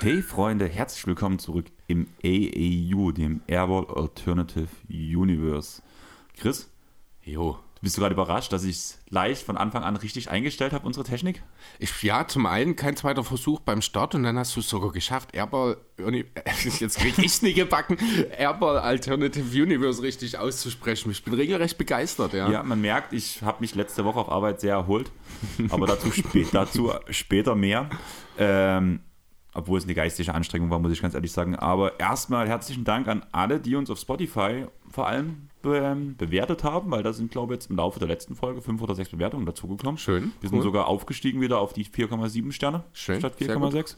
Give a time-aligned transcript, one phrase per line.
[0.00, 5.80] Hey Freunde, herzlich willkommen zurück im AAU, dem Airball Alternative Universe.
[6.36, 6.68] Chris,
[7.22, 7.60] Jo.
[7.82, 11.04] Bist du gerade überrascht, dass ich es leicht von Anfang an richtig eingestellt habe, unsere
[11.04, 11.42] Technik?
[11.80, 14.92] Ich, ja, zum einen kein zweiter Versuch beim Start und dann hast du es sogar
[14.92, 15.76] geschafft, Airball,
[16.78, 17.98] jetzt krieg ich's nicht gebacken,
[18.38, 21.10] Airball Alternative Universe richtig auszusprechen.
[21.10, 22.48] Ich bin regelrecht begeistert, ja.
[22.48, 25.10] Ja, man merkt, ich habe mich letzte Woche auf Arbeit sehr erholt,
[25.70, 27.90] aber dazu, spä dazu später mehr.
[28.38, 29.00] Ähm,
[29.54, 31.56] obwohl es eine geistige Anstrengung war, muss ich ganz ehrlich sagen.
[31.56, 36.64] Aber erstmal herzlichen Dank an alle, die uns auf Spotify vor allem be ähm, bewertet
[36.64, 39.10] haben, weil da sind, glaube ich, jetzt im Laufe der letzten Folge fünf oder sechs
[39.10, 39.98] Bewertungen dazugekommen.
[39.98, 40.64] Schön, Wir sind cool.
[40.64, 43.72] sogar aufgestiegen wieder auf die 4,7 Sterne Schön, statt sehr gut.
[43.72, 43.96] 4,6.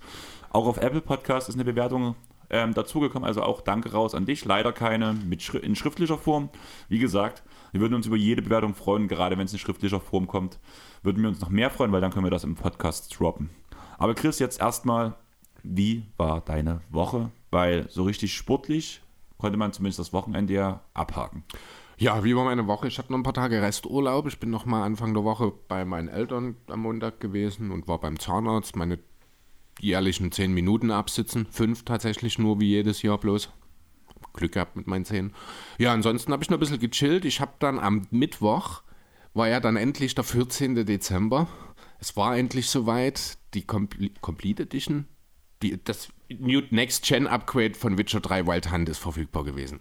[0.50, 2.14] Auch auf Apple Podcast ist eine Bewertung
[2.50, 4.44] ähm, dazugekommen, also auch danke raus an dich.
[4.44, 6.50] Leider keine mit Schri in schriftlicher Form.
[6.88, 10.26] Wie gesagt, wir würden uns über jede Bewertung freuen, gerade wenn es in schriftlicher Form
[10.26, 10.58] kommt.
[11.02, 13.50] Würden wir uns noch mehr freuen, weil dann können wir das im Podcast droppen.
[13.98, 15.14] Aber Chris, jetzt erstmal,
[15.62, 17.30] wie war deine Woche?
[17.50, 19.00] Weil so richtig sportlich
[19.44, 21.44] konnte man zumindest das Wochenende ja abhaken.
[21.98, 22.88] Ja, wie war meine Woche?
[22.88, 24.26] Ich hatte noch ein paar Tage Resturlaub.
[24.26, 28.00] Ich bin noch mal Anfang der Woche bei meinen Eltern am Montag gewesen und war
[28.00, 28.74] beim Zahnarzt.
[28.74, 29.00] Meine
[29.78, 31.46] jährlichen 10 Minuten absitzen.
[31.50, 33.50] Fünf tatsächlich nur wie jedes Jahr bloß.
[34.32, 35.34] Glück gehabt mit meinen Zähnen.
[35.76, 37.26] Ja, ansonsten habe ich noch ein bisschen gechillt.
[37.26, 38.80] Ich habe dann am Mittwoch,
[39.34, 40.86] war ja dann endlich der 14.
[40.86, 41.48] Dezember.
[41.98, 43.36] Es war endlich soweit.
[43.52, 45.04] Die Compl Complete Edition,
[45.62, 49.80] die, das New Next Gen Upgrade von Witcher 3 Wild Hunt ist verfügbar gewesen.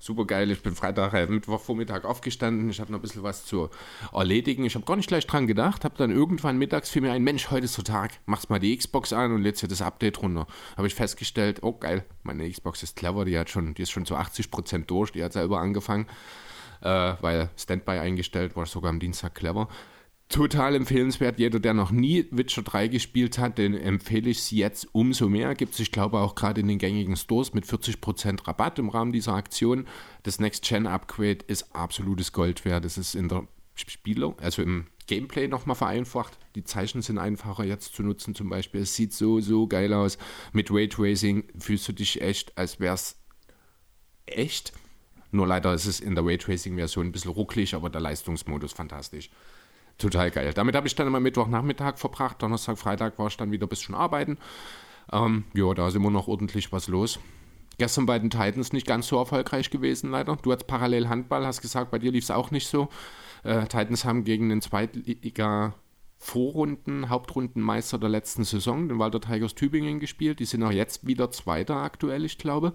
[0.00, 0.50] Super geil.
[0.50, 2.68] Ich bin Freitag, äh, Mittwochvormittag aufgestanden.
[2.68, 3.70] Ich hatte noch ein bisschen was zu
[4.12, 4.64] erledigen.
[4.64, 5.84] Ich habe gar nicht gleich dran gedacht.
[5.84, 8.10] Habe dann irgendwann mittags für mir ein Mensch, heute ist der Tag.
[8.26, 10.46] Machst mal die Xbox an und lädst dir das Update runter.
[10.76, 13.24] Habe ich festgestellt, oh geil, meine Xbox ist clever.
[13.24, 15.12] Die, hat schon, die ist schon zu 80% durch.
[15.12, 16.06] Die hat selber angefangen,
[16.82, 19.68] äh, weil Standby eingestellt war sogar am Dienstag clever.
[20.34, 21.38] Total empfehlenswert.
[21.38, 25.54] Jeder, der noch nie Witcher 3 gespielt hat, den empfehle ich es jetzt umso mehr.
[25.54, 29.12] Gibt es, ich glaube, auch gerade in den gängigen Stores mit 40% Rabatt im Rahmen
[29.12, 29.86] dieser Aktion.
[30.24, 32.84] Das Next-Gen-Upgrade ist absolutes Gold wert.
[32.84, 33.46] Es ist in der
[33.76, 36.36] Spielung, also im Gameplay nochmal vereinfacht.
[36.56, 38.80] Die Zeichen sind einfacher jetzt zu nutzen zum Beispiel.
[38.80, 40.18] Es sieht so, so geil aus.
[40.52, 43.22] Mit Raytracing fühlst du dich echt, als wäre es
[44.26, 44.72] echt.
[45.30, 49.30] Nur leider ist es in der Raytracing-Version ein bisschen rucklig, aber der Leistungsmodus fantastisch.
[49.98, 50.52] Total geil.
[50.54, 52.42] Damit habe ich dann immer Mittwochnachmittag verbracht.
[52.42, 54.38] Donnerstag, Freitag war ich dann wieder ein bisschen arbeiten.
[55.12, 57.20] Ähm, ja, da ist immer noch ordentlich was los.
[57.78, 60.36] Gestern bei den Titans nicht ganz so erfolgreich gewesen, leider.
[60.36, 62.88] Du hast parallel Handball, hast gesagt, bei dir lief es auch nicht so.
[63.42, 65.74] Äh, Titans haben gegen den Zweitliga
[66.18, 70.38] Vorrunden, Hauptrundenmeister der letzten Saison, den Walter Tigers Tübingen gespielt.
[70.38, 72.72] Die sind auch jetzt wieder Zweiter aktuell, ich glaube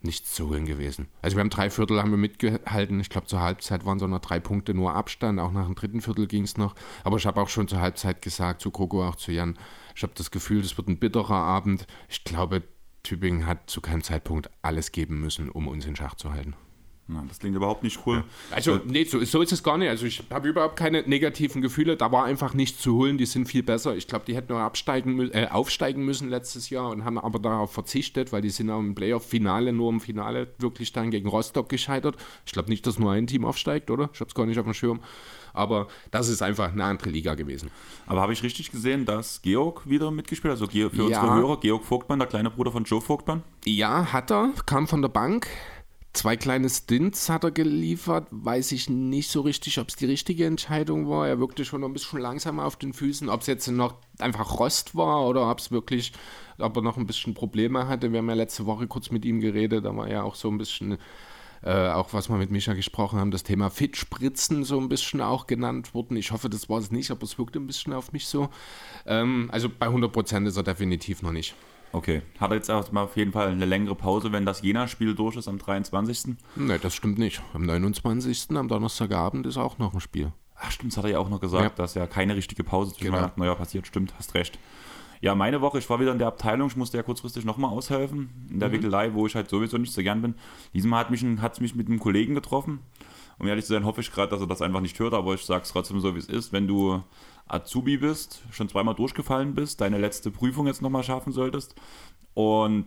[0.00, 1.08] nichts zu holen gewesen.
[1.22, 3.00] Also wir haben drei Viertel haben wir mitgehalten.
[3.00, 5.40] Ich glaube zur Halbzeit waren so noch drei Punkte nur Abstand.
[5.40, 6.74] Auch nach dem dritten Viertel ging es noch.
[7.04, 9.58] Aber ich habe auch schon zur Halbzeit gesagt, zu Kroko, auch zu Jan,
[9.94, 11.86] ich habe das Gefühl, das wird ein bitterer Abend.
[12.08, 12.62] Ich glaube,
[13.02, 16.54] Tübingen hat zu keinem Zeitpunkt alles geben müssen, um uns in Schach zu halten.
[17.10, 18.22] Na, das klingt überhaupt nicht cool.
[18.50, 19.88] Also, nee, so, so ist es gar nicht.
[19.88, 21.96] Also, ich habe überhaupt keine negativen Gefühle.
[21.96, 23.16] Da war einfach nichts zu holen.
[23.16, 23.96] Die sind viel besser.
[23.96, 27.72] Ich glaube, die hätten nur absteigen, äh, aufsteigen müssen letztes Jahr und haben aber darauf
[27.72, 32.16] verzichtet, weil die sind auch im Playoff-Finale, nur im Finale wirklich dann gegen Rostock gescheitert.
[32.44, 34.10] Ich glaube nicht, dass nur ein Team aufsteigt, oder?
[34.12, 35.00] Ich habe es gar nicht auf dem Schirm.
[35.54, 37.70] Aber das ist einfach eine andere Liga gewesen.
[38.06, 40.60] Aber habe ich richtig gesehen, dass Georg wieder mitgespielt hat?
[40.60, 41.22] Also für Ja.
[41.22, 43.42] unsere Hörer, Georg Vogtmann, der kleine Bruder von Joe Vogtmann.
[43.64, 44.50] Ja, hat er.
[44.66, 45.48] Kam von der Bank.
[46.14, 48.26] Zwei kleine Stints hat er geliefert.
[48.30, 51.28] Weiß ich nicht so richtig, ob es die richtige Entscheidung war.
[51.28, 53.28] Er wirkte schon noch ein bisschen langsamer auf den Füßen.
[53.28, 56.12] Ob es jetzt noch einfach Rost war oder ob es wirklich,
[56.58, 58.10] ob er noch ein bisschen Probleme hatte.
[58.10, 59.84] Wir haben ja letzte Woche kurz mit ihm geredet.
[59.84, 60.96] Da war ja auch so ein bisschen,
[61.62, 65.46] äh, auch was wir mit Micha gesprochen haben, das Thema Fitspritzen so ein bisschen auch
[65.46, 66.16] genannt worden.
[66.16, 68.48] Ich hoffe, das war es nicht, aber es wirkte ein bisschen auf mich so.
[69.06, 71.54] Ähm, also bei 100% ist er definitiv noch nicht.
[71.92, 72.22] Okay.
[72.38, 75.48] Hat er jetzt erstmal auf jeden Fall eine längere Pause, wenn das Jena-Spiel durch ist
[75.48, 76.36] am 23.
[76.56, 77.42] Ne, das stimmt nicht.
[77.54, 78.48] Am 29.
[78.56, 80.32] am Donnerstagabend ist auch noch ein Spiel.
[80.60, 81.82] Ach stimmt, das hat er ja auch noch gesagt, Ja.
[81.82, 83.18] dass ja keine richtige Pause zwischen Genau.
[83.18, 83.86] Weihnachten und Neujahr passiert.
[83.86, 84.58] Stimmt, hast recht.
[85.20, 88.28] Ja, meine Woche, ich war wieder in der Abteilung, ich musste ja kurzfristig nochmal aushelfen,
[88.48, 88.60] in Mhm.
[88.60, 90.34] der Wickelei, wo ich halt sowieso nicht so gern bin.
[90.74, 92.80] Diesmal hat mich ein- hat's mich mit einem Kollegen getroffen.
[93.40, 95.44] Um ehrlich zu sein, hoffe ich gerade, dass er das einfach nicht hört, aber ich
[95.44, 96.52] sage es trotzdem so, wie es ist.
[96.52, 97.02] Wenn du
[97.48, 101.74] Azubi bist, schon zweimal durchgefallen bist, deine letzte Prüfung jetzt nochmal schaffen solltest
[102.34, 102.86] und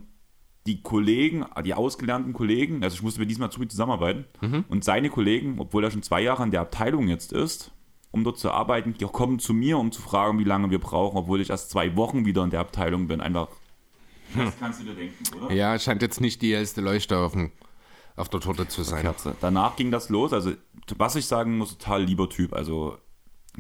[0.68, 4.26] die Kollegen, die ausgelernten Kollegen, also ich musste mit diesem Azubi zusammenarbeiten
[4.70, 7.72] und seine Kollegen, obwohl er schon zwei Jahre an der Abteilung jetzt ist,
[8.12, 11.18] um dort zu arbeiten, die kommen zu mir, um zu fragen, wie lange wir brauchen,
[11.18, 13.22] obwohl ich erst zwei Wochen wieder in der Abteilung bin.
[13.22, 13.48] Einfach
[14.36, 15.54] Das kannst du dir denken, oder?
[15.54, 17.52] Ja, scheint jetzt nicht die hellste Leuchte auf, dem,
[18.16, 19.08] auf der Torte zu sein.
[19.42, 20.34] Danach ging das los.
[20.34, 20.54] Also,
[20.98, 22.54] was ich sagen muss, total lieber Typ.
[22.54, 22.98] Also,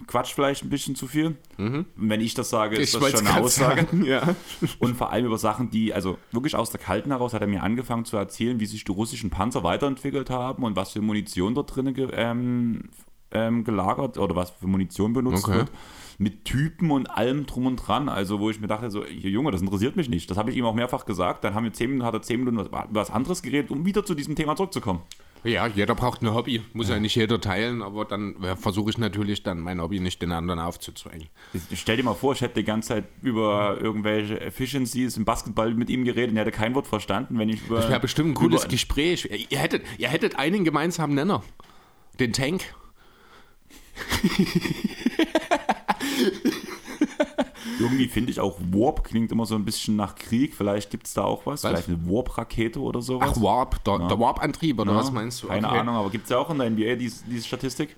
[0.07, 1.35] Quatsch vielleicht ein bisschen zu viel.
[1.57, 3.81] Wenn ich das sage, ist das wollt's schon eine Aussage.
[3.81, 4.35] sagen, ja.
[4.79, 7.61] Und vor allem über Sachen, die, also wirklich aus der Kalten heraus hat er mir
[7.61, 11.75] angefangen zu erzählen, wie sich die russischen Panzer weiterentwickelt haben und was für Munition dort
[11.75, 12.89] drinnen ge ähm,
[13.31, 15.57] ähm, gelagert oder was für Munition benutzt Okay.
[15.57, 15.71] wird.
[16.17, 18.07] Mit Typen und allem drum und dran.
[18.07, 20.29] Also, wo ich mir dachte, so, hier, Junge, das interessiert mich nicht.
[20.29, 21.43] Das habe ich ihm auch mehrfach gesagt.
[21.43, 24.05] Dann haben wir zehn Minuten, hat er zehn Minuten was, was anderes geredet, um wieder
[24.05, 25.01] zu diesem Thema zurückzukommen.
[25.43, 26.61] Ja, jeder braucht ein Hobby.
[26.73, 30.21] Muss ja, nicht jeder teilen, aber dann ja, versuche ich natürlich dann mein Hobby nicht
[30.21, 31.29] den anderen aufzuzwängen.
[31.71, 35.73] Ich stell dir mal vor, ich hätte die ganze Zeit über irgendwelche Efficiencies im Basketball
[35.73, 37.77] mit ihm geredet und er hätte kein Wort verstanden, wenn ich über.
[37.77, 39.47] Das wäre bestimmt ein cooles Gespräch.
[39.49, 41.43] Ihr hättet, ihr hättet einen gemeinsamen Nenner.
[42.19, 42.61] Den Tank.
[47.81, 50.53] Irgendwie finde ich auch Warp klingt immer so ein bisschen nach Krieg.
[50.55, 51.63] Vielleicht gibt es da auch was.
[51.63, 51.71] Was?
[51.71, 53.33] Vielleicht eine Warp-Rakete oder sowas.
[53.35, 55.47] Ach, Warp, der, der Warp-Antrieb, oder Ja, was meinst du?
[55.47, 55.79] Keine Okay.
[55.79, 57.95] Ahnung, aber gibt es ja auch in der NBA diese, diese Statistik?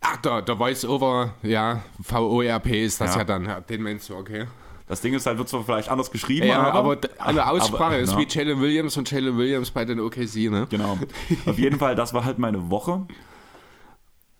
[0.00, 3.24] Ach, der, der Voice-Over, ja, VORP ist das ja, Ja.
[3.24, 3.44] dann.
[3.44, 4.46] Ja, den meinst du, okay.
[4.88, 8.12] Das Ding ist halt, wird zwar vielleicht anders geschrieben, Ja, aber, eine Aussprache aber- ist
[8.12, 8.18] ja.
[8.18, 10.68] wie Jalen Williams und Jalen Williams bei den OKC, ne?
[10.70, 10.96] Genau.
[11.46, 13.04] Auf jeden Fall, das war halt meine Woche.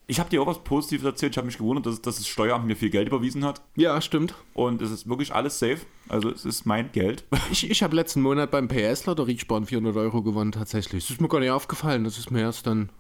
[0.09, 1.33] Ich habe dir auch was Positives erzählt.
[1.33, 3.61] Ich habe mich gewundert, dass, dass das Steueramt mir viel Geld überwiesen hat.
[3.75, 4.35] Ja, stimmt.
[4.55, 5.81] Und es ist wirklich alles safe.
[6.09, 7.25] Also es ist mein Geld.
[7.51, 8.69] Ich, ich habe letzten Monat beim
[9.27, 11.05] Riechsparen 400 Euro gewonnen, tatsächlich.
[11.05, 12.05] Das ist mir gar nicht aufgefallen.
[12.05, 12.91] Das ist mir erst dann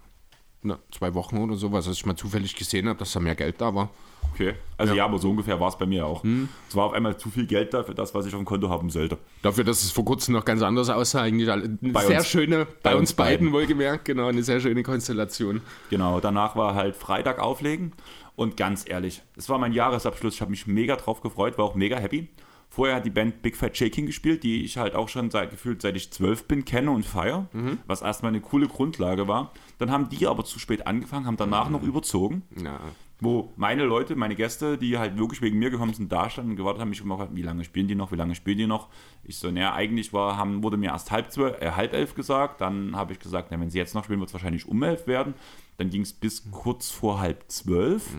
[0.62, 3.60] na, zwei Wochen oder sowas, als ich mal zufällig gesehen habe, dass da mehr Geld
[3.60, 3.90] da war.
[4.34, 4.54] Okay.
[4.76, 6.22] Also ja, aber so ungefähr war es bei mir auch.
[6.68, 8.68] Es war auf einmal zu viel Geld da für das, was ich auf dem Konto
[8.68, 9.16] haben sollte.
[9.42, 12.64] Dafür, dass es vor kurzem noch ganz anders aussah, eigentlich eine Bei sehr uns- schöne,
[12.66, 13.52] bei, bei uns uns beiden beiden.
[13.52, 15.62] wohlgemerkt, genau, eine sehr schöne Konstellation.
[15.90, 17.92] Genau, danach war halt Freitag auflegen
[18.34, 21.74] und ganz ehrlich, es war mein Jahresabschluss, ich habe mich mega drauf gefreut, war auch
[21.74, 22.28] mega happy.
[22.76, 25.80] Vorher hat die Band Big Fat Shaking gespielt, die ich halt auch schon seit gefühlt
[25.80, 27.46] seit ich zwölf bin kenne und feier,
[27.86, 29.50] was erstmal eine coole Grundlage war.
[29.78, 32.78] Dann haben die aber zu spät angefangen, haben danach noch überzogen, Ja.
[33.18, 36.56] wo meine Leute, meine Gäste, die halt wirklich wegen mir gekommen sind, da standen und
[36.58, 38.88] gewartet haben, mich gefragt, wie lange spielen die noch, wie lange spielen die noch?
[39.24, 42.60] Ich so, naja, eigentlich war, haben, wurde mir erst halb, zwölf, äh, halb elf gesagt,
[42.60, 45.06] dann habe ich gesagt, na, wenn sie jetzt noch spielen, wird es wahrscheinlich um elf
[45.06, 45.32] werden.
[45.78, 48.14] Dann ging es bis kurz vor halb zwölf.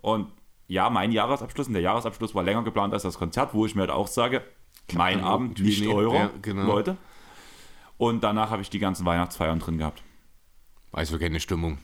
[0.00, 0.28] Und
[0.70, 3.82] ja, mein Jahresabschluss und der Jahresabschluss war länger geplant als das Konzert, wo ich mir
[3.82, 4.42] halt auch sage,
[4.94, 5.92] mein dann Abend, irgendwie nicht nicht.
[5.94, 6.62] eure, Ja, genau.
[6.64, 6.96] Leute.
[7.98, 10.02] Und danach habe ich die ganzen Weihnachtsfeiern drin gehabt.
[10.92, 11.78] Also keine Stimmung.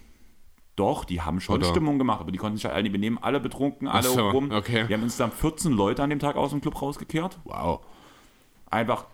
[0.77, 1.67] Doch, die haben schon Oder?
[1.67, 4.51] Stimmung gemacht, aber die konnten sich halt alle nicht benehmen, alle betrunken, alle so, rum.
[4.53, 4.85] okay.
[4.89, 7.39] Wir haben insgesamt 14 Leute an dem Tag aus dem Club rausgekehrt.
[7.45, 7.81] Wow.
[8.71, 9.07] Einfach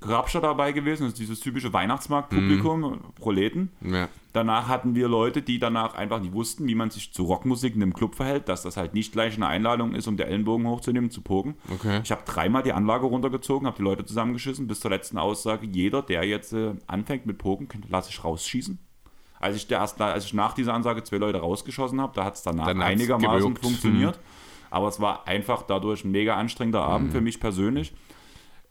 [0.00, 3.00] Grabscher dabei gewesen, das ist dieses typische Weihnachtsmarktpublikum, Mhm.
[3.16, 3.70] Proleten.
[3.82, 4.08] Ja.
[4.32, 7.82] Danach hatten wir Leute, die danach einfach nicht wussten, wie man sich zu Rockmusik in
[7.82, 11.10] einem Club verhält, dass das halt nicht gleich eine Einladung ist, um der Ellenbogen hochzunehmen,
[11.10, 11.56] zu pogen.
[11.72, 12.00] Okay.
[12.04, 16.02] Ich habe dreimal die Anlage runtergezogen, habe die Leute zusammengeschissen, bis zur letzten Aussage, jeder,
[16.02, 18.78] der jetzt äh, anfängt mit Poken, lasse ich rausschießen.
[19.40, 22.42] Als ich, der als ich nach dieser Ansage zwei Leute rausgeschossen habe, da hat es
[22.42, 23.64] danach Dann einigermaßen gewirkt.
[23.64, 24.20] funktioniert.
[24.70, 27.12] Aber es war einfach dadurch ein mega anstrengender Abend Mhm.
[27.12, 27.92] für mich persönlich.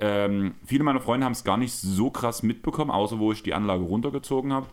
[0.01, 3.53] Ähm, viele meiner Freunde haben es gar nicht so krass mitbekommen, außer wo ich die
[3.53, 4.67] Anlage runtergezogen habe.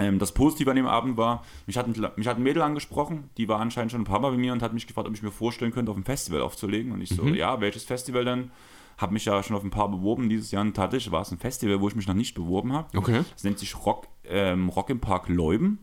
[0.00, 3.30] Ähm, das Positive an dem Abend war, mich hat, ein, mich hat ein Mädel angesprochen,
[3.36, 5.22] die war anscheinend schon ein paar Mal bei mir und hat mich gefragt, ob ich
[5.22, 6.92] mir vorstellen könnte, auf ein Festival aufzulegen.
[6.92, 8.50] Und ich so, ja, welches Festival denn?
[8.98, 11.38] Habe mich ja schon auf ein paar beworben dieses Jahr und tatsächlich war es ein
[11.38, 12.98] Festival, wo ich mich noch nicht beworben habe.
[12.98, 13.22] Okay.
[13.34, 15.78] Es nennt sich Rock, ähm, Rock im Park Leuben.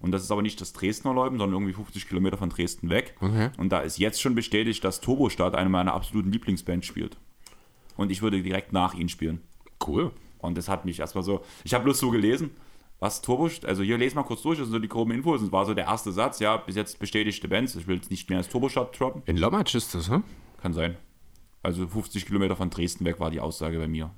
[0.00, 3.14] Und das ist aber nicht das Dresdner Leuben, sondern irgendwie 50 Kilometer von Dresden weg.
[3.20, 3.50] Okay.
[3.56, 7.16] Und da ist jetzt schon bestätigt, dass Turbostadt eine meiner absoluten Lieblingsbands spielt.
[7.96, 9.40] Und ich würde direkt nach ihnen spielen.
[9.86, 10.10] Cool.
[10.38, 11.44] Und das hat mich erstmal so.
[11.64, 12.50] Ich habe bloß so gelesen,
[13.02, 13.50] was Turbo.
[13.66, 15.42] Also hier lese mal kurz durch, das sind so die groben Infos.
[15.42, 17.74] Es war so der erste Satz, ja, bis jetzt bestätigte Bands.
[17.74, 19.22] Ich will jetzt nicht mehr als Turbostadt droppen.
[19.26, 20.22] In Lommatsch ist das, hm?
[20.62, 20.96] Kann sein.
[21.64, 24.10] Also 50 Kilometer von Dresden weg war die Aussage bei mir.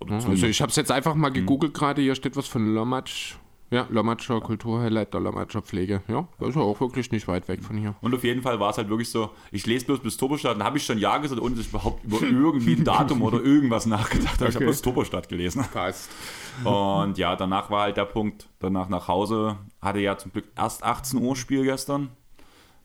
[0.00, 2.02] Oder zu Also ich habe es jetzt einfach mal gegoogelt gerade.
[2.02, 3.36] Hier steht was von Lommatsch.
[3.70, 6.02] Ja, Lommatscher Kulturhighlight der Lommatscher Pflege.
[6.06, 7.96] Ja, das ist ja auch wirklich nicht weit weg von hier.
[8.00, 10.64] Und auf jeden Fall war es halt wirklich so, ich lese bloß bis Turbostadt, dann
[10.64, 13.86] habe ich schon Ja gesagt, ohne dass ich überhaupt über irgendwie ein Datum oder irgendwas
[13.86, 14.50] nachgedacht habe.
[14.50, 14.64] Ich habe Okay.
[14.66, 15.64] bloß Turbostadt gelesen.
[15.72, 16.10] Passt.
[16.64, 20.84] Und ja, danach war halt der Punkt, danach nach Hause, hatte ja zum Glück erst
[20.84, 22.10] 18 Uhr Spiel gestern.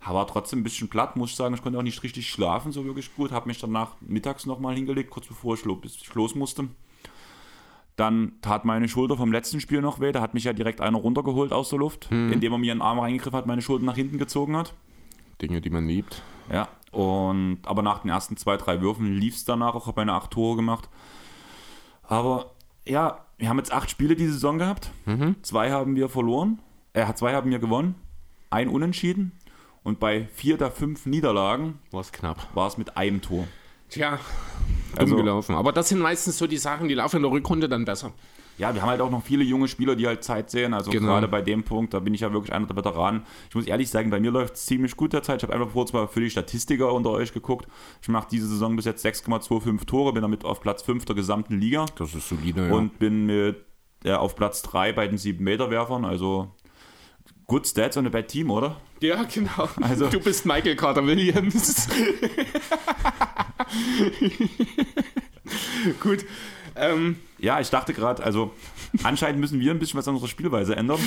[0.04, 1.54] War trotzdem ein bisschen platt, muss ich sagen.
[1.54, 3.32] Ich konnte auch nicht richtig schlafen, so wirklich gut.
[3.32, 6.70] Habe mich danach mittags nochmal hingelegt, kurz bevor ich los musste.
[8.02, 10.12] Dann tat meine Schulter vom letzten Spiel noch weh.
[10.12, 12.82] Da hat mich ja direkt einer runtergeholt aus der Luft, indem er mir in den
[12.82, 14.74] Arm reingegriffen hat, meine Schulter nach hinten gezogen hat.
[15.40, 16.24] Dinge, die man liebt.
[16.52, 20.14] Ja, und aber nach den ersten zwei, drei Würfen lief es danach auch, habe meine
[20.14, 20.90] acht Tore gemacht.
[22.02, 22.52] Aber
[22.88, 24.92] ja, wir haben jetzt acht Spiele diese Saison gehabt.
[25.44, 26.60] Zwei haben wir verloren,
[26.94, 27.94] äh, zwei haben wir gewonnen,
[28.50, 29.34] ein Unentschieden.
[29.84, 32.48] Und bei vier der fünf Niederlagen War's knapp.
[32.56, 33.48] war es mit einem Tor.
[33.92, 34.20] Tja,
[34.98, 35.54] dumm gelaufen.
[35.56, 38.12] Aber das sind meistens so die Sachen, die laufen in der Rückrunde dann besser.
[38.58, 40.74] Ja, wir haben halt auch noch viele junge Spieler, die halt Zeit sehen.
[40.74, 41.08] Also Genau.
[41.08, 43.24] gerade bei dem Punkt, da bin ich ja wirklich einer der Veteranen.
[43.50, 45.38] Ich muss ehrlich sagen, bei mir läuft es ziemlich gut derzeit.
[45.42, 47.68] Ich habe einfach kurz mal für die Statistiker unter euch geguckt.
[48.02, 51.60] Ich mache diese Saison bis jetzt 6,25 Tore, bin damit auf Platz 5 der gesamten
[51.60, 52.74] Liga Das ist solide, ja.
[52.74, 53.66] und bin mit,
[54.04, 56.06] äh, auf Platz 3 bei den 7-Meter-Werfern.
[56.06, 56.52] Also
[57.48, 58.76] good stats on a bad team, oder?
[59.02, 59.70] ja, genau.
[59.82, 61.88] Also- du bist Michael Carter Williams.
[66.00, 66.26] Gut.
[66.76, 68.52] Ähm, Ja, ich dachte gerade, also
[69.04, 71.00] anscheinend müssen wir ein bisschen was an unserer Spielweise ändern.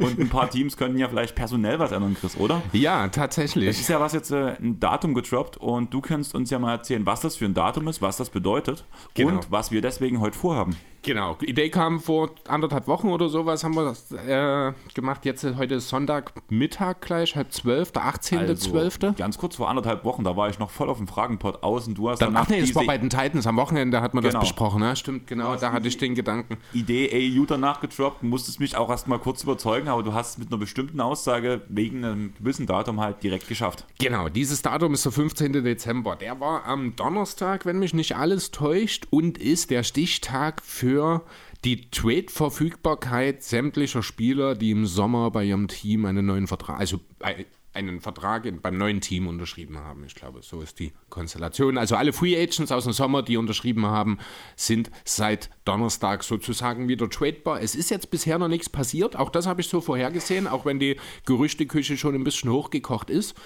[0.00, 2.60] Und ein paar Teams könnten ja vielleicht personell was ändern, Chris, oder?
[2.72, 3.68] ja, Es tatsächlich.
[3.68, 7.06] ist ja was jetzt äh, ein Datum getroppt und du kannst uns ja mal erzählen,
[7.06, 9.30] was das für ein Datum ist, was das bedeutet Genau.
[9.34, 10.74] und was wir deswegen heute vorhaben.
[11.02, 11.34] Genau.
[11.40, 15.24] Die Idee kam vor anderthalb Wochen oder sowas, haben wir das äh, gemacht.
[15.24, 19.04] Jetzt ist heute ist Sonntagmittag gleich, halb zwölf, der 18.12.
[19.04, 21.86] Also, ganz kurz vor anderthalb Wochen, da war ich noch voll auf dem Fragenpot aus
[21.86, 23.46] und du hast Dann, ach nee, das war bei den Titans.
[23.46, 24.40] Am Wochenende hat man Genau.
[24.40, 24.96] das besprochen, ne?
[24.96, 25.54] Stimmt, genau.
[25.56, 26.58] Da hatte ich den Gedanken.
[26.72, 30.38] Idee AU danach getroppt, musstest mich auch erst mal kurz überzeugen, aber du hast es
[30.38, 33.84] mit einer bestimmten Aussage wegen einem gewissen Datum halt direkt geschafft.
[33.98, 35.52] Genau, dieses Datum ist der 15.
[35.64, 36.16] Dezember.
[36.16, 41.24] Der war am Donnerstag, wenn mich nicht alles täuscht, und ist der Stichtag für
[41.64, 47.44] die Trade-Verfügbarkeit sämtlicher Spieler, die im Sommer bei ihrem Team einen neuen Vertrag, also ein-
[47.74, 50.02] einen Vertrag beim neuen Team unterschrieben haben.
[50.04, 51.78] Ich glaube, so ist die Konstellation.
[51.78, 54.18] Also alle Free Agents aus dem Sommer, die unterschrieben haben,
[54.56, 57.60] sind seit Donnerstag sozusagen wieder tradebar.
[57.60, 59.14] Es ist jetzt bisher noch nichts passiert.
[59.14, 63.36] Auch das habe ich so vorhergesehen, auch wenn die Gerüchteküche schon ein bisschen hochgekocht ist.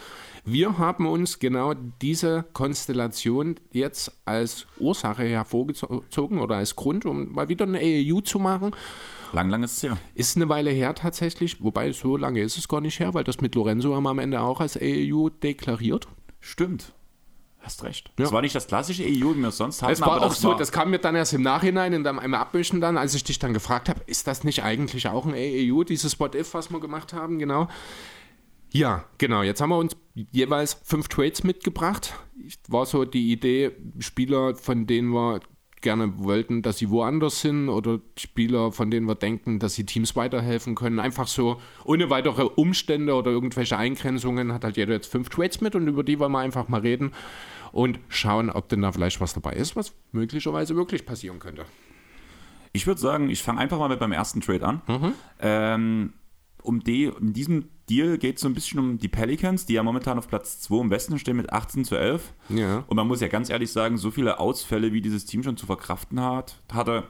[0.44, 7.48] Wir haben uns genau diese Konstellation jetzt als Ursache hervorgezogen oder als Grund, um mal
[7.48, 8.74] wieder eine AAU zu machen.
[9.32, 9.98] Lang, lang ist es her.
[10.14, 13.40] Ist eine Weile her tatsächlich, wobei so lange ist es gar nicht her, weil das
[13.40, 16.08] mit Lorenzo haben wir am Ende auch als AAU deklariert.
[16.40, 16.92] Stimmt.
[17.60, 18.08] Hast recht.
[18.18, 18.24] Ja.
[18.24, 20.28] Das war nicht das klassische AU, wie wir es sonst hatten, Es war aber auch
[20.30, 23.14] das so, war, das kam mir dann erst im Nachhinein, in einem Abwischen dann, als
[23.14, 26.72] ich dich dann gefragt habe, ist das nicht eigentlich auch ein AAU, dieses What-If, was
[26.72, 27.68] wir gemacht haben, genau.
[28.72, 29.42] Ja, genau.
[29.42, 32.14] Jetzt haben wir uns jeweils fünf Trades mitgebracht.
[32.68, 35.40] War so die Idee, Spieler, von denen wir
[35.82, 40.16] gerne wollten, dass sie woanders sind oder Spieler, von denen wir denken, dass sie Teams
[40.16, 41.00] weiterhelfen können.
[41.00, 45.74] Einfach so ohne weitere Umstände oder irgendwelche Eingrenzungen hat halt jeder jetzt fünf Trades mit
[45.74, 47.12] und über die wollen wir einfach mal reden
[47.72, 51.66] und schauen, ob denn da vielleicht was dabei ist, was möglicherweise wirklich passieren könnte.
[52.72, 54.82] Ich würde sagen, ich fange einfach mal mit beim ersten Trade an.
[55.40, 56.12] Ähm,
[56.62, 59.82] um die, in diesem Deal geht es so ein bisschen um die Pelicans, die ja
[59.82, 62.32] momentan auf Platz 2 im Westen stehen mit 18 zu 11.
[62.48, 62.84] Ja.
[62.86, 65.66] Und man muss ja ganz ehrlich sagen, so viele Ausfälle, wie dieses Team schon zu
[65.66, 67.04] verkraften hat, hatte,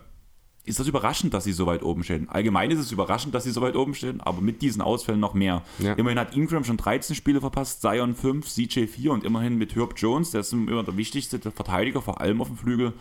[0.64, 2.28] ist das überraschend, dass sie so weit oben stehen.
[2.28, 5.34] Allgemein ist es überraschend, dass sie so weit oben stehen, aber mit diesen Ausfällen noch
[5.34, 5.62] mehr.
[5.78, 5.94] Ja.
[5.94, 9.94] Immerhin hat Ingram schon 13 Spiele verpasst, Zion 5, CJ 4 und immerhin mit Herb
[9.96, 12.92] Jones, der ist immer der wichtigste Verteidiger, vor allem auf dem Flügel.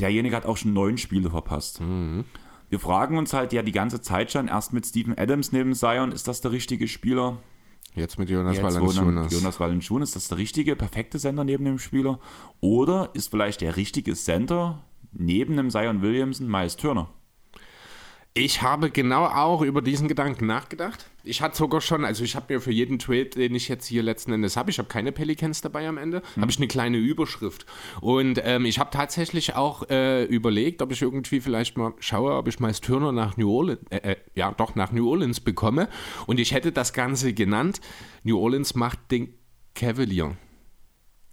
[0.00, 1.80] Derjenige hat auch schon neun Spiele verpasst.
[2.70, 6.12] Wir fragen uns halt ja die ganze Zeit schon, erst mit Steven Adams neben Zion,
[6.12, 7.38] ist das der richtige Spieler?
[7.94, 9.32] Jetzt mit Jonas Valanciunas.
[9.32, 12.18] Jonas Valanciunas, ist das der richtige, perfekte Center neben dem Spieler?
[12.60, 17.08] Oder ist vielleicht der richtige Center neben dem Zion Williamson Miles Turner?
[18.34, 21.08] Ich habe genau auch über diesen Gedanken nachgedacht.
[21.26, 24.02] Ich hatte sogar schon, also ich habe mir für jeden Trade, den ich jetzt hier
[24.02, 27.64] letzten Endes habe, ich habe keine Pelicans dabei am Ende, habe ich eine kleine Überschrift.
[28.02, 32.46] Und ähm, ich habe tatsächlich auch äh, überlegt, ob ich irgendwie vielleicht mal schaue, ob
[32.48, 35.88] ich Miles Turner nach New Orleans, äh, äh, ja doch nach New Orleans bekomme.
[36.26, 37.80] Und ich hätte das Ganze genannt,
[38.22, 39.32] New Orleans macht den
[39.74, 40.36] Cavalier.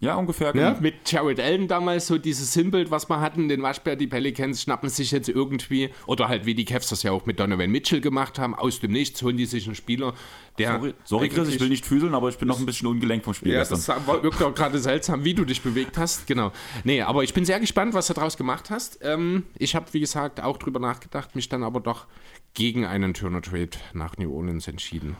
[0.02, 0.48] Ja, ungefähr.
[0.48, 0.80] Ja, genau.
[0.80, 4.88] mit Jared Allen damals so dieses Sinnbild, was wir hatten, den Waschbär, die Pelicans schnappen
[4.88, 8.36] sich jetzt irgendwie, oder halt wie die Cavs das ja auch mit Donovan Mitchell gemacht
[8.40, 10.12] haben, aus dem Nichts holen die sich einen Spieler,
[10.58, 10.72] der...
[10.72, 13.32] Sorry, sorry Chris, ich will nicht fühlen, aber ich bin noch ein bisschen ungelenkt vom
[13.32, 13.78] Spiel Ja, gestern.
[13.78, 16.26] das war, wirkt auch gerade seltsam, wie du dich bewegt hast.
[16.26, 16.50] Genau.
[16.82, 18.98] Nee, aber ich bin sehr gespannt, was du daraus gemacht hast.
[19.02, 22.06] Ähm, ich habe, wie gesagt, auch drüber nachgedacht, mich dann aber doch
[22.54, 25.16] gegen einen Turner-Trade nach New Orleans entschieden.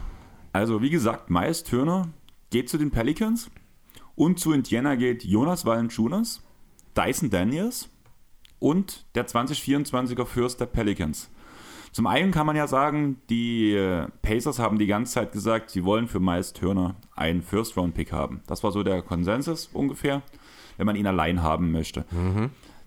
[0.52, 2.08] Also, wie gesagt, Miles Turner
[2.50, 3.48] geht zu den Pelicans
[4.14, 6.42] und zu Indiana geht Jonas Valanciunas,
[6.96, 7.88] Dyson Daniels
[8.58, 11.30] und der 2024er Fürst der Pelicans.
[11.92, 15.84] Zum einen kann man ja sagen, die äh, Pacers haben die ganze Zeit gesagt, sie
[15.84, 18.40] wollen für Miles Turner einen First-Round-Pick haben.
[18.46, 20.22] Das war so der Konsensus ungefähr,
[20.78, 22.06] wenn man ihn allein haben möchte.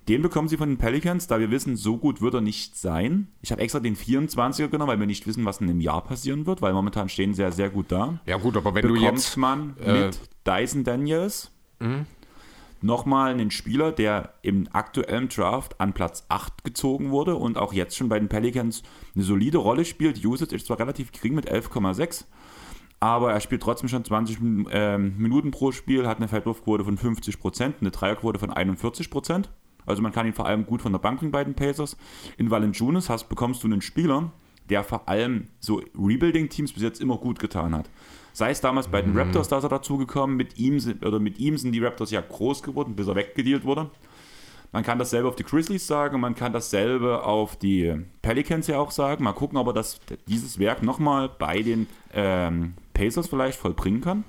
[0.08, 3.28] Den bekommen sie von den Pelicans, da wir wissen, so gut wird er nicht sein.
[3.42, 6.46] Ich habe extra den 24er genommen, weil wir nicht wissen, was in einem Jahr passieren
[6.46, 8.20] wird, weil momentan stehen sie ja sehr gut da.
[8.26, 9.38] Ja gut, aber wenn du Bekommt jetzt...
[9.38, 11.52] man äh, mit Dyson Daniels
[12.82, 17.98] nochmal einen Spieler, der im aktuellen Draft an Platz 8 gezogen wurde und auch jetzt
[17.98, 18.84] schon bei den Pelicans
[19.16, 20.24] eine solide Rolle spielt.
[20.24, 22.26] Usage ist zwar relativ gering mit 11,6,
[23.00, 24.38] aber er spielt trotzdem schon 20
[24.72, 29.46] ähm, Minuten pro Spiel, hat eine Feldwurfquote von 50%, eine Dreierquote von 41%.
[29.88, 31.98] Also man kann ihn vor allem gut von der Bank bringen bei den Pacers.
[32.38, 34.32] In Valanciunas hast, bekommst du einen Spieler,
[34.70, 37.90] der vor allem so Rebuilding-Teams bis jetzt immer gut getan hat.
[38.36, 39.20] Sei es damals bei den mhm.
[39.20, 42.64] Raptors, da ist er dazugekommen, mit ihm oder mit ihm sind die Raptors ja groß
[42.64, 43.90] geworden, bis er weggedealt wurde.
[44.74, 48.92] Man kann dasselbe auf die Grizzlies sagen, man kann dasselbe auf die Pelicans ja auch
[48.92, 49.24] sagen.
[49.24, 54.26] Mal gucken, ob er das, dieses Werk nochmal bei den ähm, Pacers vielleicht vollbringen kann.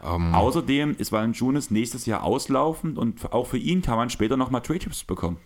[0.00, 0.28] Um.
[0.28, 0.34] Ähm.
[0.36, 5.02] Außerdem ist Valanciunas nächstes Jahr auslaufend und auch für ihn kann man später nochmal Trade-Chips
[5.02, 5.38] bekommen.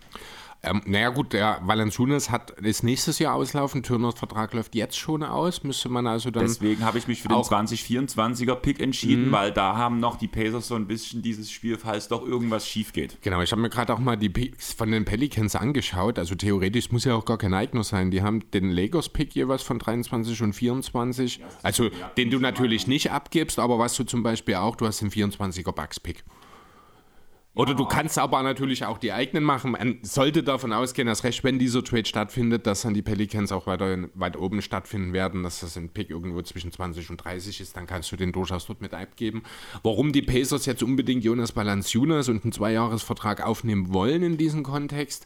[0.61, 5.23] Ähm, naja gut, der Valanciunas hat das nächstes Jahr auslaufen, Turners Vertrag läuft jetzt schon
[5.23, 6.43] aus, müsste man also dann...
[6.43, 9.31] Deswegen habe ich mich für den 2024er Pick entschieden, mhm.
[9.31, 12.91] weil da haben noch die Pacers so ein bisschen dieses Spiel, falls doch irgendwas schief
[12.91, 13.21] geht.
[13.21, 16.91] Genau, ich habe mir gerade auch mal die Picks von den Pelicans angeschaut, also theoretisch
[16.91, 20.53] muss ja auch gar kein Eigner sein, die haben den Lakers-Pick jeweils von 23 und
[20.53, 24.99] 24, also den du natürlich nicht abgibst, aber was du zum Beispiel auch, du hast
[24.99, 26.25] den 24er Bucks-Pick.
[27.55, 29.71] Oder du kannst aber natürlich auch die eigenen machen.
[29.71, 33.65] Man sollte davon ausgehen, dass recht, wenn dieser Trade stattfindet, dass dann die Pelicans auch
[33.65, 37.75] weiter weit oben stattfinden werden, dass das ein Pick irgendwo zwischen 20 und 30 ist,
[37.75, 39.43] dann kannst du den durchaus dort mit abgeben.
[39.81, 45.25] Warum die Pacers jetzt unbedingt Jonas Balanciunas und einen Zweijahresvertrag aufnehmen wollen in diesem Kontext,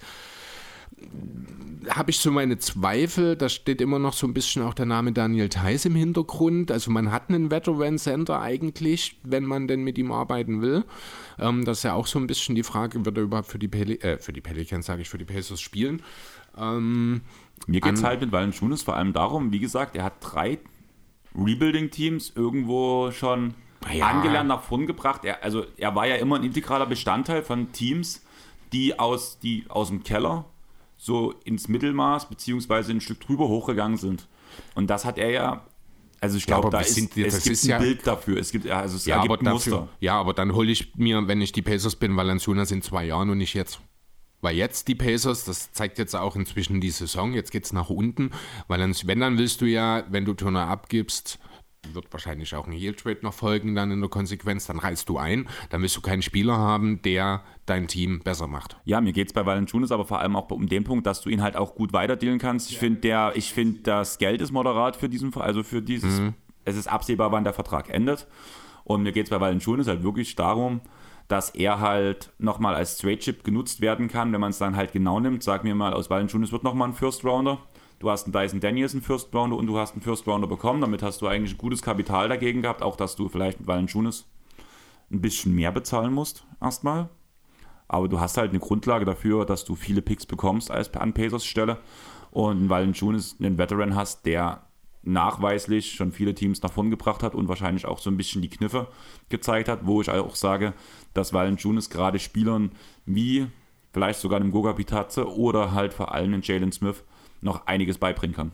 [1.89, 3.35] habe ich so meine Zweifel.
[3.35, 6.71] Da steht immer noch so ein bisschen auch der Name Daniel Theiss im Hintergrund.
[6.71, 10.85] Also man hat einen Veteran Center eigentlich, wenn man denn mit ihm arbeiten will.
[11.39, 13.67] Ähm, das ist ja auch so ein bisschen die Frage, wird er überhaupt für die,
[13.67, 16.01] Peli äh, für die Pelicans, sage ich, für die Pacers spielen?
[16.57, 17.21] Ähm,
[17.67, 20.59] Mir geht es halt mit Valanciunas vor allem darum, wie gesagt, er hat drei
[21.35, 23.55] Rebuilding-Teams irgendwo schon
[23.91, 24.07] ja.
[24.07, 25.25] angelernt nach vorn gebracht.
[25.25, 28.23] Er, also er war ja immer ein integraler Bestandteil von Teams,
[28.71, 30.45] die aus, die aus dem Keller
[31.03, 34.27] so ins Mittelmaß beziehungsweise ein Stück drüber hochgegangen sind.
[34.73, 35.65] Und das hat er ja
[36.21, 38.39] also ich glaube, ja, da ist, sind, es gibt ein ja, Bild dafür.
[38.39, 39.89] Es gibt, also es ja, aber ein dafür, Muster.
[39.99, 43.29] Ja, aber dann hole ich mir, wenn ich die Pacers bin, Valanciunas in zwei Jahren
[43.29, 43.81] und nicht jetzt.
[44.39, 47.89] Weil jetzt die Pacers, das zeigt jetzt auch inzwischen die Saison, jetzt geht es nach
[47.89, 48.31] unten.
[48.69, 51.39] Weil wenn, dann willst du ja, wenn du Turner abgibst,
[51.91, 55.17] wird wahrscheinlich auch ein Heel Trade noch folgen dann in der Konsequenz, dann reißt du
[55.17, 58.77] ein, dann willst du keinen Spieler haben, der dein Team besser macht.
[58.85, 61.29] Ja, mir geht es bei Valanciunas aber vor allem auch um den Punkt, dass du
[61.29, 62.71] ihn halt auch gut weiterdealen kannst.
[62.71, 66.33] Ich finde der, ich finde das Geld ist moderat für diesen, also für dieses, mhm.
[66.65, 68.27] es ist absehbar, wann der Vertrag endet.
[68.83, 70.81] Und mir geht es bei Valanciunas halt wirklich darum,
[71.29, 74.91] dass er halt nochmal als Straight Chip genutzt werden kann, wenn man es dann halt
[74.91, 75.41] genau nimmt.
[75.41, 77.59] Sag mir mal, aus Valanciunas wird nochmal ein First Rounder
[78.03, 80.81] du hast einen Dyson Daniels, einen First Rounder und du hast einen First Rounder bekommen.
[80.81, 84.25] Damit hast du eigentlich ein gutes Kapital dagegen gehabt, auch dass du vielleicht mit Valanciunas
[85.09, 87.09] ein bisschen mehr bezahlen musst, erstmal.
[87.87, 91.45] Aber du hast halt eine Grundlage dafür, dass du viele Picks bekommst als an Pacers
[91.45, 91.77] Stelle.
[92.31, 94.63] Und weil Valanciunas einen Veteran hast, der
[95.03, 98.49] nachweislich schon viele Teams nach vorn gebracht hat und wahrscheinlich auch so ein bisschen die
[98.49, 98.87] Kniffe
[99.29, 100.73] gezeigt hat, wo ich auch sage,
[101.13, 102.71] dass Valanciunas gerade Spielern
[103.05, 103.47] wie
[103.93, 107.03] vielleicht sogar einem Goga Pitazze oder halt vor allem den Jalen Smith
[107.43, 108.51] noch einiges beibringen kann.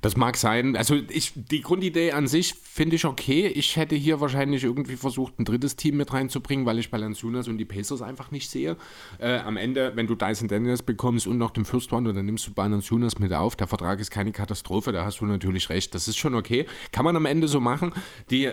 [0.00, 0.76] Das mag sein.
[0.76, 3.46] Also ich, die Grundidee an sich finde ich okay.
[3.46, 7.58] Ich hätte hier wahrscheinlich irgendwie versucht, ein drittes Team mit reinzubringen, weil ich Balanciunas und
[7.58, 8.76] die Pacers einfach nicht sehe.
[9.18, 12.46] Äh, am Ende, wenn du Dyson Daniels bekommst und noch den First One, dann nimmst
[12.46, 13.56] du Balanciunas mit auf.
[13.56, 15.94] Der Vertrag ist keine Katastrophe, da hast du natürlich recht.
[15.94, 16.66] Das ist schon okay.
[16.92, 17.92] Kann man am Ende so machen.
[18.30, 18.50] Die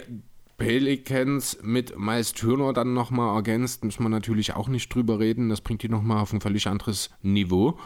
[0.57, 5.49] Pelicans mit Miles Turner dann nochmal ergänzt, müssen wir natürlich auch nicht drüber reden.
[5.49, 7.79] Das bringt die nochmal auf ein völlig anderes Niveau.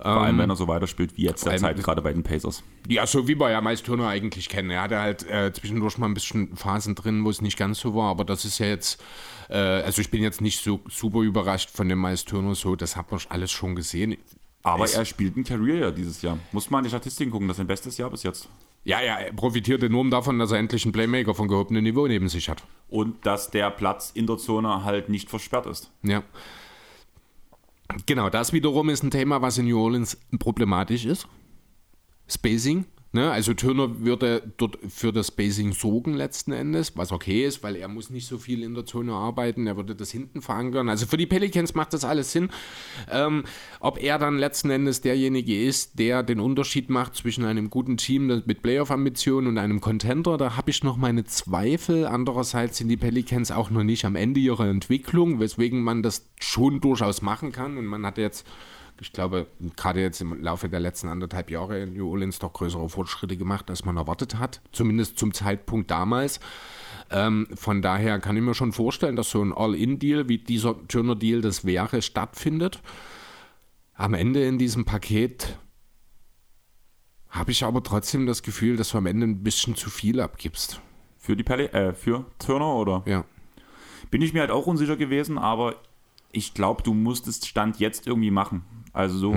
[0.00, 2.62] Vor allem, ähm, wenn er so weiterspielt wie jetzt der Zeit, gerade bei den Pacers.
[2.86, 4.70] Ja, so wie wir ja meist Turner eigentlich kennen.
[4.70, 7.94] Er hatte halt äh, zwischendurch mal ein bisschen Phasen drin, wo es nicht ganz so
[7.94, 9.02] war, aber das ist ja jetzt,
[9.48, 12.94] äh, also ich bin jetzt nicht so super überrascht von dem Miles Turner so, das
[12.94, 14.18] hat man alles schon gesehen.
[14.62, 16.38] Aber es, er spielt ein Career ja dieses Jahr.
[16.52, 18.48] Muss man in die Statistiken gucken, das ist sein bestes Jahr bis jetzt.
[18.84, 22.28] Ja, ja, er profitiert enorm davon, dass er endlich einen Playmaker von gehobenem Niveau neben
[22.28, 22.64] sich hat.
[22.88, 25.90] Und dass der Platz in der Zone halt nicht versperrt ist.
[26.02, 26.22] Ja.
[28.04, 31.26] Genau, das wiederum ist ein Thema, was in New Orleans problematisch ist.
[32.28, 32.84] Spacing.
[33.12, 33.30] Ne?
[33.30, 37.88] Also Turner würde dort für das Spacing sorgen letzten Endes, was okay ist, weil er
[37.88, 40.88] muss nicht so viel in der Zone arbeiten, er würde das hinten verankern.
[40.88, 42.50] Also für die Pelicans macht das alles Sinn.
[43.10, 43.44] Ähm,
[43.80, 48.42] ob er dann letzten Endes derjenige ist, der den Unterschied macht zwischen einem guten Team
[48.44, 52.06] mit Playoff-Ambitionen und einem Contender, da habe ich noch meine Zweifel.
[52.06, 56.80] Andererseits sind die Pelicans auch noch nicht am Ende ihrer Entwicklung, weswegen man das schon
[56.80, 57.78] durchaus machen kann.
[57.78, 58.46] Und man hat jetzt
[59.00, 62.88] ich glaube, gerade jetzt im Laufe der letzten anderthalb Jahre in New Orleans doch größere
[62.88, 64.60] Fortschritte gemacht, als man erwartet hat.
[64.72, 66.40] Zumindest zum Zeitpunkt damals.
[67.10, 71.40] Ähm, von daher kann ich mir schon vorstellen, dass so ein All-In-Deal wie dieser Turner-Deal
[71.40, 72.80] das wäre, stattfindet.
[73.94, 75.58] Am Ende in diesem Paket
[77.28, 80.80] habe ich aber trotzdem das Gefühl, dass du am Ende ein bisschen zu viel abgibst.
[81.18, 83.02] Für die Pelle, äh, für Turner oder?
[83.06, 83.24] Ja.
[84.10, 85.76] Bin ich mir halt auch unsicher gewesen, aber
[86.32, 88.64] ich glaube, du musstest Stand jetzt irgendwie machen.
[88.96, 89.34] Also so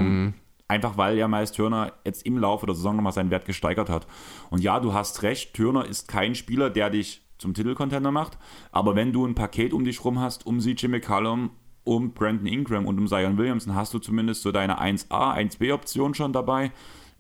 [0.69, 4.07] einfach, weil ja Miles Turner jetzt im Laufe der Saison nochmal seinen Wert gesteigert hat.
[4.49, 8.37] Und ja, du hast recht, Turner ist kein Spieler, der dich zum Titelcontender macht,
[8.71, 11.51] aber wenn du ein Paket um dich rum hast, um CJ McCallum,
[11.85, 16.33] um Brandon Ingram und um Zion Williamson, hast du zumindest so deine 1A, 1B-Option schon
[16.33, 16.71] dabei.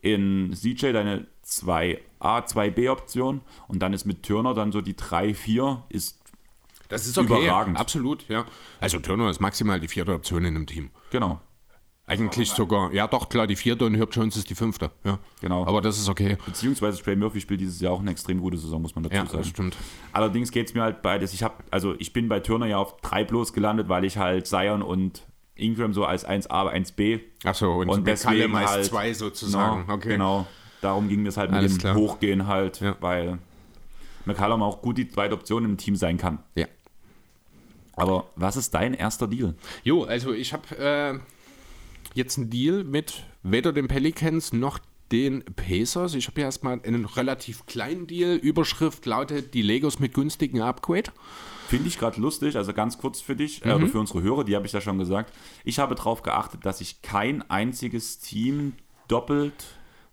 [0.01, 5.83] In CJ deine 2A, 2B-Option und dann ist mit Turner dann so die 3, 4
[5.89, 6.21] ist
[6.89, 7.45] Das ist okay.
[7.45, 7.77] Überragend.
[7.77, 8.45] Absolut, ja.
[8.79, 10.89] Also Turner ist maximal die vierte Option in einem Team.
[11.11, 11.41] genau.
[12.09, 14.91] Eigentlich sogar, ja doch, klar, die vierte und Herb Jones ist die fünfte.
[15.03, 15.19] Ja.
[15.41, 15.65] Genau.
[15.65, 16.37] Aber das ist okay.
[16.45, 19.25] Beziehungsweise Trey Murphy spielt dieses Jahr auch eine extrem gute Saison, muss man dazu Ja,
[19.25, 19.37] sagen.
[19.37, 19.77] das stimmt.
[20.11, 21.33] Allerdings geht es mir halt beides.
[21.33, 24.47] Ich habe, also ich bin bei Turner ja auf 3 bloß gelandet, weil ich halt
[24.47, 25.23] Zion und
[25.55, 29.81] Ingram so als 1A, 1B Achso, und, und deswegen McCallum als halt, zwei sozusagen.
[29.81, 30.09] Genau, okay.
[30.09, 30.47] genau.
[30.81, 31.95] Darum ging es halt mit Alles dem klar.
[31.95, 32.95] Hochgehen halt, Ja.
[33.01, 33.37] weil
[34.25, 36.39] McCallum auch gut die zweite Option im Team sein kann.
[36.55, 36.67] Ja.
[37.95, 39.55] Aber was ist dein erster Deal?
[39.83, 41.19] Jo, also ich habe äh,
[42.13, 44.79] jetzt einen Deal mit weder den Pelicans noch
[45.11, 46.13] den Pacers.
[46.13, 48.35] Ich habe hier erstmal einen relativ kleinen Deal.
[48.35, 51.11] Überschrift lautet die Legos mit günstigen Upgrade.
[51.67, 53.73] Finde ich gerade lustig, also ganz kurz für dich, äh, Mhm.
[53.75, 55.33] oder für unsere Hörer, die habe ich ja schon gesagt.
[55.63, 58.73] Ich habe darauf geachtet, dass ich kein einziges Team
[59.07, 59.53] doppelt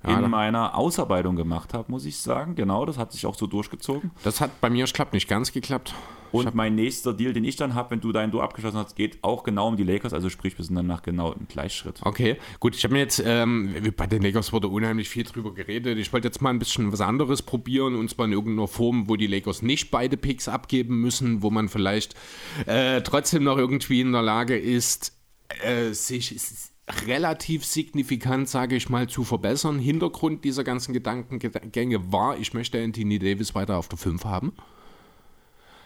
[0.04, 2.54] Ja, in meiner Ausarbeitung gemacht habe, muss ich sagen.
[2.54, 4.10] Genau, das hat sich auch so durchgezogen.
[4.22, 5.94] Das hat bei mir, ich glaube, nicht ganz geklappt.
[6.32, 9.22] Und mein nächster Deal, den ich dann habe, wenn du deinen Du abgeschlossen hast, geht
[9.22, 10.12] auch genau um die Lakers.
[10.12, 12.00] Also sprich, wir sind dann nach genau im Gleichschritt.
[12.02, 15.98] Okay, gut, ich habe mir jetzt, ähm, bei den Lakers wurde unheimlich viel drüber geredet.
[15.98, 19.16] Ich wollte jetzt mal ein bisschen was anderes probieren und zwar in irgendeiner Form, wo
[19.16, 22.14] die Lakers nicht beide Picks abgeben müssen, wo man vielleicht
[22.66, 25.16] äh, trotzdem noch irgendwie in der Lage ist,
[25.62, 26.34] äh, sich
[27.06, 29.78] relativ signifikant, sage ich mal, zu verbessern.
[29.78, 34.52] Hintergrund dieser ganzen Gedankengänge war, ich möchte Anthony Davis weiter auf der 5 haben.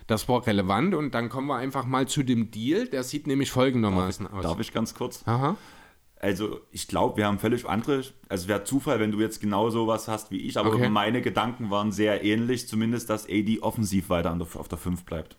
[0.07, 2.87] Das war relevant und dann kommen wir einfach mal zu dem Deal.
[2.89, 4.43] Der sieht nämlich folgendermaßen aus.
[4.43, 5.23] Darf ich ganz kurz?
[5.27, 5.57] Aha.
[6.17, 8.05] Also, ich glaube, wir haben völlig andere.
[8.29, 10.91] Also, wäre Zufall, wenn du jetzt genau sowas hast wie ich, aber Okay.
[10.91, 12.69] meine Gedanken waren sehr ähnlich.
[12.69, 15.37] Zumindest, dass AD offensiv weiter auf der 5 bleibt.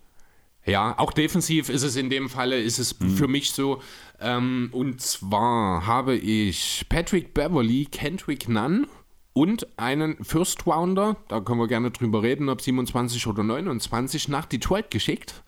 [0.65, 3.81] Ja, auch defensiv ist es in dem Falle, ist es für mich so.
[4.19, 8.85] Ähm, und zwar habe ich Patrick Beverly, Kendrick Nunn
[9.33, 14.45] und einen First Rounder, da können wir gerne drüber reden, ob 27 oder 29, nach
[14.45, 15.43] Detroit geschickt.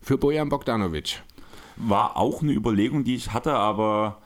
[0.00, 1.22] Für Bojan Bogdanovic.
[1.76, 4.22] War auch eine Überlegung, die ich hatte, aber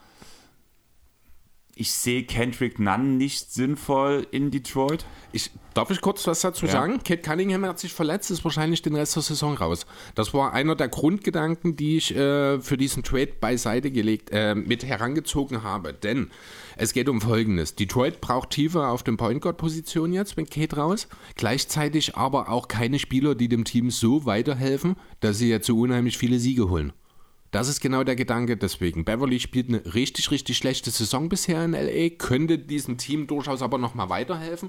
[1.78, 5.04] ich sehe Kendrick Nunn nicht sinnvoll in Detroit.
[5.32, 6.72] Ich, darf ich kurz was dazu Ja.
[6.72, 6.98] sagen?
[7.04, 9.86] Kate Cunningham hat sich verletzt, ist wahrscheinlich den Rest der Saison raus.
[10.14, 14.84] Das war einer der Grundgedanken, die ich äh, für diesen Trade beiseite gelegt, äh, mit
[14.84, 15.92] herangezogen habe.
[15.94, 16.30] Denn
[16.76, 17.74] es geht um Folgendes.
[17.74, 21.06] Detroit braucht tiefer auf den Point Guard Position jetzt mit Kate raus.
[21.36, 26.18] Gleichzeitig aber auch keine Spieler, die dem Team so weiterhelfen, dass sie jetzt so unheimlich
[26.18, 26.92] viele Siege holen.
[27.50, 28.56] Das ist genau der Gedanke.
[28.56, 33.62] Deswegen, Beverly spielt eine richtig, richtig schlechte Saison bisher in LA, könnte diesem Team durchaus
[33.62, 34.68] aber nochmal weiterhelfen.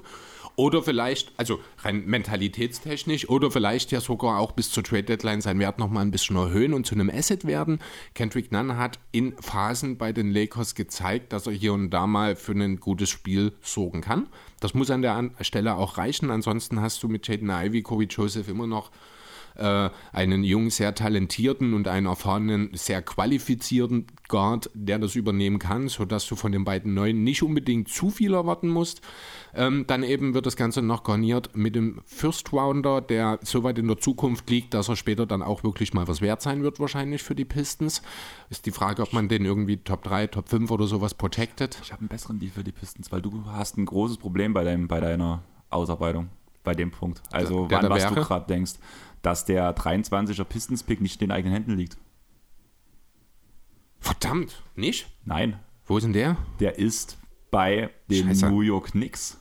[0.56, 5.60] Oder vielleicht, also rein mentalitätstechnisch, oder vielleicht ja sogar auch bis zur Trade Deadline seinen
[5.60, 7.78] Wert nochmal ein bisschen erhöhen und zu einem Asset werden.
[8.14, 12.34] Kendrick Nunn hat in Phasen bei den Lakers gezeigt, dass er hier und da mal
[12.34, 14.26] für ein gutes Spiel sorgen kann.
[14.60, 16.30] Das muss an der Stelle auch reichen.
[16.30, 18.90] Ansonsten hast du mit Jaden Ivy, Kobe Joseph immer noch
[19.60, 25.88] äh, einen jungen, sehr talentierten und einen erfahrenen, sehr qualifizierten Guard, der das übernehmen kann,
[25.88, 29.00] sodass du von den beiden Neuen nicht unbedingt zu viel erwarten musst.
[29.54, 33.78] Ähm, dann eben wird das Ganze noch garniert mit dem First Rounder, der so weit
[33.78, 36.78] in der Zukunft liegt, dass er später dann auch wirklich mal was wert sein wird,
[36.80, 38.02] wahrscheinlich für die Pistons.
[38.48, 41.78] Ist die Frage, ob man den irgendwie Top 3, Top 5 oder sowas protected.
[41.82, 44.62] Ich habe einen besseren Deal für die Pistons, weil du hast ein großes Problem bei,
[44.64, 46.28] deinem, bei deiner Ausarbeitung,
[46.62, 47.20] bei dem Punkt.
[47.32, 48.74] Also, Der- wann, der was du gerade denkst,
[49.22, 51.96] dass der 23er Pistons-Pick nicht in den eigenen Händen liegt.
[53.98, 55.08] Verdammt, nicht?
[55.24, 56.36] Nein, Wo ist denn der?
[56.58, 57.18] der ist
[57.50, 58.50] bei den Scheiße.
[58.50, 59.36] New York Knicks.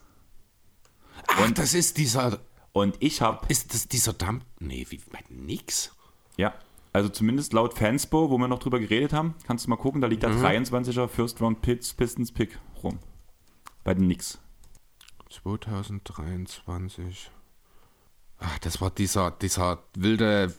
[1.27, 2.39] Ach, das ist dieser,
[2.73, 4.43] Und ich habe ist das dieser Dump?
[4.59, 5.95] Nee, wie, nix.
[6.37, 6.53] Ja,
[6.91, 10.07] also zumindest laut Fanspo, wo wir noch drüber geredet haben, kannst du mal gucken, da
[10.07, 12.97] liegt der 23er First Round Pistons Pick rum.
[13.83, 14.39] Bei den Knicks.
[15.29, 17.29] 2023.
[18.39, 20.53] Ach, das war dieser, dieser wilde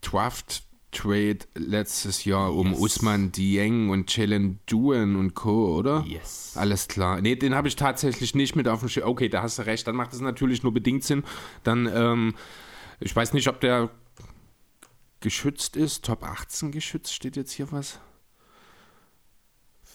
[0.00, 2.80] Draft-Trade letztes Jahr um Yes.
[2.80, 6.04] Usman Dieng und Jalen Duen und Co., oder?
[6.06, 6.52] Yes.
[6.56, 7.20] Alles klar.
[7.20, 9.08] Nee, den habe ich tatsächlich nicht mit auf dem Schirm.
[9.08, 9.86] Okay, da hast du recht.
[9.86, 11.24] Dann macht es natürlich nur bedingt Sinn.
[11.62, 12.34] Dann, ähm,
[13.00, 13.90] ich weiß nicht, ob der
[15.20, 16.04] geschützt ist.
[16.04, 18.00] Top 18 geschützt, steht jetzt hier was?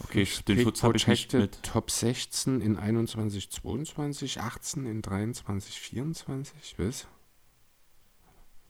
[0.04, 1.62] Okay, den Schutz habe ich nicht mit.
[1.63, 7.08] Top 16 in 21, 22, 18 in 23, 24, was?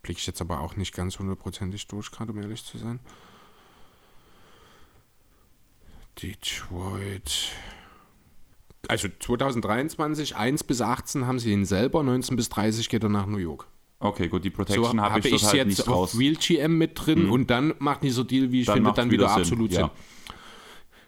[0.02, 3.00] Blick ich jetzt aber auch nicht ganz hundertprozentig durch, gerade um ehrlich zu sein.
[6.22, 7.50] Detroit.
[8.88, 13.26] Also 2023, 1 bis 18 haben sie ihn selber, 19 bis 30 geht er nach
[13.26, 13.68] New York.
[14.00, 16.18] Okay, gut, die Protection So habe habe ich, ich halt jetzt nicht auf.
[16.18, 17.32] Real GM mit drin Mhm.
[17.32, 19.82] und dann macht dieser Deal, wie ich Dann finde, dann wieder, wieder Sinn, absolut ja.
[19.82, 19.90] Sinn.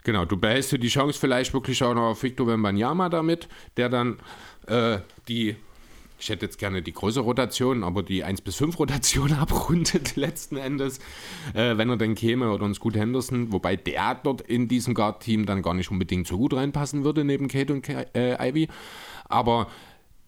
[0.04, 3.90] Genau, du behältst dir die Chance vielleicht wirklich auch noch auf Victor Wembanyama damit, der
[3.90, 4.20] dann
[4.68, 5.56] äh, die,
[6.24, 10.56] ich hätte jetzt gerne die große Rotation, aber die 1 bis 5 Rotation abrundet letzten
[10.56, 11.00] Endes,
[11.54, 15.46] äh, wenn er denn käme oder uns gut Henderson, wobei der dort in diesem Guard-Team
[15.46, 18.70] dann gar nicht unbedingt so gut reinpassen würde neben Kate und Ka äh, Ivy.
[19.26, 19.68] Aber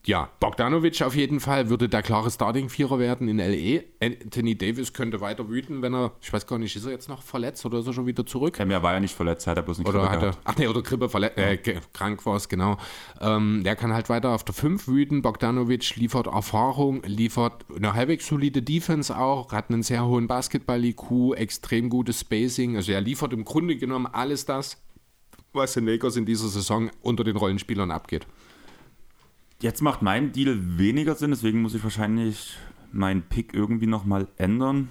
[0.06, 3.84] ja, Bogdanovic auf jeden Fall würde der klare Starting-Vierer werden in LE.
[4.02, 7.24] Anthony Davis könnte weiter wüten, wenn er, ich weiß gar nicht, ist er jetzt noch
[7.24, 8.60] verletzt oder ist er schon wieder zurück?
[8.60, 10.39] Ähm, er war ja nicht verletzt, hat er bloß nicht Oder Grippe hat gehabt.
[10.44, 11.58] ach nee, oder Grippe verletzt, äh,
[11.94, 12.78] krank war es, genau.
[13.20, 15.22] Ähm, der kann halt weiter auf der 5 wüten.
[15.22, 21.89] Bogdanovic liefert Erfahrung, liefert eine halbwegs solide Defense auch, hat einen sehr hohen Basketball-IQ, extrem
[21.89, 22.76] gutes Spacing.
[22.76, 24.78] Also er liefert im Grunde genommen alles das,
[25.54, 28.28] was den Lakers in dieser Saison unter den Rollenspielern abgeht.
[29.62, 32.58] Jetzt macht mein Deal weniger Sinn, deswegen muss ich wahrscheinlich
[32.91, 34.89] meinen Pick irgendwie nochmal ändern.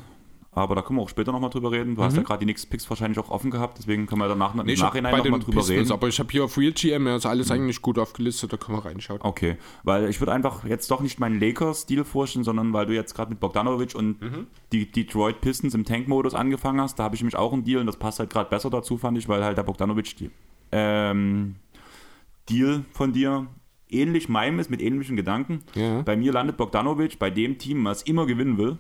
[0.56, 1.96] Aber da können wir auch später nochmal drüber reden.
[1.96, 4.54] Du hast ja gerade die nächsten Picks wahrscheinlich auch offen gehabt, deswegen können wir danach
[4.54, 5.90] im Nee, hab Nachhinein nochmal drüber Pistons, reden.
[5.92, 8.78] Aber ich habe hier auf Real GM, ja, ist alles eigentlich gut aufgelistet, da können
[8.78, 9.18] wir reinschauen.
[9.20, 13.14] Okay, weil ich würde einfach jetzt doch nicht meinen Lakers-Stil vorstellen, sondern weil du jetzt
[13.16, 14.46] gerade mit Bogdanovic und Mhm.
[14.70, 17.86] die Detroit Pistons im Tank-Modus angefangen hast, da habe ich nämlich auch einen Deal und
[17.86, 20.30] das passt halt gerade besser dazu, fand ich, weil halt der Bogdanovic die,
[20.70, 21.56] ähm,
[22.48, 23.48] Deal von dir
[23.94, 25.62] ähnlich meinem ist, mit ähnlichen Gedanken.
[25.74, 26.02] Ja.
[26.02, 28.78] Bei mir landet Bogdanovic bei dem Team, was immer gewinnen will,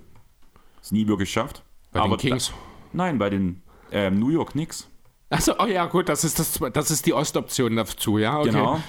[0.82, 1.62] es nie wirklich schafft.
[1.92, 2.48] Bei Aber den Kings.
[2.48, 2.54] Da,
[2.92, 4.88] nein, bei den ähm, New York Knicks.
[5.30, 8.50] Achso, oh ja, gut, das ist, das, das ist die Ostoption dazu, ja, okay.
[8.50, 8.80] Genau.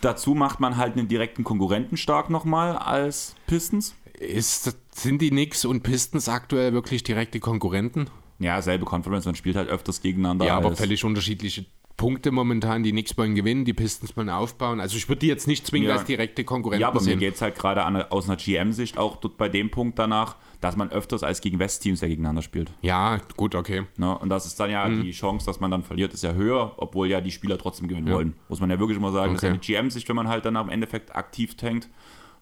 [0.00, 3.94] Dazu macht man halt einen direkten Konkurrenten stark nochmal als Pistons.
[4.18, 8.10] Ist, sind die Knicks und Pistons aktuell wirklich direkte Konkurrenten?
[8.38, 10.46] Ja, selbe Conference, man spielt halt öfters gegeneinander.
[10.46, 11.64] Ja, aber völlig unterschiedliche
[11.96, 12.82] Punkte momentan.
[12.82, 14.80] Die Knicks wollen gewinnen, die Pistons wollen aufbauen.
[14.80, 15.96] Also ich würde die jetzt nicht zwingend Ja.
[15.96, 17.18] als direkte Konkurrenten Ja, aber mir sehen.
[17.18, 20.76] geht es halt gerade an- aus einer GM-Sicht auch dort bei dem Punkt danach, dass
[20.76, 22.70] man öfters als gegen West-Teams ja gegeneinander spielt.
[22.82, 23.84] Ja, gut, okay.
[23.96, 24.16] Ne?
[24.18, 25.02] Und das ist dann ja Mhm.
[25.02, 28.10] die Chance, dass man dann verliert, ist ja höher, obwohl ja die Spieler trotzdem gewinnen
[28.12, 28.34] wollen.
[28.48, 29.60] Muss man ja wirklich immer sagen, das ist ja Okay.
[29.62, 31.88] die GM-Sicht, wenn man halt dann am Endeffekt aktiv tankt,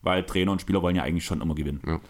[0.03, 1.81] weil Trainer und Spieler wollen ja eigentlich schon immer gewinnen.
[1.87, 2.01] Ja.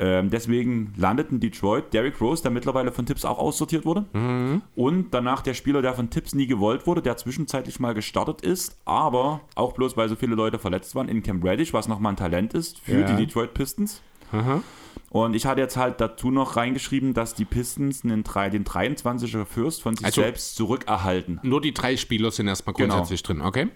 [0.00, 4.04] Ähm, deswegen landet in Detroit Derrick Rose, der mittlerweile von Tipps auch aussortiert wurde.
[4.12, 4.62] Mhm.
[4.76, 8.78] Und danach der Spieler, der von Tipps nie gewollt wurde, der zwischenzeitlich mal gestartet ist,
[8.84, 12.16] aber auch bloß, weil so viele Leute verletzt waren, in Cam Reddish, was nochmal ein
[12.16, 13.06] Talent ist für Ja.
[13.06, 14.00] die Detroit Pistons.
[14.30, 14.62] Aha.
[15.10, 18.22] Und ich hatte jetzt halt dazu noch reingeschrieben, dass die Pistons den, den
[18.64, 21.40] 23er Fürst von sich Also- selbst zurückerhalten.
[21.42, 22.94] Nur die drei Spieler sind erstmal Genau.
[22.94, 23.68] grundsätzlich drin, okay?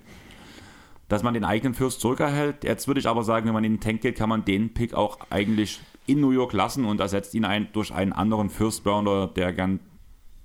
[1.09, 2.65] Dass man den eigenen Fürst zurückerhält.
[2.65, 4.95] Jetzt würde ich aber sagen, wenn man in den Tank geht, kann man den Pick
[4.95, 9.29] auch eigentlich in New York lassen und ersetzt ihn ein, durch einen anderen First Rounder,
[9.29, 9.81] der gern,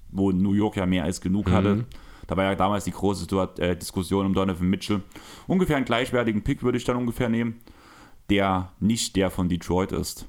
[0.09, 1.85] wo New York ja mehr als genug hatte.
[2.27, 3.25] Da war ja damals die große
[3.57, 5.01] äh, Diskussion um Donovan Mitchell.
[5.47, 7.61] Ungefähr einen gleichwertigen Pick würde ich dann ungefähr nehmen,
[8.29, 10.27] der nicht der von Detroit ist.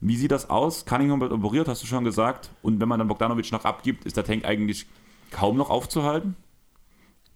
[0.00, 0.84] Wie sieht das aus?
[0.84, 2.50] Cunningham wird operiert, hast du schon gesagt.
[2.62, 4.86] Und wenn man dann Bogdanovic noch abgibt, ist der Tank eigentlich
[5.30, 6.34] kaum noch aufzuhalten.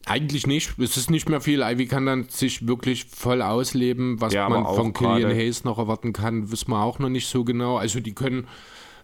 [0.09, 0.79] Eigentlich nicht.
[0.79, 1.63] Es ist nicht mehr viel.
[1.63, 4.21] Ivy kann dann sich wirklich voll ausleben.
[4.21, 7.43] Was Ja, man von Killian Hayes noch erwarten kann, wissen wir auch noch nicht so
[7.43, 7.77] genau.
[7.77, 8.47] Also die können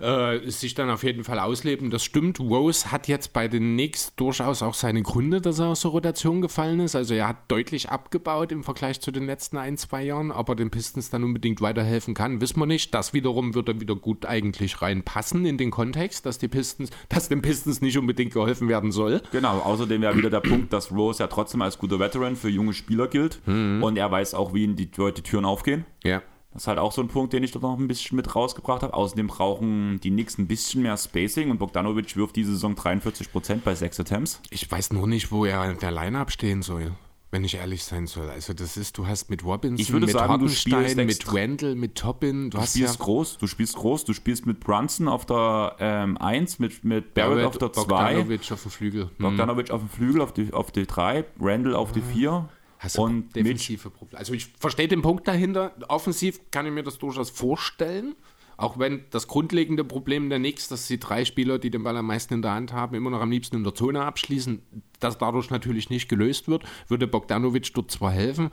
[0.02, 1.90] äh, sich dann auf jeden Fall ausleben.
[1.90, 2.40] Das stimmt.
[2.40, 6.40] Rose hat jetzt bei den Knicks durchaus auch seine Gründe, dass er aus der Rotation
[6.40, 6.96] gefallen ist.
[6.96, 10.30] Also er hat deutlich abgebaut im Vergleich zu den letzten ein, zwei Jahren.
[10.30, 12.92] Ob er den Pistons dann unbedingt weiterhelfen kann, wissen wir nicht.
[12.94, 17.40] Das wiederum würde wieder gut eigentlich reinpassen in den Kontext, dass die Pistons, dass den
[17.40, 19.22] Pistons nicht unbedingt geholfen werden soll.
[19.30, 22.72] Genau, außerdem wäre wieder der Punkt, dass Rose ja trotzdem als guter Veteran für junge
[22.72, 25.84] Spieler gilt und er weiß auch, wie in Detroit die Türen aufgehen.
[26.02, 26.22] Ja.
[26.52, 28.82] Das ist halt auch so ein Punkt, den ich dort noch ein bisschen mit rausgebracht
[28.82, 28.92] habe.
[28.92, 33.74] Außerdem brauchen die Knicks ein bisschen mehr Spacing und Bogdanovic wirft diese Saison 43% bei
[33.74, 34.40] 6 Attempts.
[34.50, 36.92] Ich weiß nur nicht, wo er in der Line-Up stehen soll,
[37.30, 38.28] wenn ich ehrlich sein soll.
[38.28, 41.74] Also das ist, du hast mit Robinson, Ich würde mit sagen, du spielst mit Randall,
[41.74, 42.50] mit Toppin.
[42.50, 45.76] Du, Du hast ja spielst groß, du spielst groß, du spielst mit Brunson auf der
[45.80, 49.04] ähm, 1, mit, mit Barrett auf der 2, Bogdanovic auf dem Flügel.
[49.04, 49.10] Hm.
[49.18, 52.46] Bogdanovic auf dem Flügel auf die, auf die 3, Randall auf die 4
[52.82, 54.18] Hast du und defensive Probleme.
[54.18, 55.72] Also ich verstehe den Punkt dahinter.
[55.88, 58.16] Offensiv kann ich mir das durchaus vorstellen.
[58.56, 62.06] Auch wenn das grundlegende Problem der Knicks, dass sie drei Spieler, die den Ball am
[62.06, 64.62] meisten in der Hand haben, immer noch am liebsten in der Zone abschließen,
[64.98, 68.50] das dadurch natürlich nicht gelöst wird, würde Bogdanovic dort zwar helfen,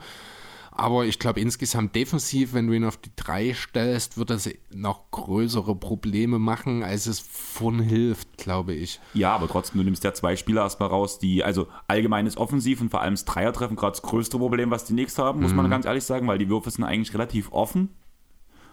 [0.72, 5.10] Aber ich glaube, insgesamt defensiv, wenn du ihn auf die 3 stellst, wird das noch
[5.10, 9.00] größere Probleme machen, als es von hilft, glaube ich.
[9.12, 12.90] Ja, aber trotzdem, du nimmst ja zwei Spieler erstmal raus, die, also allgemeines Offensiv und
[12.90, 15.86] vor allem das Dreiertreffen, gerade das größte Problem, was die Knicks haben, muss man ganz
[15.86, 17.90] ehrlich sagen, weil die Würfe sind eigentlich relativ offen,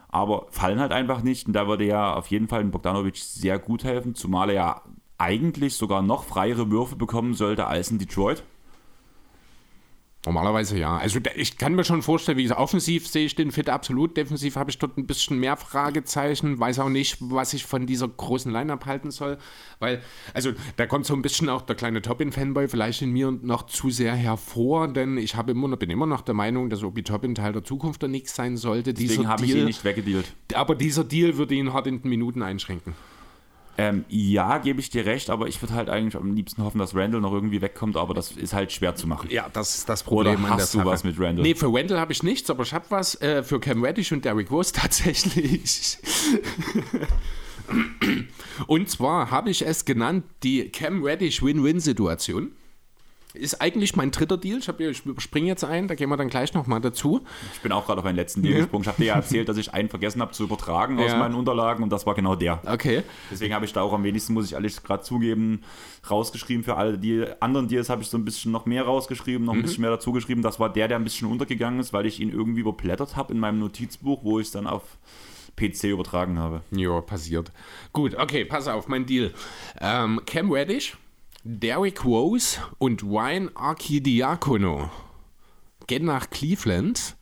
[0.09, 1.47] aber fallen halt einfach nicht.
[1.47, 4.81] Und da würde ja auf jeden Fall Bogdanovic sehr gut helfen, zumal er ja
[5.17, 8.43] eigentlich sogar noch freiere Würfe bekommen sollte als in Detroit.
[10.27, 10.97] Normalerweise ja.
[10.97, 14.17] Also ich kann mir schon vorstellen, wie gesagt, offensiv sehe ich den Fit absolut.
[14.17, 16.59] Defensiv habe ich dort ein bisschen mehr Fragezeichen.
[16.59, 19.37] Weiß auch nicht, was ich von dieser großen Line-Up halten soll.
[19.79, 20.01] Weil,
[20.33, 23.89] also da kommt so ein bisschen auch der kleine Toppin-Fanboy vielleicht in mir noch zu
[23.89, 27.33] sehr hervor, denn ich habe immer noch, bin immer noch der Meinung, dass Obi Toppin
[27.33, 28.93] Teil der Zukunft der Knicks sein sollte.
[28.93, 30.33] Deswegen Dieser habe ich ihn nicht weggedealt.
[30.55, 32.95] aber dieser Deal würde ihn hart in den Minuten einschränken.
[33.79, 36.95] Ähm, ja, gebe ich dir recht, aber ich würde halt eigentlich am liebsten hoffen, dass
[36.95, 39.29] Randall noch irgendwie wegkommt, aber das ist halt schwer zu machen.
[39.29, 40.87] Ja, das ist das Oder Problem an der hast du Sache.
[40.87, 41.43] was mit Randall?
[41.43, 44.25] Nee, für Wendell habe ich nichts, aber ich habe was äh, für Cam Reddish und
[44.25, 45.97] Derrick Rose tatsächlich.
[48.67, 52.51] und zwar habe ich es genannt, die Cam Reddish Win-Win-Situation.
[53.37, 54.59] Ist eigentlich mein dritter Deal.
[54.59, 57.21] Ich, hab hier- ich springe jetzt ein, da gehen wir dann gleich nochmal dazu.
[57.53, 58.59] Ich bin auch gerade auf meinen letzten Deal Ja.
[58.61, 58.83] gesprungen.
[58.83, 61.17] Ich habe dir ja erzählt, dass ich einen vergessen habe zu übertragen aus Ja.
[61.17, 62.61] meinen Unterlagen und das war genau der.
[62.65, 63.03] Okay.
[63.31, 65.61] Deswegen habe ich da auch am wenigsten, muss ich ehrlich gerade zugeben,
[66.09, 66.63] rausgeschrieben.
[66.63, 69.61] Für alle die anderen Deals habe ich so ein bisschen noch mehr rausgeschrieben, noch ein
[69.61, 70.41] bisschen mehr dazu geschrieben.
[70.41, 73.39] Das war der, der ein bisschen untergegangen ist, weil ich ihn irgendwie überblättert habe in
[73.39, 74.97] meinem Notizbuch, wo ich es dann auf
[75.55, 76.61] PC übertragen habe.
[76.71, 77.51] Ja, passiert.
[77.91, 79.33] Gut, okay, pass auf, mein Deal.
[79.81, 80.97] Ähm, Cam Reddish,
[81.49, 84.89] Derrick Rose und Ryan Archidiakono
[85.87, 87.15] gehen nach Cleveland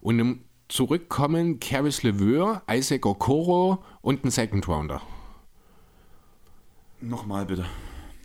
[0.00, 5.02] und im Zurückkommen Caris LeVeur, Isaac Okoro und ein Second Rounder.
[7.02, 7.66] Nochmal bitte.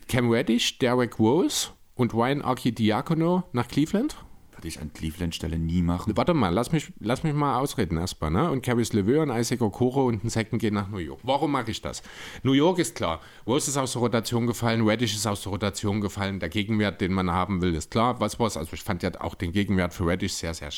[0.08, 4.16] Cam Reddish, Derrick Rose und Ryan Archidiakono nach Cleveland?
[4.64, 6.16] Würde ich an Cleveland Stelle nie machen.
[6.16, 8.32] Warte mal, lass mich, lass mich mal ausreden erstmal.
[8.32, 8.50] Ne?
[8.50, 11.20] Und Caris LeVeur und Isaac Okoro und ein Second gehen nach New York.
[11.24, 12.02] Warum mache ich das?
[12.44, 13.20] New York ist klar.
[13.46, 16.40] Rose ist aus der Rotation gefallen, Reddish ist aus der Rotation gefallen.
[16.40, 18.22] Der Gegenwert, den man haben will, ist klar.
[18.22, 18.56] Was war's?
[18.56, 20.70] Also ich fand ja auch den Gegenwert für Reddish sehr, sehr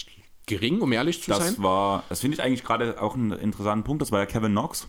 [0.48, 1.42] gering, um ehrlich zu sein.
[1.42, 4.02] Das war, das finde ich eigentlich gerade auch einen interessanten Punkt.
[4.02, 4.88] Das war ja Kevin Knox.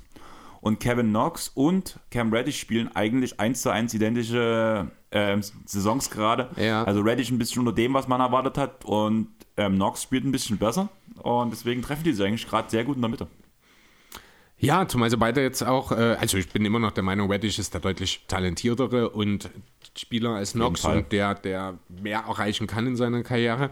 [0.67, 6.51] Und Kevin Knox und Cam Reddish spielen eigentlich eins zu eins identische ähm, Saisons gerade.
[6.57, 6.83] Ja.
[6.83, 8.85] Also Reddish ein bisschen unter dem, was man erwartet hat.
[8.85, 10.89] Und ähm, Knox spielt ein bisschen besser.
[11.23, 13.29] Und deswegen treffen die sich eigentlich gerade sehr gut in der Mitte.
[14.59, 17.61] Ja, zumal sie beide jetzt auch, äh, also ich bin immer noch der Meinung, Reddish
[17.61, 19.51] ist der deutlich talentiertere und
[19.97, 23.71] Spieler als Knox und der, der mehr erreichen kann in seiner Karriere.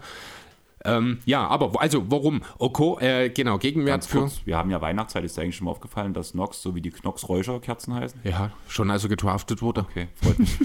[0.85, 2.41] Ähm, ja, aber also warum?
[2.57, 4.29] Oko, äh, genau, Gegenwert für.
[4.45, 6.91] wir haben ja Weihnachtszeit, ist dir eigentlich schon mal aufgefallen, dass Knox, so wie die
[6.91, 8.19] Knox-Räucherkerzen heißen?
[8.23, 9.81] Ja, schon also gedraftet wurde.
[9.89, 10.59] Okay, freut mich.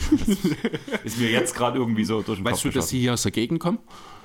[1.04, 2.88] Ist mir jetzt gerade irgendwie so durch den Weißt Kopf du, dass geschossen.
[2.90, 3.78] sie hier aus der Gegend kommen?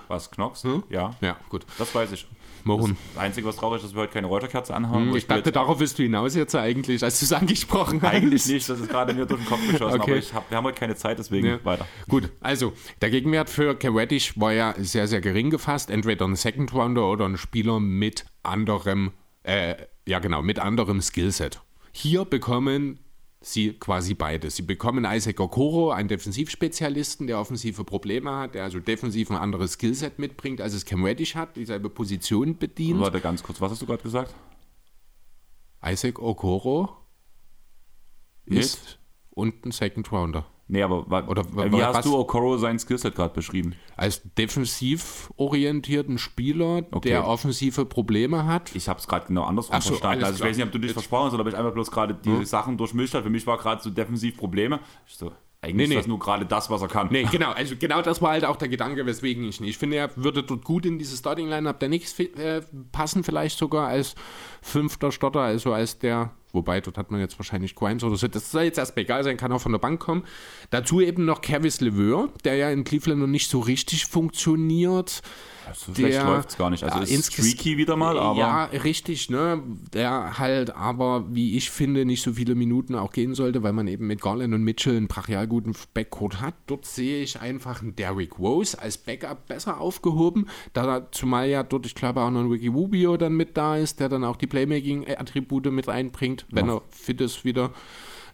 [0.08, 0.64] Was, Knox?
[0.90, 1.66] Ja, Ja, gut.
[1.80, 2.28] das weiß ich.
[2.68, 2.98] Warum?
[3.14, 5.10] Das Einzige, was traurig ist, dass wir heute keine Räucherkerze anhaben.
[5.10, 8.12] Hm, Ich dachte, darauf willst du hinaus jetzt eigentlich, als du es angesprochen hast.
[8.12, 10.18] Eigentlich nicht, das ist gerade mir durch den Kopf geschossen, Okay.
[10.28, 11.60] aber hab, wir haben heute keine Zeit, deswegen Ja.
[11.64, 11.88] weiter.
[12.10, 15.90] Gut, also der Gegenwert für Reddish war ja sehr, sehr gering gefasst.
[15.92, 19.12] Entweder ein Second Rounder oder ein Spieler mit anderem,
[19.44, 19.76] äh,
[20.08, 21.62] ja genau, mit anderem Skillset.
[21.92, 23.00] Hier bekommen
[23.46, 24.50] sie quasi beide.
[24.50, 29.74] Sie bekommen Isaac Okoro, einen Defensivspezialisten, der offensive Probleme hat, der also defensiv ein anderes
[29.74, 33.00] Skillset mitbringt, als es Cam Reddish hat, dieselbe Position bedient.
[33.00, 34.34] Warte ganz kurz, was hast du gerade gesagt?
[35.84, 36.90] Isaac Okoro
[38.46, 40.46] ist und ein Second Rounder.
[40.68, 43.76] Nee, aber wa- Oder wa- wie hast du Okoro sein Skillset gerade beschrieben?
[43.96, 47.10] als defensiv orientierten Spieler, Okay.
[47.10, 48.76] der offensive Probleme hat.
[48.76, 50.24] Ich habe es gerade genau andersrum so, verstanden.
[50.24, 50.50] Also ich klar.
[50.50, 52.78] weiß nicht, ob du dich versprochen hast oder ob ich einfach bloß gerade die Sachen
[52.78, 53.24] durchmischt habe.
[53.26, 54.80] Für mich war gerade so defensiv Probleme.
[55.08, 55.96] Ich so, eigentlich Nee, ist nee.
[55.98, 57.10] das nur gerade das, was er kann.
[57.12, 59.70] Nee, genau, also genau das war halt auch der Gedanke, weswegen ich nicht.
[59.70, 63.88] Ich finde, er würde dort gut in diese Starting-Line-Up der Knicks äh, passen, vielleicht sogar
[63.90, 64.16] als
[64.62, 68.52] fünfter Stotter, also als der, wobei dort hat man jetzt wahrscheinlich Grimes oder so, das
[68.52, 70.24] soll jetzt erstmal egal sein, kann auch von der Bank kommen.
[70.72, 75.22] Dazu eben noch Cavis LeVeur, der ja in Cleveland noch nicht so richtig funktioniert.
[75.74, 76.84] So schlecht der- läuft es gar nicht.
[76.84, 79.62] Also Ja, ist streaky wieder mal, aber Ja, richtig, ne?
[79.94, 83.88] Der halt aber, wie ich finde, nicht so viele Minuten auch gehen sollte, weil man
[83.88, 86.54] eben mit Garland und Mitchell einen brachial guten Backcourt hat.
[86.68, 91.86] Dort sehe ich einfach einen Derrick Rose als Backup besser aufgehoben, da zumal ja dort,
[91.86, 94.48] ich glaube, auch noch ein Ricky Rubio dann mit da ist, der dann auch die
[94.48, 97.72] Playmaking-Attribute mit einbringt, wenn er fit ist wieder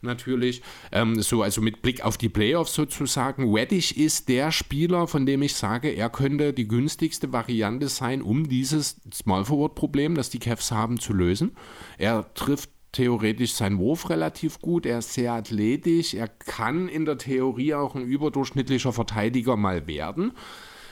[0.02, 0.62] natürlich.
[0.92, 3.54] Ähm, so, also mit Blick auf die Playoffs sozusagen.
[3.54, 8.48] Reddish ist der Spieler, von dem ich sage, er könnte die günstigste Variante sein, um
[8.48, 11.56] dieses Small Forward Problem, das die Cavs haben, zu lösen.
[11.98, 17.18] Er trifft theoretisch seinen Wurf relativ gut, er ist sehr athletisch, er kann in der
[17.18, 20.34] Theorie auch ein überdurchschnittlicher Verteidiger mal werden.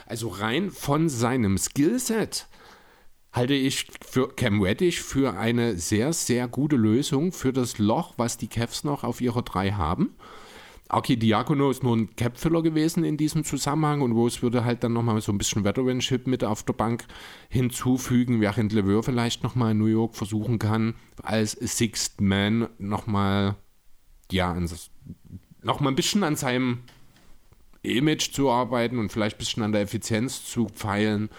[0.06, 2.48] Also rein von seinem Skillset
[3.32, 8.36] halte ich für Cam Reddish für eine sehr, sehr gute Lösung für das Loch, was
[8.36, 10.14] die Cavs noch auf ihrer 3 haben.
[10.88, 14.92] Aki Diakono ist nur ein Capfiller gewesen in diesem Zusammenhang und Rose würde halt dann
[14.92, 17.04] nochmal so ein bisschen Veteranship mit auf der Bank
[17.48, 23.54] hinzufügen, während LeVeur vielleicht nochmal in New York versuchen kann, als Sixth Man nochmal,
[24.32, 24.56] ja,
[25.62, 26.80] nochmal ein bisschen an seinem
[27.82, 31.30] Image zu arbeiten und vielleicht ein bisschen an der Effizienz zu feilen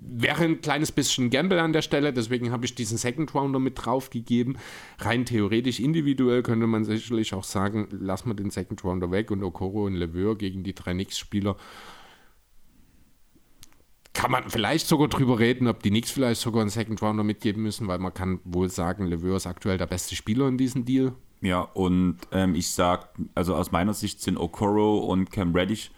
[0.00, 3.84] wäre ein kleines bisschen Gamble an der Stelle, deswegen habe ich diesen Second Rounder mit
[3.84, 4.56] drauf gegeben.
[4.98, 9.42] Rein theoretisch individuell könnte man sicherlich auch sagen, lass mal den Second Rounder weg und
[9.42, 11.56] Okoro und Leveur gegen die drei Knicks-Spieler.
[14.12, 17.62] Kann man vielleicht sogar drüber reden, ob die Knicks vielleicht sogar einen Second Rounder mitgeben
[17.62, 21.12] müssen, weil man kann wohl sagen, Leveur ist aktuell der beste Spieler in diesem Deal.
[21.42, 25.90] Ja, und ähm, ich sage, also aus meiner Sicht sind Okoro und Cam Reddish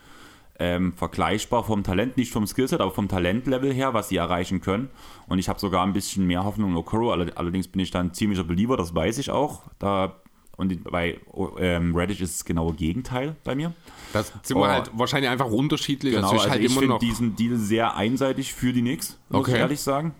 [0.62, 4.90] ähm, vergleichbar vom Talent, nicht vom Skillset, aber vom Talentlevel her, was sie erreichen können.
[5.26, 7.10] Und ich habe sogar ein bisschen mehr Hoffnung in Okoro.
[7.10, 9.62] Allerdings bin ich dann ein ziemlicher Believer, das weiß ich auch.
[9.80, 10.20] Da
[10.56, 11.18] und bei
[11.58, 13.72] ähm, Reddit ist das genaue Gegenteil bei mir.
[14.12, 14.66] Das sind wir oh.
[14.66, 16.14] halt wahrscheinlich einfach unterschiedlich.
[16.14, 19.52] Genau, also ich, halt ich finde diesen Deal sehr einseitig für die Knicks, muss okay.
[19.52, 20.14] ich ehrlich sagen.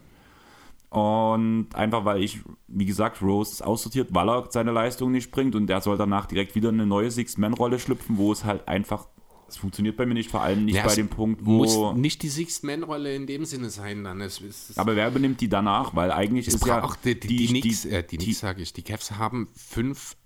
[0.91, 5.55] Und einfach weil ich, wie gesagt, Rose ist aussortiert, weil er seine Leistung nicht bringt
[5.55, 9.07] und der soll danach direkt wieder eine neue Six-Man-Rolle schlüpfen, wo es halt einfach
[9.53, 11.53] es funktioniert bei mir nicht, vor allem nicht ja, bei dem Punkt, wo.
[11.53, 14.21] Muss nicht die Sixth-Man-Rolle in dem Sinne sein, dann.
[14.21, 15.95] Es, es, aber wer übernimmt die danach?
[15.95, 16.83] Weil eigentlich ist ja.
[17.05, 18.73] Die, die, die, die, Nix, äh, die, die sage ich.
[18.73, 20.17] Die Cavs haben fünf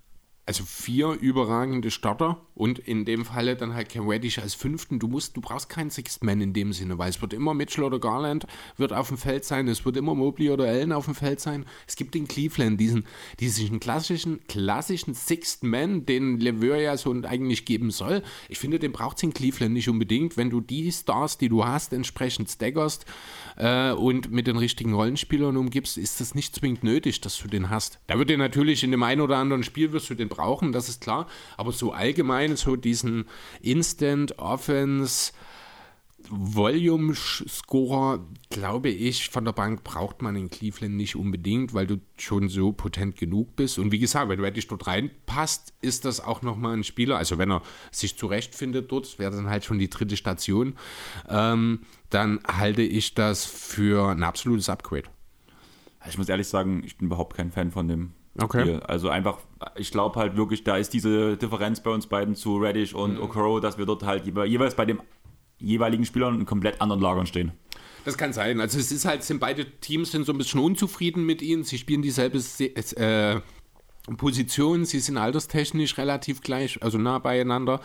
[0.47, 4.97] also vier überragende Starter und in dem Falle dann halt Cam Reddish als fünften.
[4.97, 7.83] Du musst, du brauchst keinen Sixth Man in dem Sinne, weil es wird immer Mitchell
[7.83, 11.15] oder Garland wird auf dem Feld sein, es wird immer Mobley oder Allen auf dem
[11.15, 11.65] Feld sein.
[11.85, 13.05] Es gibt in Cleveland diesen,
[13.41, 18.23] diesen klassischen, klassischen Sixth Man, den LeVeur ja so eigentlich geben soll.
[18.47, 21.65] Ich finde, den braucht es in Cleveland nicht unbedingt, wenn du die Stars, die du
[21.65, 23.05] hast, entsprechend staggerst
[23.57, 27.69] äh, und mit den richtigen Rollenspielern umgibst, ist das nicht zwingend nötig, dass du den
[27.69, 27.99] hast.
[28.07, 30.89] Da wird dir natürlich in dem einen oder anderen Spiel wirst du den brauchen, das
[30.89, 31.27] ist klar.
[31.57, 33.25] Aber so allgemein, so diesen
[33.61, 35.33] Instant Offense,
[36.29, 42.49] Volume-Scorer, glaube ich, von der Bank braucht man in Cleveland nicht unbedingt, weil du schon
[42.49, 43.79] so potent genug bist.
[43.79, 47.17] Und wie gesagt, wenn wirklich dort reinpasst, ist das auch nochmal ein Spieler.
[47.17, 47.61] Also wenn er
[47.91, 50.75] sich zurechtfindet dort, wäre dann halt schon die dritte Station,
[51.29, 55.09] ähm, dann halte ich das für ein absolutes Upgrade.
[56.07, 58.61] Ich muss ehrlich sagen, ich bin überhaupt kein Fan von dem Okay.
[58.61, 58.79] Spiel.
[58.81, 59.39] Also einfach,
[59.75, 63.21] ich glaube halt wirklich, da ist diese Differenz bei uns beiden zu Reddish und mhm.
[63.21, 65.01] Okoro, dass wir dort halt jeweils bei dem
[65.59, 67.51] jeweiligen Spielern in komplett anderen Lagern stehen.
[68.05, 68.61] Das kann sein.
[68.61, 71.63] Also es ist halt, sind beide Teams sind so ein bisschen unzufrieden mit ihnen.
[71.63, 73.41] Sie spielen dieselbe äh,
[74.15, 77.81] Position, sie sind alterstechnisch relativ gleich, also nah beieinander.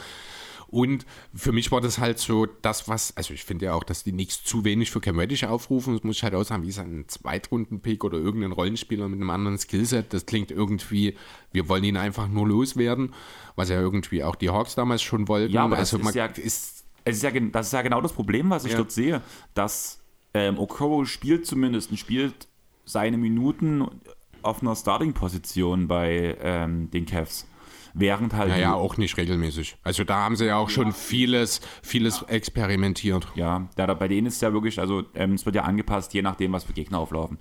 [0.72, 1.04] Und
[1.34, 4.12] für mich war das halt so das, was, also ich finde ja auch, dass die
[4.12, 5.92] nichts zu wenig für Cam Reddish aufrufen.
[5.92, 9.28] Das muss ich halt auch sagen, wie es ein Zweitrunden-Pick oder irgendein Rollenspieler mit einem
[9.28, 10.14] anderen Skillset.
[10.14, 11.14] Das klingt irgendwie,
[11.52, 13.12] wir wollen ihn einfach nur loswerden,
[13.54, 15.52] was ja irgendwie auch die Hawks damals schon wollten.
[15.52, 18.12] Ja, aber also das ist ja, ist, es ist ja, das ist ja genau das
[18.12, 18.78] Problem, was ich ja.
[18.78, 19.22] dort sehe,
[19.54, 20.00] dass
[20.34, 22.48] ähm, Okoro spielt zumindest und spielt
[22.84, 23.86] seine Minuten
[24.42, 27.46] auf einer Starting-Position bei ähm, den Cavs
[27.94, 28.50] während halt.
[28.50, 29.76] Ja, ja, auch nicht regelmäßig.
[29.82, 30.74] Also da haben sie ja auch ja.
[30.74, 33.28] schon vieles, vieles experimentiert.
[33.34, 36.22] Ja, da, bei denen ist es ja wirklich, also ähm, es wird ja angepasst, je
[36.22, 37.38] nachdem, was für Gegner auflaufen.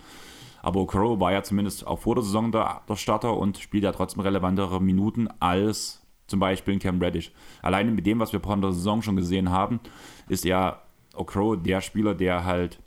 [0.61, 3.91] Aber Okoro war ja zumindest auch vor der Saison der, der Starter und spielt ja
[3.91, 6.00] trotzdem relevantere Minuten als
[6.31, 7.31] zum Beispiel in Cam Reddish.
[7.61, 9.79] Alleine mit dem, was wir vor der Saison schon gesehen haben,
[10.27, 10.81] ist ja
[11.13, 12.79] Okoro der Spieler, der halt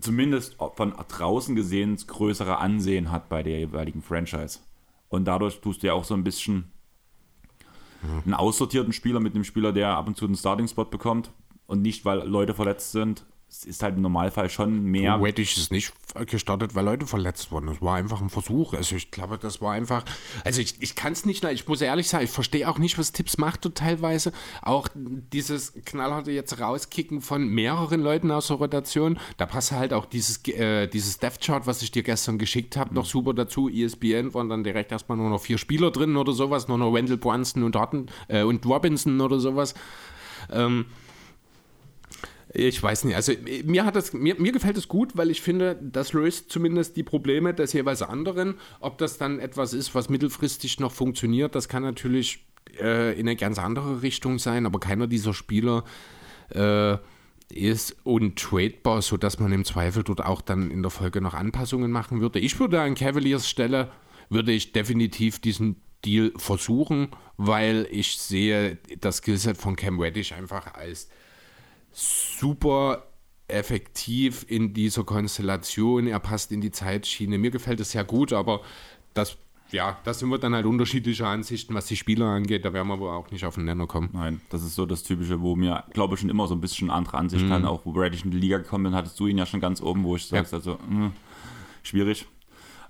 [0.00, 4.60] zumindest von draußen gesehen größere Ansehen hat bei der jeweiligen Franchise.
[5.08, 6.70] Und dadurch tust du ja auch so ein bisschen
[8.24, 11.30] einen aussortierten Spieler mit einem Spieler, der ab und zu einen Starting-Spot bekommt
[11.66, 15.16] und nicht, weil Leute verletzt sind, es ist halt im Normalfall schon mehr.
[15.18, 15.92] Du, ich es nicht
[16.26, 17.68] gestartet, weil Leute verletzt wurden.
[17.68, 18.74] Es war einfach ein Versuch.
[18.74, 20.04] Also ich glaube, das war einfach.
[20.44, 23.12] Also ich, ich kann es nicht, ich muss ehrlich sagen, ich verstehe auch nicht, was
[23.12, 24.32] Tipps macht teilweise.
[24.62, 29.18] Auch dieses knallharte jetzt rauskicken von mehreren Leuten aus der Rotation.
[29.36, 32.90] Da passt halt auch dieses, äh, dieses Death Chart, was ich dir gestern geschickt habe,
[32.90, 32.96] mhm.
[32.96, 33.68] noch super dazu.
[33.68, 37.18] ESPN waren dann direkt erstmal nur noch vier Spieler drin oder sowas, nur noch Wendell
[37.18, 39.74] Brunson und, Harten, äh, und Robinson oder sowas.
[40.50, 40.86] Ähm,
[42.54, 43.16] ich weiß nicht.
[43.16, 43.32] Also
[43.64, 47.02] mir hat das, mir, mir gefällt es gut, weil ich finde, das löst zumindest die
[47.02, 48.54] Probleme des jeweils anderen.
[48.78, 52.46] Ob das dann etwas ist, was mittelfristig noch funktioniert, das kann natürlich
[52.80, 55.84] äh, in eine ganz andere Richtung sein, aber keiner dieser Spieler
[56.50, 56.96] äh,
[57.52, 62.20] ist untradebar, sodass man im Zweifel dort auch dann in der Folge noch Anpassungen machen
[62.20, 62.38] würde.
[62.38, 63.90] Ich würde an Cavaliers Stelle,
[64.28, 70.74] würde ich definitiv diesen Deal versuchen, weil ich sehe das Skillset von Cam Reddish einfach
[70.74, 71.08] als
[71.94, 73.04] super
[73.48, 76.06] effektiv in dieser Konstellation.
[76.06, 77.38] Er passt in die Zeitschiene.
[77.38, 78.60] Mir gefällt es sehr gut, aber
[79.12, 79.36] das,
[79.70, 82.64] ja, da sind wir dann halt unterschiedlicher Ansichten, was die Spieler angeht.
[82.64, 84.10] Da werden wir wohl auch nicht auf den Nenner kommen.
[84.12, 86.90] Nein, das ist so das Typische, wo mir, glaube ich, schon immer so ein bisschen
[86.90, 87.64] andere Ansicht mhm.
[87.64, 90.04] Auch wo Brady in die Liga gekommen bin, hattest du ihn ja schon ganz oben,
[90.04, 90.58] wo ich sagst, ja.
[90.58, 91.12] also mh,
[91.82, 92.26] schwierig.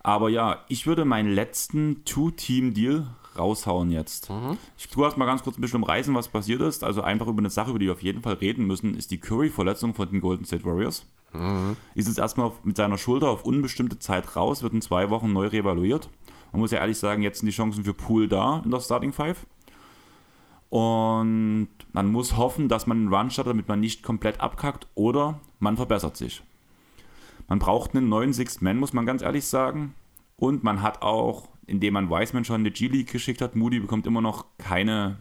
[0.03, 3.07] Aber ja, ich würde meinen letzten Two-Team-Deal
[3.39, 4.31] raushauen jetzt.
[4.31, 4.57] Mhm.
[4.77, 6.85] Ich tue erst mal ganz kurz ein bisschen umreißen, was passiert ist.
[6.85, 9.19] Also einfach über eine Sache, über die wir auf jeden Fall reden müssen, ist die
[9.19, 11.07] Curry-Verletzung von den Golden State Warriors.
[11.33, 11.77] Mhm.
[11.95, 15.49] Ist jetzt erstmal mit seiner Schulter auf unbestimmte Zeit raus, wird in zwei Wochen neu
[15.49, 16.09] reevaluiert.
[16.53, 19.13] Man muss ja ehrlich sagen, jetzt sind die Chancen für Pool da in der Starting
[19.13, 19.47] Five.
[20.71, 25.41] Und man muss hoffen, dass man einen Run startet, damit man nicht komplett abkackt oder
[25.59, 26.43] man verbessert sich.
[27.49, 29.95] Man braucht einen neuen Sixth Man, muss man ganz ehrlich sagen.
[30.37, 33.57] Und man hat auch indem man Wiseman schon die G-League geschickt hat.
[33.57, 35.19] Moody bekommt immer noch keine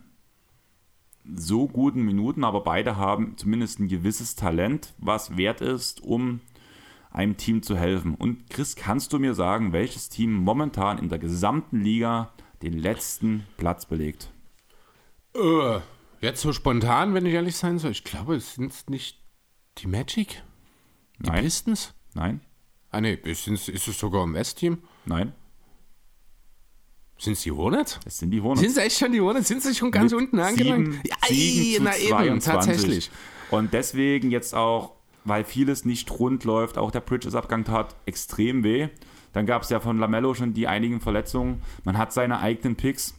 [1.35, 6.41] so guten Minuten, aber beide haben zumindest ein gewisses Talent, was wert ist, um
[7.11, 8.15] einem Team zu helfen.
[8.15, 13.45] Und Chris, kannst du mir sagen, welches Team momentan in der gesamten Liga den letzten
[13.57, 14.31] Platz belegt?
[15.35, 15.79] Äh,
[16.21, 17.91] jetzt so spontan, wenn ich ehrlich sein soll.
[17.91, 19.19] Ich glaube, es sind nicht
[19.77, 20.43] die Magic?
[21.19, 21.43] Die Nein.
[21.43, 21.93] Pistons?
[22.15, 22.41] Nein.
[22.89, 24.79] Ah ne, ist es sogar im West-Team?
[25.05, 25.33] Nein.
[27.23, 27.99] Sind es die Hornets?
[28.05, 28.59] Es sind die Hornets.
[28.59, 29.47] Sind es echt schon die Hornets?
[29.47, 30.95] Sind sie schon ganz Mit unten angelangt?
[31.05, 31.15] Ja,
[31.79, 33.09] na eben, tatsächlich.
[33.49, 34.91] Und deswegen jetzt auch,
[35.23, 38.89] weil vieles nicht rund läuft, auch der Bridges-Abgang tat extrem weh.
[39.31, 41.61] Dann gab es ja von Lamello schon die einigen Verletzungen.
[41.85, 43.15] Man hat seine eigenen Picks.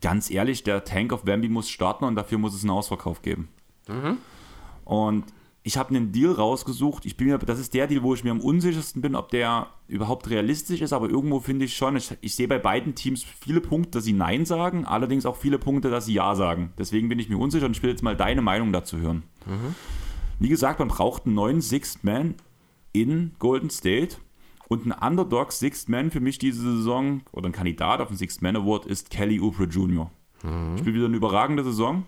[0.00, 3.48] Ganz ehrlich, der Tank of Bambi muss starten und dafür muss es einen Ausverkauf geben.
[3.88, 4.16] Mhm.
[4.86, 5.24] Und
[5.68, 7.04] ich habe einen Deal rausgesucht.
[7.04, 9.66] Ich bin mir, das ist der Deal, wo ich mir am unsichersten bin, ob der
[9.86, 13.60] überhaupt realistisch ist, aber irgendwo finde ich schon, ich, ich, sehe bei beiden Teams viele
[13.60, 16.72] Punkte, dass sie Nein sagen, allerdings auch viele Punkte, dass sie Ja sagen.
[16.78, 19.24] Deswegen bin ich mir unsicher und ich will jetzt mal deine Meinung dazu hören.
[19.44, 19.74] Mhm.
[20.38, 22.36] Wie gesagt, man braucht einen neuen Sixth Man
[22.92, 24.16] in Golden State
[24.68, 28.40] und ein Underdog Sixth Man für mich diese Saison oder ein Kandidat auf den Sixth
[28.40, 30.10] Man Award ist Kelly Oubre Jr.
[30.42, 30.78] Mhm.
[30.78, 32.06] Spielt wieder eine überragende Saison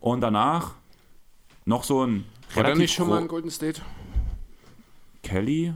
[0.00, 0.74] und danach
[1.68, 3.82] noch so ein war der nicht schon mal in Golden State?
[5.22, 5.74] Kelly?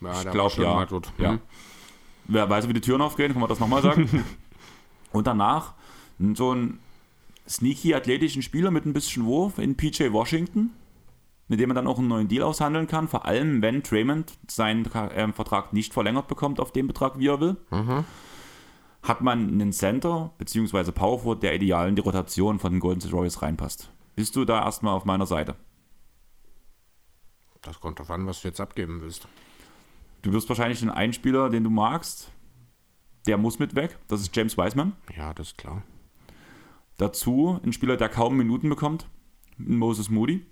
[0.00, 0.86] Ja, ich glaube ja.
[1.18, 1.32] ja.
[1.32, 1.40] Mhm.
[2.26, 4.24] Wer weiß, wie die Türen aufgehen, kann man das nochmal sagen.
[5.12, 5.74] Und danach
[6.34, 6.78] so ein
[7.48, 10.72] sneaky athletischen Spieler mit ein bisschen Wurf in PJ Washington,
[11.48, 14.84] mit dem man dann auch einen neuen Deal aushandeln kann, vor allem wenn Draymond seinen
[14.86, 17.56] äh, Vertrag nicht verlängert bekommt auf den Betrag, wie er will.
[17.70, 18.04] Mhm.
[19.02, 20.92] Hat man einen Center bzw.
[20.92, 23.90] Powerforward, der ideal in die Rotation von den Golden State Royals reinpasst.
[24.14, 25.56] Bist du da erstmal auf meiner Seite?
[27.62, 29.26] Das kommt darauf an, was du jetzt abgeben willst.
[30.22, 32.30] Du wirst wahrscheinlich den einen Spieler, den du magst,
[33.26, 33.98] der muss mit weg.
[34.08, 34.92] Das ist James Wiseman.
[35.16, 35.82] Ja, das ist klar.
[36.96, 39.08] Dazu ein Spieler, der kaum Minuten bekommt,
[39.56, 40.46] Moses Moody.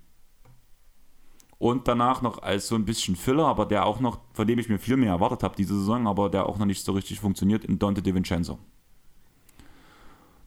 [1.59, 4.69] Und danach noch als so ein bisschen Filler, aber der auch noch, von dem ich
[4.69, 7.65] mir viel mehr erwartet habe diese Saison, aber der auch noch nicht so richtig funktioniert,
[7.65, 8.59] in Dante DiVincenzo.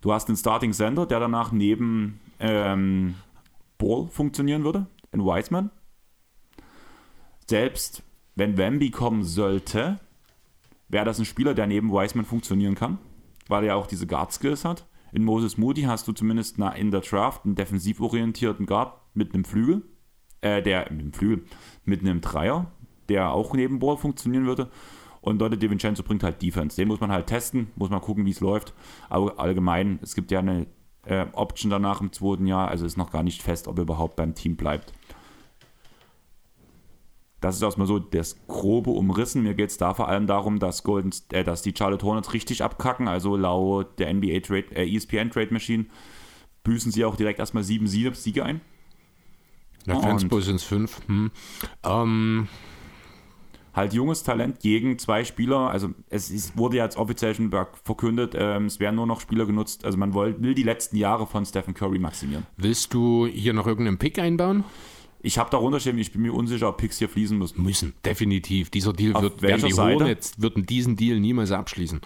[0.02, 3.16] Du hast einen Starting Center, der danach neben ähm,
[3.78, 5.70] Ball funktionieren würde, in Wiseman
[7.48, 8.04] selbst
[8.36, 10.00] wenn Wemby kommen sollte,
[10.90, 12.98] wäre das ein Spieler, der neben Wiseman funktionieren kann,
[13.48, 14.86] weil er auch diese Guard-Skills hat.
[15.14, 19.46] In Moses Moody hast du zumindest in der Draft einen defensiv orientierten Guard mit einem
[19.46, 19.84] Flügel,
[20.42, 21.46] äh, der mit einem Flügel,
[21.86, 22.72] mit einem Dreier,
[23.08, 24.70] der auch neben Ball funktionieren würde.
[25.22, 26.76] Und Dante DiVincenzo bringt halt Defense.
[26.76, 28.74] Den muss man halt testen, muss man gucken, wie es läuft.
[29.10, 30.68] Aber allgemein, es gibt ja eine
[31.06, 34.16] äh, Option danach im zweiten Jahr, also ist noch gar nicht fest, ob er überhaupt
[34.16, 34.94] beim Team bleibt.
[37.42, 39.44] Das ist erstmal so das grobe Umrissen.
[39.44, 42.64] Mir geht es da vor allem darum, dass, Golden, äh, dass die Charlotte Hornets richtig
[42.64, 43.08] abkacken.
[43.08, 45.86] Also laut der NBA Trade, äh, ESPN Trade Machine
[46.64, 48.62] büßen sie auch direkt erstmal sieben Siege ein.
[49.86, 51.02] Ja, Fansbull sind es fünf.
[51.08, 51.32] Hm.
[51.84, 52.48] Ähm.
[53.76, 55.70] Halt junges Talent gegen zwei Spieler.
[55.70, 57.52] Also es ist, wurde jetzt offiziell schon
[57.84, 59.84] verkündet, ähm, es werden nur noch Spieler genutzt.
[59.84, 62.46] Also man will, will die letzten Jahre von Stephen Curry maximieren.
[62.56, 64.64] Willst du hier noch irgendeinen Pick einbauen?
[65.22, 67.64] Ich habe darunter stehen, ich bin mir unsicher, ob Picks hier fließen müssen.
[67.64, 68.70] Müssen, definitiv.
[68.70, 70.00] Dieser Deal Auf wird, werden die Seite?
[70.00, 72.00] Hornets würden diesen Deal niemals abschließen.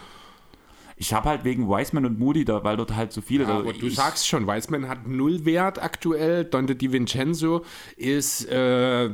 [1.02, 3.46] Ich habe halt wegen Wiseman und Moody, da, weil dort halt so viele.
[3.46, 6.44] Ja, aber du sagst schon, Wiseman hat null Wert aktuell.
[6.44, 7.64] Dante DiVincenzo
[7.96, 9.10] ist, äh,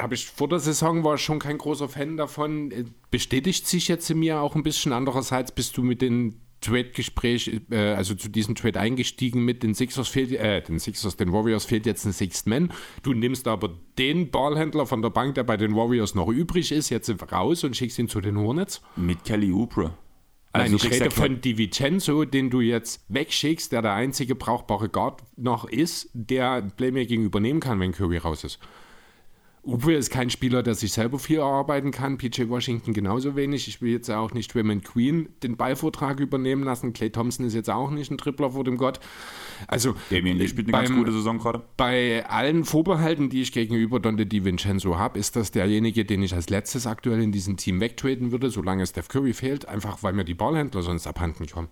[0.00, 2.72] habe ich vor der Saison war schon kein großer Fan davon.
[2.72, 4.92] Äh, bestätigt sich jetzt in mir auch ein bisschen.
[4.92, 10.08] Andererseits bist du mit den Trade-Gespräch, äh, also zu diesem Trade eingestiegen mit den Sixers
[10.08, 12.72] fehlt, äh, den Sixers, den Warriors fehlt jetzt ein Sixth Man.
[13.04, 16.90] Du nimmst aber den Ballhändler von der Bank, der bei den Warriors noch übrig ist,
[16.90, 18.80] jetzt raus und schickst ihn zu den Hornets.
[18.96, 19.92] Mit Kelly Oubre.
[20.54, 24.88] Nein, Also du ich rede von DiVincenzo, den du jetzt wegschickst, der der einzige brauchbare
[24.88, 28.58] Guard noch ist, der Playmaking übernehmen kann, wenn Curry raus ist.
[29.64, 32.18] Uwe ist kein Spieler, der sich selber viel erarbeiten kann.
[32.18, 33.68] PJ Washington genauso wenig.
[33.68, 36.92] Ich will jetzt auch nicht Raymond Queen den Ballvortrag übernehmen lassen.
[36.92, 38.98] Clay Thompson ist jetzt auch nicht ein Tripler vor dem Gott.
[39.68, 41.62] Also Damien Lee spielt eine ganz beim- gute Saison gerade.
[41.76, 46.50] bei allen Vorbehalten, die ich gegenüber Dante DiVincenzo habe, ist das derjenige, den ich als
[46.50, 50.34] letztes aktuell in diesem Team wegtraden würde, solange Steph Curry fehlt, einfach weil mir die
[50.34, 51.68] Ballhändler sonst abhanden kommen.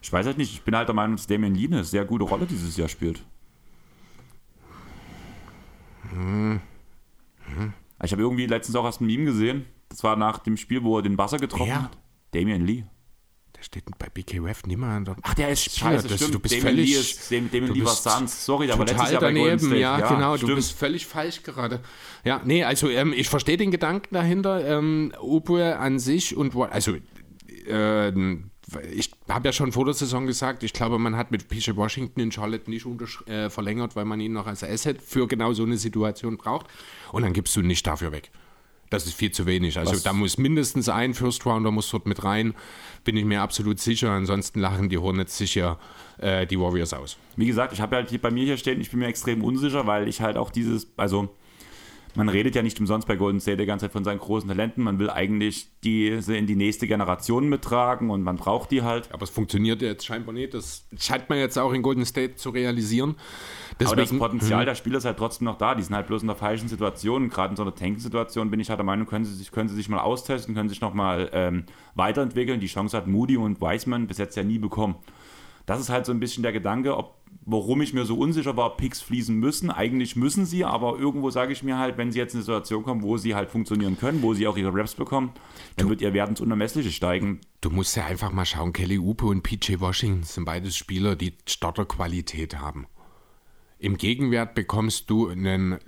[0.00, 2.24] Ich weiß halt nicht, ich bin halt der Meinung, dass Damien Lee eine sehr gute
[2.24, 3.22] Rolle dieses Jahr spielt.
[8.04, 9.64] Ich habe irgendwie letztens auch erst ein Meme gesehen.
[9.88, 11.82] Das war nach dem Spiel, wo er den Buzzer getroffen Wer?
[11.84, 11.98] hat.
[12.32, 12.84] Damien Lee.
[13.56, 15.10] Der steht bei BKF niemand.
[15.22, 16.34] Ach, der ist scheiße, das- stimmt.
[16.34, 18.44] du bist Damien völlig- Lee ist Damien, Damien du Lee war Suns.
[18.44, 19.76] Sorry, aber letztes Total Jahr bei daneben, State.
[19.80, 20.32] ja, genau.
[20.34, 20.54] Du stimmt.
[20.56, 21.80] bist völlig falsch gerade.
[22.24, 24.64] Ja, nee, also ähm, ich verstehe den Gedanken dahinter.
[24.78, 26.96] Ähm, Obue an sich und also
[27.66, 28.50] ähm,
[28.92, 32.20] ich habe ja schon vor der Saison gesagt, ich glaube, man hat mit PJ Washington
[32.20, 32.86] in Charlotte nicht
[33.26, 36.66] äh, verlängert, weil man ihn noch als Asset für genau so eine Situation braucht.
[37.12, 38.30] Und dann gibst du nicht dafür weg.
[38.90, 39.78] Das ist viel zu wenig.
[39.78, 42.54] Also Was- da muss mindestens ein First Rounder muss dort mit rein,
[43.04, 44.10] bin ich mir absolut sicher.
[44.10, 45.78] Ansonsten lachen die Hornets sicher
[46.18, 47.16] äh, die Warriors aus.
[47.36, 49.86] Wie gesagt, ich habe halt hier bei mir hier stehen, ich bin mir extrem unsicher,
[49.86, 51.28] weil ich halt auch dieses, also
[52.18, 54.82] man redet ja nicht umsonst bei Golden State die ganze Zeit von seinen großen Talenten.
[54.82, 59.12] Man will eigentlich diese in die nächste Generation mittragen und man braucht die halt.
[59.12, 60.52] Aber es funktioniert jetzt scheinbar nicht.
[60.52, 63.10] Das scheint man jetzt auch in Golden State zu realisieren.
[63.78, 65.76] Aber das Deswegen, Potenzial der Spieler ist halt trotzdem noch da.
[65.76, 67.30] Die sind halt bloß in der falschen Situation.
[67.30, 69.76] Gerade in so einer Tanking-Situation bin ich halt der Meinung, können sie sich, können sie
[69.76, 72.58] sich mal austesten, können sich nochmal ähm, weiterentwickeln.
[72.58, 74.96] Die Chance hat Moody und Wiseman bis jetzt ja nie bekommen.
[75.66, 78.76] Das ist halt so ein bisschen der Gedanke, ob, warum ich mir so unsicher war,
[78.76, 79.70] Picks fließen müssen.
[79.70, 82.82] Eigentlich müssen sie, aber irgendwo sage ich mir halt, wenn sie jetzt in eine Situation
[82.82, 85.32] kommen, wo sie halt funktionieren können, wo sie auch ihre Raps bekommen,
[85.76, 87.40] dann wird ihr Wert ins Unermessliche steigen.
[87.60, 91.34] du musst ja einfach mal schauen, Kelly Upe und PJ Washington sind beides Spieler, die
[91.46, 92.86] Starterqualität haben.
[93.78, 95.78] Im Gegenwert bekommst du einen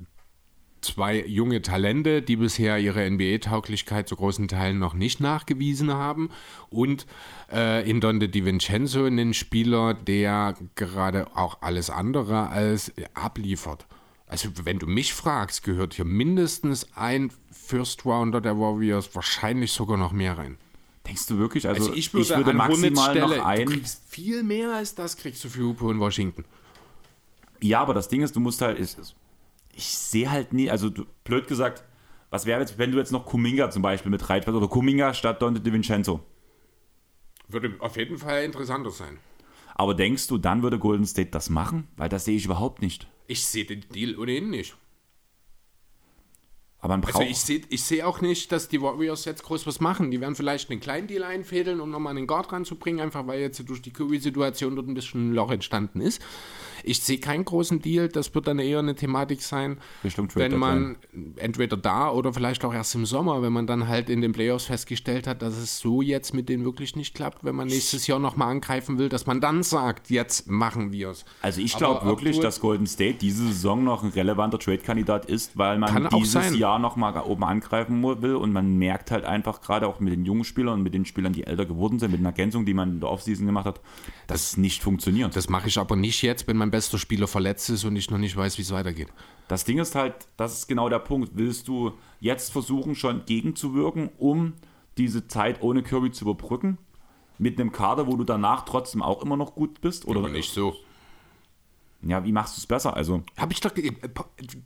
[0.81, 6.31] zwei junge Talente, die bisher ihre NBA-Tauglichkeit zu großen Teilen noch nicht nachgewiesen haben
[6.69, 7.07] und
[7.53, 13.87] äh, in Donde DiVincenzo einen Spieler, der gerade auch alles andere als abliefert.
[14.27, 19.97] Also wenn du mich fragst, gehört hier mindestens ein First Rounder der Warriors, wahrscheinlich sogar
[19.97, 20.57] noch mehr rein.
[21.07, 21.67] Denkst du wirklich?
[21.67, 23.67] Also, Also ich würde, an maximal Hornets noch Stelle, ein.
[23.67, 26.45] du kriegst viel mehr als das kriegst du für Hupe und Washington.
[27.61, 28.97] Ja, aber das Ding ist, du musst halt, ich,
[29.81, 30.91] ich sehe halt nie, also
[31.25, 31.85] blöd gesagt,
[32.29, 35.41] was wäre jetzt, wenn du jetzt noch Kuminga zum Beispiel mit reinfährst oder Kuminga statt
[35.41, 36.21] Dante DiVincenzo?
[37.49, 39.19] Würde auf jeden Fall interessanter sein.
[39.75, 41.89] Aber denkst du, dann würde Golden State das machen?
[41.97, 43.09] Weil das sehe ich überhaupt nicht.
[43.27, 44.77] Ich sehe den Deal ohnehin nicht.
[46.81, 47.17] Aber man braucht.
[47.17, 50.11] Also ich sehe ich seh auch nicht, dass die Warriors jetzt groß was machen.
[50.11, 53.69] Die werden vielleicht einen kleinen Deal einfädeln, um nochmal einen Guard ranzubringen, einfach weil jetzt
[53.69, 56.23] durch die Curry-Situation dort ein bisschen ein Loch entstanden ist.
[56.83, 59.79] Ich sehe keinen großen Deal, das wird dann eher eine Thematik sein,
[60.35, 60.97] wenn man
[61.37, 64.65] entweder da oder vielleicht auch erst im Sommer, wenn man dann halt in den Playoffs
[64.65, 68.19] festgestellt hat, dass es so jetzt mit denen wirklich nicht klappt, wenn man nächstes Jahr
[68.19, 71.27] nochmal angreifen will, dass man dann sagt, jetzt machen wir es.
[71.43, 75.79] also ich glaube wirklich, dass Golden State diese Saison noch ein relevanter Trade-Kandidat ist, weil
[75.79, 76.55] man dieses sein.
[76.71, 80.45] Jahr nochmal oben angreifen will und man merkt halt einfach gerade auch mit den jungen
[80.45, 83.01] Spielern und mit den Spielern, die älter geworden sind, mit den Ergänzungen, die man in
[83.01, 83.81] der Offseason gemacht hat,
[84.27, 85.35] dass es nicht funktioniert.
[85.35, 88.19] Das mache ich aber nicht jetzt, wenn mein bester Spieler verletzt ist und ich noch
[88.19, 89.09] nicht weiß, wie es weitergeht.
[89.49, 91.33] Das Ding ist halt, das ist genau der Punkt.
[91.35, 94.55] Willst du jetzt versuchen, schon gegenzuwirken, um
[94.97, 96.79] diese Zeit ohne Kirby zu überbrücken?
[97.39, 100.07] Mit einem Kader, wo du danach trotzdem auch immer noch gut bist?
[100.07, 100.77] Oder Aber nicht so.
[102.03, 102.97] Ja, wie machst du es besser?
[102.97, 103.75] Also, Habe ich doch.
[103.75, 103.93] ge-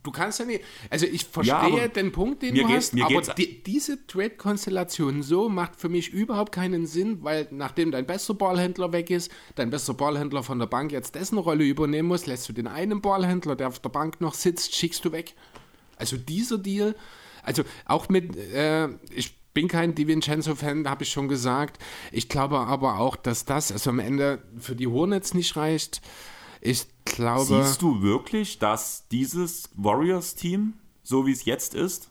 [0.04, 0.62] Du kannst ja nicht.
[0.88, 5.74] Also, ich verstehe aber den Punkt, den du hast, aber die, diese Trade-Konstellation so macht
[5.76, 10.44] für mich überhaupt keinen Sinn, weil nachdem dein bester Ballhändler weg ist, dein bester Ballhändler
[10.44, 13.80] von der Bank jetzt dessen Rolle übernehmen muss, lässt du den einen Ballhändler, der auf
[13.80, 15.34] der Bank noch sitzt, schickst du weg.
[15.96, 16.94] Also, dieser Deal,
[17.42, 18.36] also auch mit.
[18.36, 21.82] Äh, ich bin kein DiVincenzo-Fan, habe ich schon gesagt.
[22.10, 26.00] Ich glaube aber auch, dass das also am Ende für die Hornets nicht reicht.
[26.60, 27.44] Ich glaube.
[27.64, 32.10] siehst du wirklich, dass dieses Warriors-Team, so wie es jetzt ist,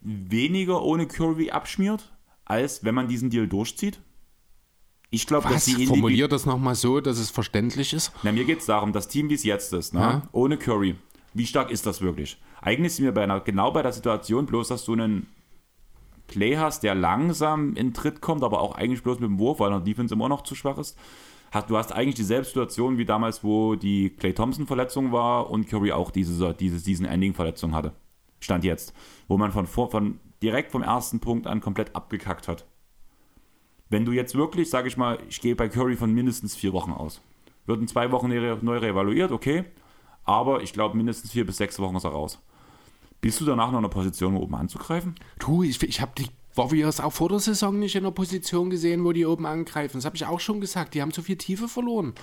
[0.00, 2.10] weniger ohne Kirby abschmiert,
[2.44, 4.00] als wenn man diesen Deal durchzieht?
[5.10, 8.12] Ich glaube, dass Individu- Formulier das nochmal so, dass es verständlich ist.
[8.22, 10.00] Na, mir geht es darum, das Team, wie es jetzt ist, ne?
[10.00, 10.22] Ja.
[10.32, 10.96] ohne Curry,
[11.34, 12.38] wie stark ist das wirklich?
[12.62, 15.26] Eigentlich sind wir bei einer, genau bei der Situation, bloß dass du einen
[16.28, 19.70] Play hast, der langsam in Tritt kommt, aber auch eigentlich bloß mit dem Wurf, weil
[19.70, 20.96] der Defense immer noch zu schwach ist.
[21.52, 25.92] Hast, du hast eigentlich dieselbe Situation wie damals, wo die Clay Thompson-Verletzung war und Curry
[25.92, 27.92] auch diese, diese Season-Ending-Verletzung hatte.
[28.40, 28.94] Stand jetzt.
[29.28, 32.64] Wo man von, von direkt vom ersten Punkt an komplett abgekackt hat.
[33.90, 36.90] Wenn du jetzt wirklich, sage ich mal, ich gehe bei Curry von mindestens vier Wochen
[36.90, 37.20] aus.
[37.66, 39.64] Wird in zwei Wochen neu reevaluiert, okay.
[40.24, 42.40] Aber ich glaube, mindestens vier bis sechs Wochen ist er raus.
[43.20, 45.16] Bist du danach noch in einer Position, oben anzugreifen?
[45.38, 49.04] Du, ich, ich habe die Warriors auch vor der Saison nicht in einer Position gesehen,
[49.04, 49.98] wo die oben angreifen.
[49.98, 50.94] Das habe ich auch schon gesagt.
[50.94, 52.14] Die haben zu viel Tiefe verloren.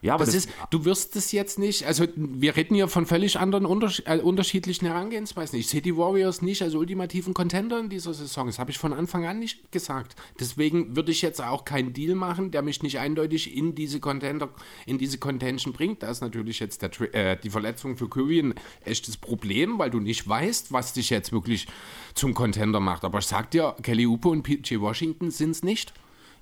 [0.00, 3.04] Ja, aber das, das, ist, du wirst es jetzt nicht, also wir reden ja von
[3.04, 5.58] völlig anderen unterschied, äh, unterschiedlichen Herangehensweisen.
[5.58, 8.46] Ich sehe die Warriors nicht als ultimativen Contender in dieser Saison.
[8.46, 10.14] Das habe ich von Anfang an nicht gesagt.
[10.38, 14.50] Deswegen würde ich jetzt auch keinen Deal machen, der mich nicht eindeutig in diese Contender,
[14.86, 16.02] in diese Contention bringt.
[16.04, 19.98] Da ist natürlich jetzt der, äh, die Verletzung für Curry ein echtes Problem, weil du
[19.98, 21.66] nicht weißt, was dich jetzt wirklich
[22.14, 23.04] zum Contender macht.
[23.04, 25.92] Aber ich sag dir, Kelly Upo und PJ Washington sind es nicht.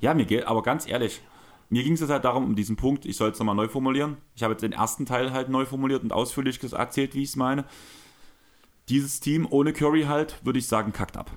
[0.01, 1.23] Ja, geht, aber ganz ehrlich,
[1.69, 4.17] mir ging es jetzt halt darum, um diesen Punkt, ich soll es nochmal neu formulieren.
[4.35, 7.37] Ich habe jetzt den ersten Teil halt neu formuliert und ausführlich erzählt, wie ich es
[7.37, 7.65] meine.
[8.89, 11.31] Dieses Team ohne Curry halt, würde ich sagen, kackt ab.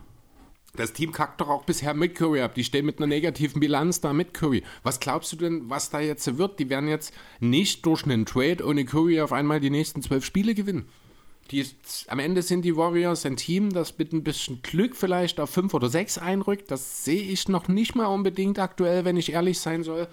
[0.76, 2.54] Das Team kackt doch auch bisher mit Curry ab.
[2.54, 4.64] Die stehen mit einer negativen Bilanz da mit Curry.
[4.84, 6.60] Was glaubst du denn, was da jetzt wird?
[6.60, 10.54] Die werden jetzt nicht durch einen Trade ohne Curry auf einmal die nächsten zwölf Spiele
[10.54, 10.88] gewinnen.
[11.52, 11.66] Die,
[12.08, 15.74] am Ende sind die Warriors ein Team, das mit ein bisschen Glück vielleicht auf 5
[15.74, 16.70] oder 6 einrückt.
[16.70, 20.08] Das sehe ich noch nicht mal unbedingt aktuell, wenn ich ehrlich sein soll.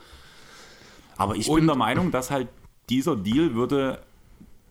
[1.16, 2.48] Aber ich Und, bin der Meinung, dass halt
[2.88, 4.02] dieser Deal würde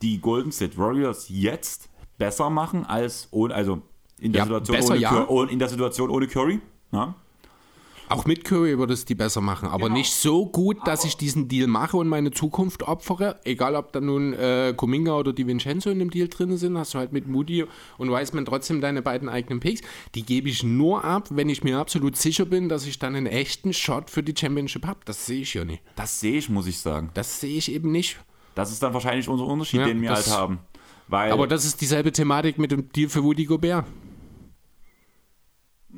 [0.02, 3.82] die Golden State Warriors jetzt besser machen als ohne, also
[4.20, 5.26] in der, ja, Situation, besser, ohne ja.
[5.26, 6.62] Curry, in der Situation ohne Curry.
[6.92, 7.16] Ja?
[8.08, 9.98] Auch mit Curry würde es die besser machen, aber genau.
[9.98, 13.40] nicht so gut, dass aber ich diesen Deal mache und meine Zukunft opfere.
[13.44, 16.94] Egal, ob da nun äh, Kuminga oder Di Vincenzo in dem Deal drin sind, hast
[16.94, 17.66] du halt mit Moody
[17.98, 19.82] und Wiseman trotzdem deine beiden eigenen Picks.
[20.14, 23.28] Die gebe ich nur ab, wenn ich mir absolut sicher bin, dass ich dann einen
[23.28, 25.00] echten Shot für die Championship habe.
[25.06, 25.82] Das sehe ich ja nicht.
[25.96, 27.10] Das sehe ich, muss ich sagen.
[27.16, 28.20] Das sehe ich eben nicht.
[28.54, 30.60] Das ist dann wahrscheinlich unser Unterschied, ja, den wir das, halt haben.
[31.08, 33.86] Weil aber das ist dieselbe Thematik mit dem Deal für Woody Gobert.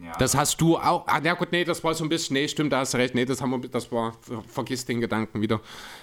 [0.04, 0.14] Ja.
[0.18, 1.08] Das hast du auch.
[1.08, 2.36] Ah, na gut, nee, das war so ein bisschen.
[2.36, 3.16] Nee, stimmt, da hast du recht.
[3.16, 4.14] Nee, das haben wir, das war.
[4.48, 5.62] Vergiss den Gedanken wieder.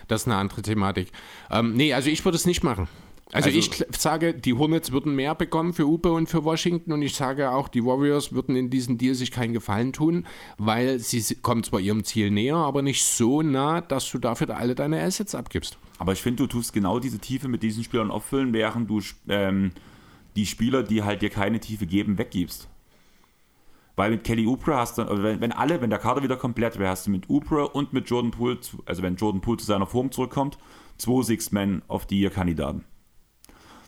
[0.09, 1.13] Das ist eine andere Thematik.
[1.51, 2.89] Ähm, nee, also ich würde es nicht machen.
[3.33, 7.03] Also, also, ich sage, die Hornets würden mehr bekommen für Upe und für Washington und
[7.03, 10.27] ich sage auch, die Warriors würden in diesem Deal sich keinen Gefallen tun,
[10.59, 14.75] weil sie kommen zwar ihrem Ziel näher, aber nicht so nah, dass du dafür alle
[14.75, 15.79] deine Assets abgibst.
[15.99, 19.73] Aber ich finde, du tust genau diese Tiefe mit diesen Spielern auffüllen, während du ähm,
[20.37, 22.69] die Spieler, die halt dir keine Tiefe geben, weggibst.
[23.97, 26.79] Weil mit Kelly Oubre hast du, also wenn, wenn alle, wenn der Kader wieder komplett
[26.79, 29.87] wäre, hast du mit Oubre und mit Jordan Poole, also wenn Jordan Poole zu seiner
[29.87, 30.59] Form zurückkommt,
[30.99, 32.85] zwei Six-Men auf die Kandidaten.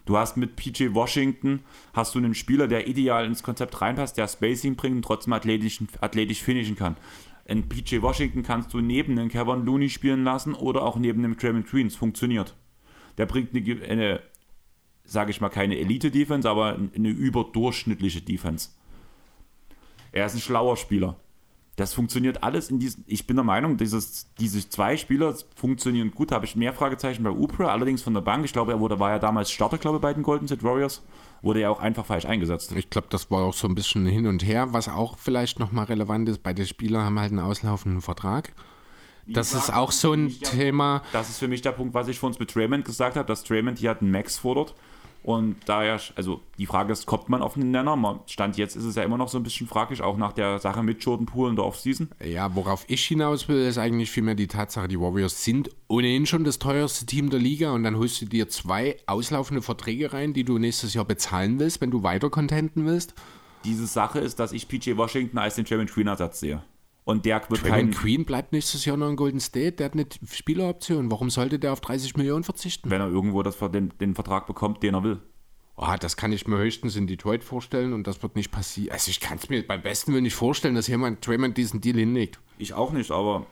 [0.04, 1.60] Du hast mit PJ Washington,
[1.92, 5.80] hast du einen Spieler, der ideal ins Konzept reinpasst, der Spacing bringt und trotzdem athletisch,
[6.00, 6.96] athletisch finishen kann.
[7.44, 11.36] In PJ Washington kannst du neben einem Kevin Looney spielen lassen oder auch neben einem
[11.36, 11.88] Draymond Green.
[11.88, 12.54] Es funktioniert.
[13.18, 14.20] Der bringt eine, eine
[15.04, 18.70] sage ich mal, keine Elite-Defense, aber eine überdurchschnittliche Defense.
[20.16, 21.16] Er ist ein schlauer Spieler.
[21.76, 23.04] Das funktioniert alles in diesen.
[23.06, 26.30] Ich bin der Meinung, dieses, diese zwei Spieler funktionieren gut.
[26.30, 28.42] Da habe ich mehr Fragezeichen bei Upra, allerdings von der Bank.
[28.46, 31.02] Ich glaube, er wurde, war ja damals Starter, glaube ich, bei den Golden State Warriors.
[31.42, 32.72] Wurde ja auch einfach falsch eingesetzt.
[32.72, 34.72] Ich glaube, das war auch so ein bisschen hin und her.
[34.72, 38.54] Was auch vielleicht nochmal relevant ist, beide Spieler haben halt einen auslaufenden Vertrag.
[39.26, 41.02] Das ist auch so ein Thema.
[41.12, 43.50] Das ist für mich der Punkt, was ich vor uns mit Raymond gesagt habe, dass
[43.50, 44.74] Raymond hier einen Max fordert
[45.26, 48.20] und daher, also die Frage ist, kommt man auf einen Nenner?
[48.26, 50.84] Stand jetzt ist es ja immer noch so ein bisschen fraglich, auch nach der Sache
[50.84, 52.10] mit Jordan Poole in der Offseason.
[52.24, 56.44] Ja, worauf ich hinaus will, ist eigentlich vielmehr die Tatsache, die Warriors sind ohnehin schon
[56.44, 60.44] das teuerste Team der Liga und dann holst du dir zwei auslaufende Verträge rein, die
[60.44, 63.14] du nächstes Jahr bezahlen willst, wenn du weiter contenten willst.
[63.64, 66.62] Diese Sache ist, dass ich PJ Washington als den German Green Ersatz sehe.
[67.06, 67.92] Und der wird kein.
[67.92, 69.76] Queen bleibt nächstes Jahr noch in Golden State.
[69.76, 71.08] Der hat eine Spieleroption.
[71.08, 72.90] Warum sollte der auf 30 Millionen verzichten?
[72.90, 75.20] Wenn er irgendwo das, den, den Vertrag bekommt, den er will.
[75.76, 78.92] Oh, das kann ich mir höchstens in Detroit vorstellen und das wird nicht passieren.
[78.92, 81.96] Also ich kann es mir beim besten Willen nicht vorstellen, dass jemand Draymond diesen Deal
[81.96, 82.40] hinlegt.
[82.58, 83.46] Ich auch nicht, aber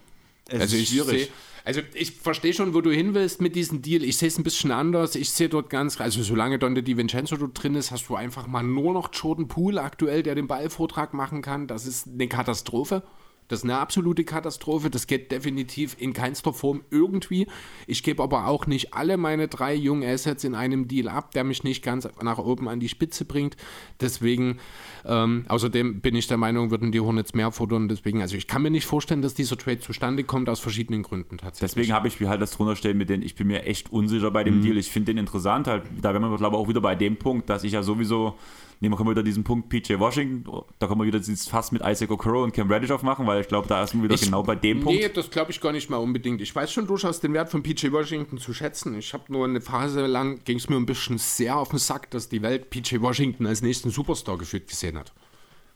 [0.48, 1.26] es also ist schwierig.
[1.26, 1.30] Seh,
[1.64, 4.02] also ich verstehe schon, wo du hin willst mit diesem Deal.
[4.02, 5.14] Ich sehe es ein bisschen anders.
[5.14, 8.48] Ich sehe dort ganz, also solange Donde Di Vincenzo dort drin ist, hast du einfach
[8.48, 11.68] mal nur noch Jordan Poole aktuell, der den Ballvortrag machen kann.
[11.68, 13.04] Das ist eine Katastrophe.
[13.48, 14.90] Das ist eine absolute Katastrophe.
[14.90, 17.46] Das geht definitiv in keinster Form irgendwie.
[17.86, 21.44] Ich gebe aber auch nicht alle meine drei jungen Assets in einem Deal ab, der
[21.44, 23.56] mich nicht ganz nach oben an die Spitze bringt.
[24.00, 24.58] Deswegen,
[25.04, 27.88] ähm, außerdem bin ich der Meinung, würden die Hornets mehr fordern.
[27.88, 31.38] Deswegen, also ich kann mir nicht vorstellen, dass dieser Trade zustande kommt aus verschiedenen Gründen
[31.38, 31.72] tatsächlich.
[31.72, 34.30] Deswegen habe ich mir halt das drunter stellen mit denen, ich bin mir echt unsicher
[34.30, 34.62] bei dem mhm.
[34.62, 34.76] Deal.
[34.76, 35.84] Ich finde den interessant halt.
[36.00, 38.36] Da wären wir, glaube ich, auch wieder bei dem Punkt, dass ich ja sowieso
[38.80, 40.44] nehmen wir wieder diesen Punkt PJ Washington,
[40.78, 43.48] da können wir wieder dieses Fass mit Isaac Okoro und Cam Reddish aufmachen, weil ich
[43.48, 45.00] glaube, da ist man wieder ich, genau bei dem Punkt.
[45.00, 46.40] Nee, das glaube ich gar nicht mal unbedingt.
[46.40, 48.98] Ich weiß schon durchaus den Wert von PJ Washington zu schätzen.
[48.98, 52.10] Ich habe nur eine Phase lang, ging es mir ein bisschen sehr auf den Sack,
[52.10, 55.12] dass die Welt PJ Washington als nächsten Superstar geführt gesehen hat.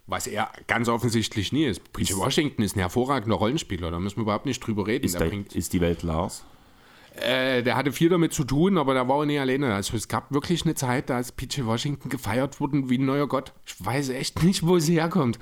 [0.07, 1.93] Was er ganz offensichtlich nie ist.
[1.93, 5.05] PJ Washington ist ein hervorragender Rollenspieler, da müssen wir überhaupt nicht drüber reden.
[5.05, 6.43] Ist, der, bringt ist die Welt Lars?
[7.23, 9.73] Äh, der hatte viel damit zu tun, aber da war er nie alleine.
[9.73, 13.27] Also es gab wirklich eine Zeit, da ist PJ Washington gefeiert worden wie ein neuer
[13.27, 13.53] Gott.
[13.65, 15.39] Ich weiß echt nicht, wo sie herkommt.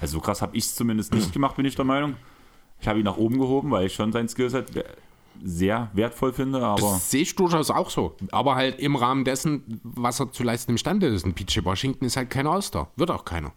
[0.00, 2.16] Also so krass habe ich es zumindest nicht gemacht, bin ich der Meinung.
[2.80, 4.84] Ich habe ihn nach oben gehoben, weil ich schon sein Skillset we-
[5.42, 8.14] sehr wertvoll finde, aber Das sehe ich durchaus auch so.
[8.30, 11.24] Aber halt im Rahmen dessen, was er zu leisten imstande ist.
[11.24, 12.90] Ein PJ Washington ist halt kein All-Star.
[12.96, 13.52] Wird auch keiner.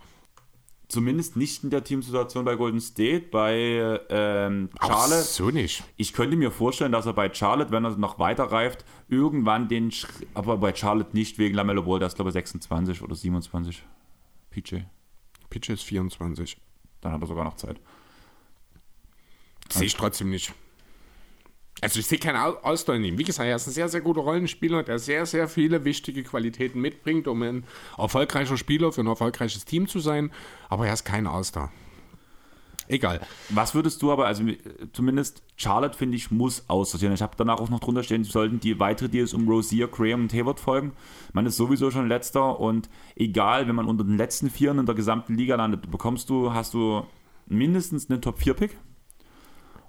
[0.94, 5.24] Zumindest nicht in der Teamsituation bei Golden State, bei ähm, Charlotte.
[5.24, 5.84] so nicht.
[5.98, 9.92] Ich könnte mir vorstellen, dass er bei Charlotte, wenn er noch weiter reift, irgendwann den
[9.92, 13.84] Schritt, aber bei Charlotte nicht wegen Lamello Ball, der ist glaube ich 26 oder 27.
[14.52, 14.78] PJ.
[15.50, 16.58] PJ ist 24.
[17.02, 17.82] Dann hat er sogar noch Zeit.
[19.70, 20.54] Sehe ich trotzdem nicht.
[21.84, 23.18] Also ich sehe keinen Au- All-Star in ihm.
[23.18, 26.80] Wie gesagt, er ist ein sehr, sehr guter Rollenspieler, der sehr, sehr viele wichtige Qualitäten
[26.82, 27.64] mitbringt, um ein
[27.98, 30.32] erfolgreicher Spieler für ein erfolgreiches Team zu sein.
[30.70, 31.72] Aber er ist kein All-Star.
[32.90, 33.22] Egal.
[33.50, 34.58] Was würdest du aber, also äh,
[34.92, 37.14] zumindest Charlotte, finde ich, muss aussortieren.
[37.14, 40.34] Ich habe danach auch noch drunter stehen, sollten die weitere Deals um Rosier, Graham und
[40.34, 40.92] Hayward folgen.
[41.32, 44.96] Man ist sowieso schon letzter und egal, wenn man unter den letzten Vieren in der
[44.96, 47.06] gesamten Liga landet, bekommst du, hast du
[47.48, 48.78] mindestens einen Top-4-Pick.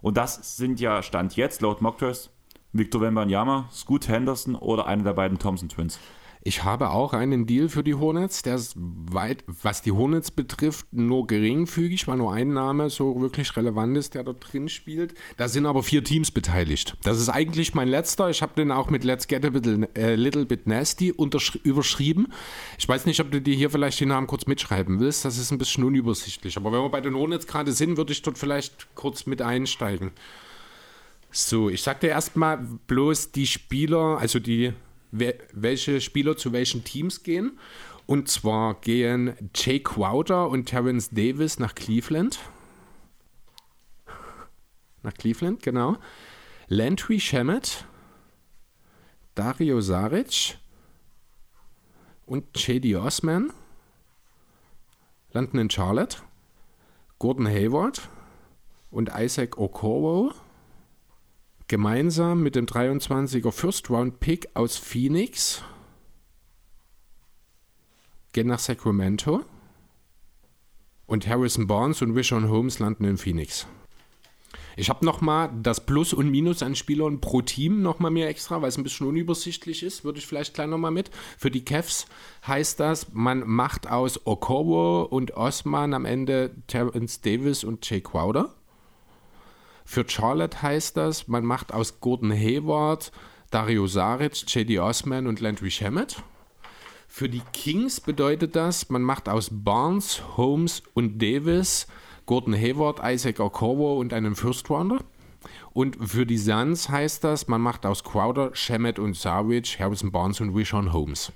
[0.05, 2.29] Und das sind ja Stand jetzt, laut Mockdrafts,
[2.75, 5.99] Victor Wembanyama, Scoot Henderson oder einer der beiden Thompson Twins.
[6.47, 10.87] Ich habe auch einen Deal für die Hornets, der ist weit, was die Hornets betrifft,
[10.93, 15.15] nur geringfügig, weil nur ein Name so wirklich relevant ist, der da drin spielt.
[15.39, 16.99] Da sind aber vier Teams beteiligt.
[17.03, 18.29] Das ist eigentlich mein letzter.
[18.29, 21.15] Ich habe den auch mit Let's Get a Little, äh, little Bit Nasty
[21.63, 22.31] überschrieben.
[22.77, 25.25] Ich weiß nicht, ob du dir hier vielleicht die Namen kurz mitschreiben willst.
[25.25, 26.59] Das ist ein bisschen unübersichtlich.
[26.59, 30.11] Aber wenn wir bei den Hornets gerade sind, würde ich dort vielleicht kurz mit einsteigen.
[31.31, 34.75] So, ich sag dir erstmal bloß die Spieler, also die,
[35.19, 37.59] we- welche Spieler zu welchen Teams gehen.
[38.07, 42.39] Und zwar gehen Jay Crowder und Terrence Davis nach Cleveland.
[45.03, 45.97] Nach Cleveland, genau.
[46.69, 47.85] Landry Shamet,
[49.35, 50.59] Dario Saric
[52.27, 52.97] und J.D.
[52.97, 53.53] Osman
[55.33, 56.19] landen in Charlotte.
[57.19, 58.09] Gordon Hayward
[58.91, 60.33] und Isaac Okoro
[61.69, 65.63] gemeinsam mit dem 23er First Round Pick aus Phoenix
[68.33, 69.45] gehen nach Sacramento
[71.07, 73.67] und Harrison Barnes und Rishon Holmes landen in Phoenix.
[74.77, 78.69] Ich habe nochmal das Plus und Minus an Spielern pro Team nochmal mir extra, weil
[78.69, 81.11] es ein bisschen unübersichtlich ist, würde ich vielleicht gleich nochmal mit.
[81.39, 82.07] Für die Cavs
[82.47, 88.53] heißt das, man macht aus Okoro und Osman am Ende Terrence Davis und Jay Crowder.
[89.85, 93.13] Für Charlotte heißt das, man macht aus Gordon Hayward,
[93.51, 94.79] Dario Saric, J.D.
[94.79, 96.23] Osman und Landry Shamet.
[97.07, 101.87] Für die Kings bedeutet das, man macht aus Barnes, Holmes und Davis
[102.27, 105.05] Gordon Hayward, Isaac Okoro und einen First Rounder.
[105.73, 110.41] Und für die Suns heißt das, man macht aus Crowder, Shamet und Saric, Harrison Barnes
[110.41, 111.33] und Rishon Holmes.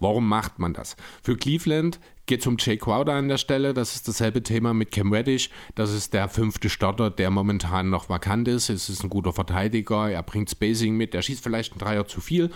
[0.00, 0.96] Warum macht man das?
[1.22, 3.74] Für Cleveland geht es um Jay Crowder an der Stelle.
[3.74, 5.50] Das ist dasselbe Thema mit Cam Reddish.
[5.74, 8.68] Das ist der fünfte Starter, der momentan noch vakant ist.
[8.68, 10.08] Es ist ein guter Verteidiger.
[10.10, 11.14] Er bringt Spacing mit.
[11.14, 12.50] Er schießt vielleicht einen Dreier zu viel.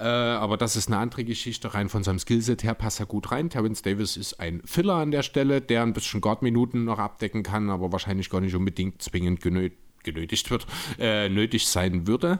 [0.00, 1.74] Äh, aber das ist eine andere Geschichte.
[1.74, 3.50] Rein von seinem Skillset her passt er gut rein.
[3.50, 7.68] Terrence Davis ist ein Filler an der Stelle, der ein bisschen Guard-Minuten noch abdecken kann,
[7.68, 10.66] aber wahrscheinlich gar nicht unbedingt zwingend genötigt genötigt wird,
[10.98, 12.38] äh, nötig sein würde.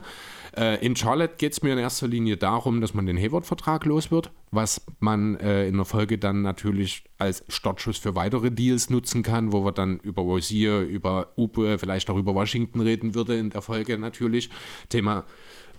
[0.56, 4.10] Äh, in Charlotte geht es mir in erster Linie darum, dass man den Hayward-Vertrag los
[4.10, 9.22] wird, was man äh, in der Folge dann natürlich als Startschuss für weitere Deals nutzen
[9.22, 13.50] kann, wo wir dann über Rosier, über Upe, vielleicht auch über Washington reden würde in
[13.50, 14.50] der Folge natürlich.
[14.88, 15.24] Thema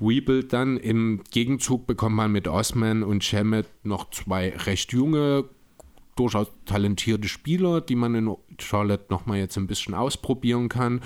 [0.02, 0.78] Rebuild dann.
[0.78, 5.46] Im Gegenzug bekommt man mit Osman und Shemet noch zwei recht junge
[6.16, 11.02] durchaus talentierte Spieler, die man in Charlotte nochmal jetzt ein bisschen ausprobieren kann.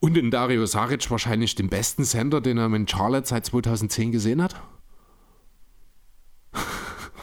[0.00, 4.42] Und in Dario Saric wahrscheinlich den besten Center, den er in Charlotte seit 2010 gesehen
[4.42, 4.54] hat.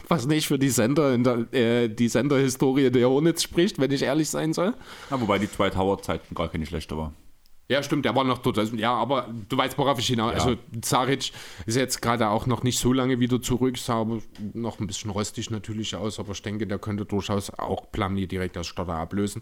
[0.07, 4.03] Was nicht für die Sender in der, äh, die Senderhistorie der Hornets spricht, wenn ich
[4.03, 4.73] ehrlich sein soll.
[5.09, 7.13] Ja, wobei die Dwight Howard-Zeiten gar keine schlechte war.
[7.67, 8.59] Ja, stimmt, der war noch dort.
[8.59, 10.33] Also, ja, aber du weißt, worauf ich hinaus.
[10.33, 10.43] Ja.
[10.43, 11.31] Also, Zaric
[11.65, 14.19] ist jetzt gerade auch noch nicht so lange wieder zurück, sah aber
[14.53, 18.55] noch ein bisschen rostig natürlich aus, aber ich denke, der könnte durchaus auch Plumlee direkt
[18.57, 19.41] als Starter ablösen.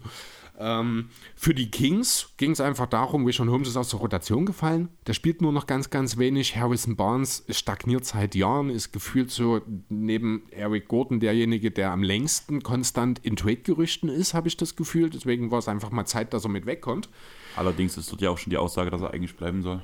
[0.58, 4.88] Ähm, für die Kings ging es einfach darum, Rishon Holmes ist aus der Rotation gefallen.
[5.06, 6.56] Der spielt nur noch ganz, ganz wenig.
[6.56, 12.62] Harrison Barnes stagniert seit Jahren, ist gefühlt so neben Eric Gordon derjenige, der am längsten
[12.62, 15.10] konstant in Trade-Gerüchten ist, habe ich das Gefühl.
[15.10, 17.08] Deswegen war es einfach mal Zeit, dass er mit wegkommt.
[17.56, 19.82] Allerdings ist dort ja auch schon die Aussage, dass er eigentlich bleiben soll.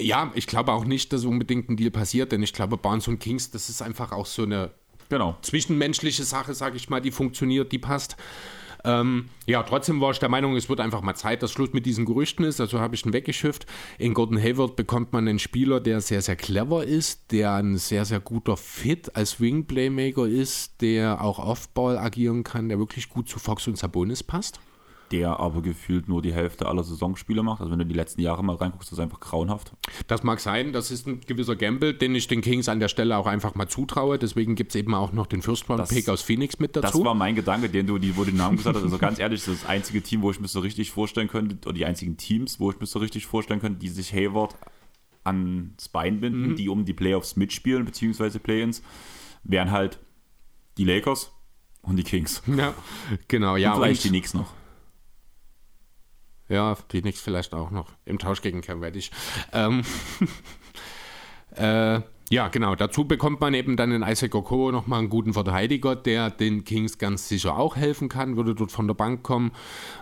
[0.00, 3.18] Ja, ich glaube auch nicht, dass unbedingt ein Deal passiert, denn ich glaube, Barnes und
[3.18, 4.70] Kings, das ist einfach auch so eine
[5.08, 5.36] Genau.
[5.42, 8.16] zwischenmenschliche Sache, sage ich mal, die funktioniert, die passt.
[8.88, 11.84] Ähm, ja, trotzdem war ich der Meinung, es wird einfach mal Zeit, dass Schluss mit
[11.84, 12.58] diesen Gerüchten ist.
[12.58, 13.66] Also habe ich ihn weggeschifft.
[13.98, 18.06] In Gordon Hayward bekommt man einen Spieler, der sehr, sehr clever ist, der ein sehr,
[18.06, 23.38] sehr guter Fit als Wing-Playmaker ist, der auch Off-Ball agieren kann, der wirklich gut zu
[23.38, 24.58] Fox und Sabonis passt.
[25.10, 27.60] Der aber gefühlt nur die Hälfte aller Saisonspiele macht.
[27.60, 29.72] Also wenn du die letzten Jahre mal reinguckst, das ist einfach grauenhaft.
[30.06, 33.16] Das mag sein, das ist ein gewisser Gamble, den ich den Kings an der Stelle
[33.16, 34.18] auch einfach mal zutraue.
[34.18, 37.04] Deswegen gibt es eben auch noch den First-Round-Pick Das- aus Phoenix mit Das dazu.
[37.04, 38.82] war mein Gedanke, den du, die, wo du den Namen gesagt hast.
[38.82, 41.56] Also ganz ehrlich, das ist das einzige Team, wo ich mir so richtig vorstellen könnte,
[41.66, 44.56] oder die einzigen Teams, wo ich mir so richtig vorstellen könnte, die sich Hayward
[45.24, 48.82] ans Bein binden, die um die Playoffs mitspielen, beziehungsweise Play-Ins,
[49.44, 49.98] wären halt
[50.78, 51.32] die Lakers
[51.82, 52.42] und die Kings.
[52.46, 52.74] ja,
[53.28, 53.72] genau, ja.
[53.72, 54.52] und vielleicht und- die Knicks noch.
[56.48, 57.92] Ja, Phoenix vielleicht auch noch.
[58.04, 59.10] Im Tausch gegen Cam Reddish.
[59.52, 59.82] Ähm,
[61.56, 62.74] äh, ja, genau.
[62.74, 66.98] Dazu bekommt man eben dann in Isaac Okoro nochmal einen guten Verteidiger, der den Kings
[66.98, 69.52] ganz sicher auch helfen kann, würde dort von der Bank kommen.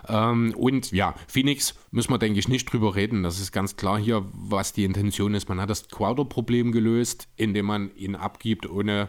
[0.09, 3.23] Ähm, und ja, Phoenix müssen wir, denke ich, nicht drüber reden.
[3.23, 5.47] Das ist ganz klar hier, was die Intention ist.
[5.47, 9.07] Man hat das Crowder-Problem gelöst, indem man ihn abgibt, ohne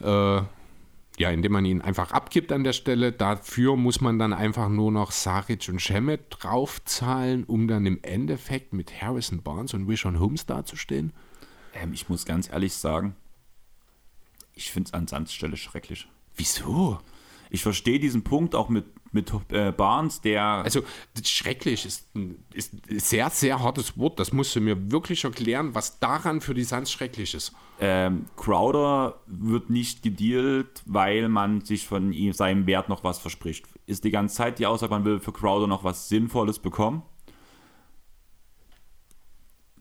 [0.00, 0.40] äh,
[1.18, 3.12] ja, indem man ihn einfach abgibt an der Stelle.
[3.12, 8.72] Dafür muss man dann einfach nur noch Saric und Shemet draufzahlen, um dann im Endeffekt
[8.72, 11.12] mit Harrison Barnes und Rishon Holmes dazustehen.
[11.74, 13.16] Ähm, ich muss ganz ehrlich sagen,
[14.54, 16.08] ich finde es an Sands Stelle schrecklich.
[16.36, 17.00] Wieso?
[17.50, 20.82] Ich verstehe diesen Punkt auch mit, mit äh, Barnes, der Also,
[21.22, 24.20] schrecklich ist ein, ist ein sehr, sehr hartes Wort.
[24.20, 27.52] Das musst du mir wirklich erklären, was daran für die Suns schrecklich ist.
[27.80, 33.64] ähm, Crowder wird nicht gedealt, weil man sich von ihm seinem Wert noch was verspricht.
[33.86, 37.02] Ist die ganze Zeit die Aussage, man will für Crowder noch was Sinnvolles bekommen.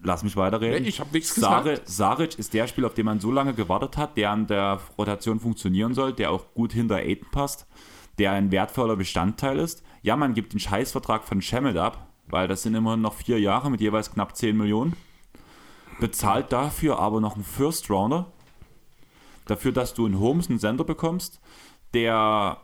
[0.03, 0.83] Lass mich weiterreden.
[0.83, 3.97] Nee, ich hab nichts Sare, Saric ist der Spieler, auf den man so lange gewartet
[3.97, 7.65] hat, der an der Rotation funktionieren soll, der auch gut hinter Aiden passt,
[8.17, 9.83] der ein wertvoller Bestandteil ist.
[10.01, 13.69] Ja, man gibt den Scheißvertrag von Shemet ab, weil das sind immerhin noch vier Jahre
[13.71, 14.95] mit jeweils knapp 10 Millionen.
[15.99, 18.31] Bezahlt dafür aber noch einen First Rounder.
[19.45, 21.39] Dafür, dass du in Holmes einen Sender bekommst,
[21.93, 22.57] der,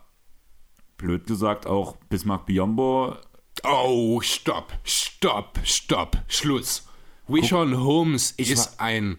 [0.98, 3.16] blöd gesagt, auch Bismarck Biombo
[3.64, 6.88] Oh, stopp, stopp, stopp, Schluss.
[7.30, 9.18] Rishon Holmes ist ein.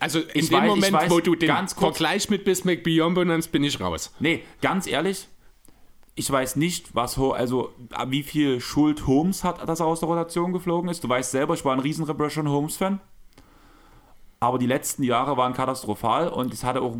[0.00, 3.52] Also in Ich dem weiß- Moment, weiß, wo du den Vergleich mit Bismack Biombo nennst,
[3.52, 4.12] bin ich raus.
[4.18, 5.28] Nee, ganz ehrlich,
[6.16, 7.72] ich weiß nicht, was also
[8.06, 11.02] wie viel Schuld Holmes hat, dass er aus der Rotation geflogen ist.
[11.02, 13.00] Du weißt selber, ich war ein riesen Rebellion Holmes Fan.
[14.38, 16.96] Aber die letzten Jahre waren katastrophal und es hatte auch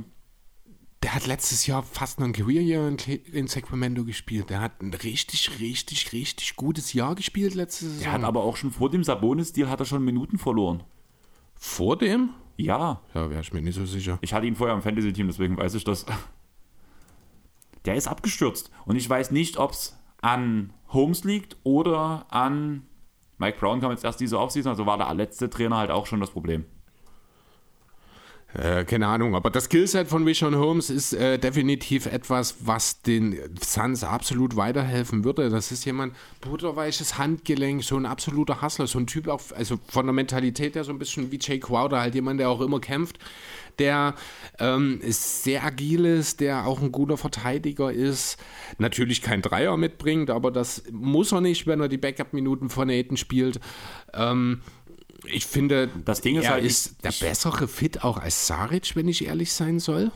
[1.02, 2.88] Der hat letztes Jahr fast noch ein Career Year
[3.32, 4.50] in, Sacramento gespielt.
[4.50, 8.06] Der hat ein richtig, richtig, richtig gutes Jahr gespielt letzte Saison.
[8.06, 10.82] er hat aber auch schon vor dem Sabonis-Deal hat er schon Minuten verloren.
[11.54, 12.30] Vor dem?
[12.56, 14.18] Ja, Ja, wäre ich mir nicht so sicher.
[14.22, 16.06] ich hatte ihn vorher im Fantasy-Team, deswegen weiß ich das.
[17.84, 18.70] Der ist abgestürzt.
[18.86, 22.86] Und ich weiß nicht, ob es an Holmes liegt oder an
[23.38, 26.20] Mike Brown kam jetzt erst diese Offseason, also war der letzte Trainer halt auch schon
[26.20, 26.64] das Problem.
[28.54, 33.36] Äh, keine Ahnung, aber das Skillset von Rishon Holmes ist äh, definitiv etwas, was den
[33.60, 35.50] Suns absolut weiterhelfen würde.
[35.50, 40.06] Das ist jemand, butterweiches Handgelenk, so ein absoluter Hustler, so ein Typ auch, also von
[40.06, 43.18] der Mentalität her so ein bisschen wie Jay Crowder, halt jemand, der auch immer kämpft,
[43.78, 44.14] der
[44.58, 48.38] ähm, sehr agil ist, der auch ein guter Verteidiger ist,
[48.78, 53.16] natürlich kein Dreier mitbringt, aber das muss er nicht, wenn er die Backup-Minuten von Aiden
[53.16, 53.60] spielt.
[54.12, 54.60] Ähm,
[55.26, 59.08] ich finde, Das Ding ist er halt, ist der bessere Fit auch als Saric, wenn
[59.08, 60.10] ich ehrlich sein soll.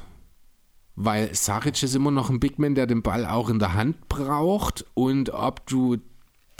[1.01, 4.85] Weil Saric ist immer noch ein Bigman, der den Ball auch in der Hand braucht.
[4.95, 5.99] Und ob du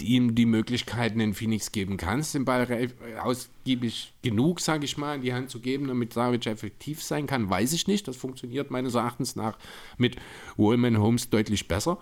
[0.01, 2.89] ihm die Möglichkeiten in Phoenix geben kannst, den Ball
[3.21, 7.51] ausgiebig genug, sage ich mal, in die Hand zu geben, damit Saric effektiv sein kann,
[7.51, 8.07] weiß ich nicht.
[8.09, 9.59] Das funktioniert meines Erachtens nach
[9.97, 10.17] mit
[10.57, 11.99] Wollman Holmes deutlich besser.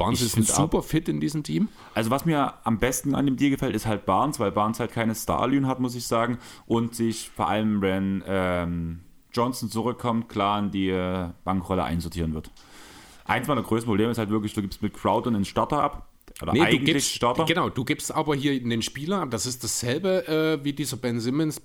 [0.00, 1.68] Barnes Ich ist super Fit in diesem Team.
[1.92, 4.92] Also was mir am besten an dem Deal gefällt, ist halt Barnes, weil Barnes halt
[4.92, 6.38] keine Starlune hat, muss ich sagen.
[6.66, 9.00] Und sich vor allem, wenn ähm,
[9.34, 12.50] Johnson zurückkommt, klar in die äh, Bankrolle einsortieren wird.
[13.26, 16.09] Eins meiner größten Probleme ist halt wirklich, du gibst mit Crowder einen Starter ab.
[16.42, 17.44] Oder Nee, du gibst, Starter.
[17.44, 20.26] Genau, du gibst aber hier einen Spieler, das ist dasselbe
[20.60, 21.60] äh, wie dieser Ben Simmons,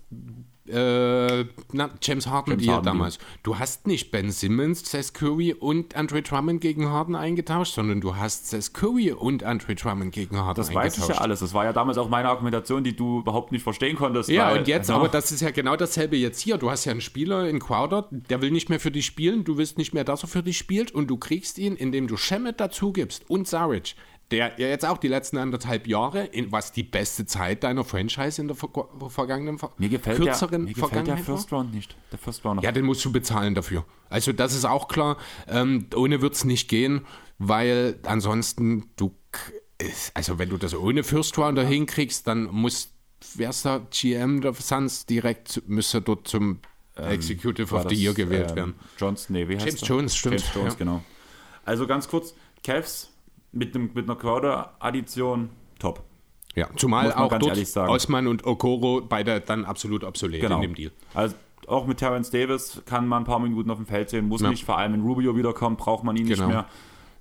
[0.67, 3.19] äh, na, James Harden James Deal Harden damals.
[3.43, 8.15] Du hast nicht Ben Simmons, Seth Curry und Andre Drummond gegen Harden eingetauscht, sondern du
[8.15, 11.09] hast Seth Curry und Andre Drummond gegen Harden Das weiß eingetauscht.
[11.11, 11.39] ich ja alles.
[11.41, 14.27] Das war ja damals auch meine Argumentation, die du überhaupt nicht verstehen konntest.
[14.29, 14.95] Ja, weil- und jetzt, Ja.
[14.95, 16.57] aber das ist ja genau dasselbe jetzt hier.
[16.57, 19.57] Du hast ja einen Spieler in Crowder, der will nicht mehr für dich spielen, du
[19.57, 22.59] willst nicht mehr, dass er für dich spielt und du kriegst ihn, indem du Shemet
[22.59, 23.93] dazu gibst und Saric.
[24.31, 28.41] Der ja jetzt auch die letzten anderthalb Jahre, in, was die beste Zeit deiner Franchise
[28.41, 28.69] in der ver
[29.09, 31.95] vergangenen ver Mir gefällt kürzeren der, mir gefällt der First Round nicht.
[32.11, 32.63] Der First Round.
[32.63, 33.85] Ja, den musst du bezahlen dafür.
[34.09, 35.17] Also das ist auch klar.
[35.47, 37.05] Ähm, ohne wird es nicht gehen,
[37.37, 39.15] weil ansonsten du,
[40.13, 42.91] also wenn du das ohne First Rounder hinkriegst, dann muss,
[43.35, 46.59] wer ist der GM der Suns direkt, müsste dort zum
[46.95, 48.73] Executive war of the das, Year gewählt ähm, werden.
[48.97, 49.87] Johnson, nee, wie heißt James er?
[49.87, 50.77] Jones, stimmt, James Jones, ja.
[50.77, 51.03] genau.
[51.65, 53.11] Also ganz kurz, Cavs
[53.55, 55.49] mit, einem, mit einer Crowder-Addition,
[55.79, 56.03] top.
[56.55, 57.57] Ja, zumal auch dort.
[57.89, 60.55] Osman und Okoro beide dann absolut obsolet Genau.
[60.57, 60.91] in dem Deal.
[61.13, 61.35] Also
[61.67, 64.49] auch mit Terrence Davis kann man ein paar Minuten auf dem Feld sehen, muss Ja.
[64.49, 66.45] nicht, vor allem wenn Rubio wiederkommt, braucht man ihn Genau.
[66.45, 66.65] nicht mehr.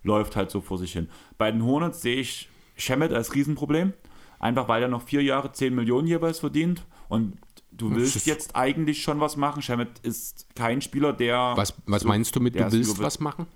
[0.05, 1.09] Läuft halt so vor sich hin.
[1.39, 3.93] Bei den Hornets sehe ich Shemet als Riesenproblem.
[4.39, 6.85] Einfach weil er noch vier Jahre 10 Millionen jeweils verdient.
[7.09, 7.39] Und
[7.73, 9.63] du willst jetzt eigentlich schon was machen.
[9.63, 11.55] Shemet ist kein Spieler, der.
[11.57, 13.47] Was, was so- meinst du mit, du willst was machen?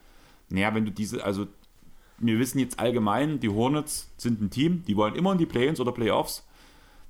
[0.49, 1.47] Naja, wenn du diese, also
[2.21, 5.81] wir wissen jetzt allgemein, die Hornets sind ein Team, die wollen immer in die Play-ins
[5.81, 6.45] oder Playoffs.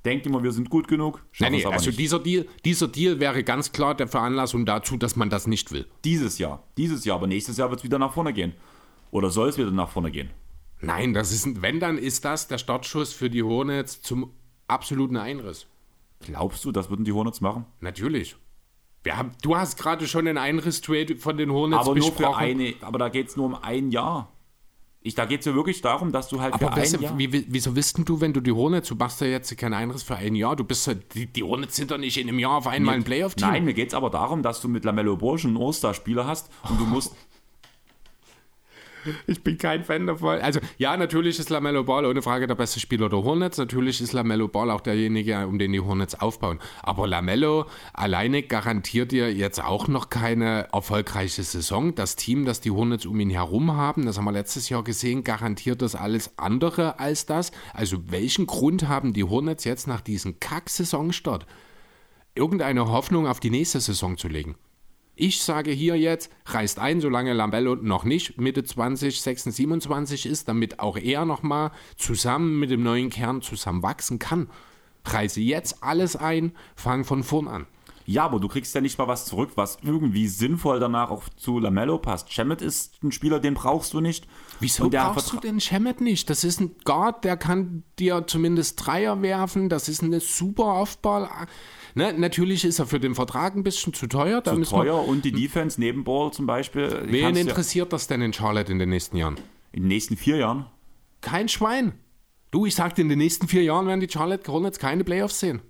[0.04, 1.22] Denkt immer, wir sind gut genug.
[1.40, 1.98] Nein, nee, also nicht.
[1.98, 5.86] dieser Deal, dieser Deal wäre ganz klar der Veranlassung dazu, dass man das nicht will.
[6.04, 6.62] Dieses Jahr.
[6.76, 8.52] Dieses Jahr, aber nächstes Jahr wird es wieder nach vorne gehen.
[9.10, 10.30] Oder soll es wieder nach vorne gehen?
[10.80, 14.30] Nein, das ist, ein- wenn, dann ist das der Startschuss für die Hornets zum
[14.68, 15.66] absoluten Einriss.
[16.20, 17.64] Glaubst du, das würden die Hornets machen?
[17.80, 18.36] Natürlich.
[19.02, 22.36] Wir haben, du hast gerade schon den Einriss-Trade von den Hornets aber nur für besprochen.
[22.38, 24.32] eine, aber da geht es nur um ein Jahr.
[25.00, 27.06] Ich, da geht es ja wirklich darum, dass du halt aber für weißt ein du,
[27.06, 27.18] Jahr...
[27.18, 29.74] wie, wie- wieso wisst denn du, wenn du die Hornets, du machst ja jetzt keinen
[29.74, 32.38] Einriss für ein Jahr, du bist ja, die, die Hornets sind doch nicht in einem
[32.40, 33.48] Jahr auf einmal ein Playoff-Team.
[33.48, 36.80] Nein, mir geht es aber darum, dass du mit Lamello schon einen All-Star-Spieler hast und
[36.80, 37.14] du musst...
[39.26, 40.40] Ich bin kein Fan davon.
[40.40, 43.58] Also, ja, natürlich ist Lamello Ball ohne Frage der beste Spieler der Hornets.
[43.58, 46.58] Natürlich ist Lamello Ball auch derjenige, um den die Hornets aufbauen.
[46.82, 51.94] Aber Lamello alleine garantiert dir jetzt auch noch keine erfolgreiche Saison.
[51.94, 55.24] Das Team, das die Hornets um ihn herum haben, das haben wir letztes Jahr gesehen,
[55.24, 57.52] garantiert das alles andere als das.
[57.74, 61.46] Also, welchen Grund haben die Hornets jetzt nach diesem Kack-Saisonstart,
[62.34, 64.56] irgendeine Hoffnung auf die nächste Saison zu legen?
[65.20, 70.46] Ich sage hier jetzt, reißt ein, solange Lambello noch nicht Mitte 20, 26, 27 ist,
[70.46, 74.48] damit auch er nochmal zusammen mit dem neuen Kern zusammen wachsen kann.
[75.04, 77.66] Reiße jetzt alles ein, fang von vorn an.
[78.06, 81.58] Ja, aber du kriegst ja nicht mal was zurück, was irgendwie sinnvoll danach auch zu
[81.58, 82.32] Lamello passt.
[82.32, 84.28] Shemet ist ein Spieler, den brauchst du nicht.
[84.60, 86.30] Wieso brauchst du den Shemet nicht?
[86.30, 89.68] Das ist ein Guard, der kann dir zumindest Dreier werfen.
[89.68, 91.28] Das ist eine super Aufball.
[91.98, 94.40] Ne, natürlich ist er für den Vertrag ein bisschen zu teuer.
[94.40, 96.88] Da zu teuer und die Defense neben Ball zum Beispiel.
[96.88, 99.36] die Wen du ja interessiert das denn in Charlotte in den nächsten Jahren?
[99.72, 100.66] in den nächsten vier Jahren.
[101.22, 101.94] Kein Schwein.
[102.52, 105.60] Du, ich sagte, in den nächsten vier Jahren werden die Charlotte Hornets keine Playoffs sehen.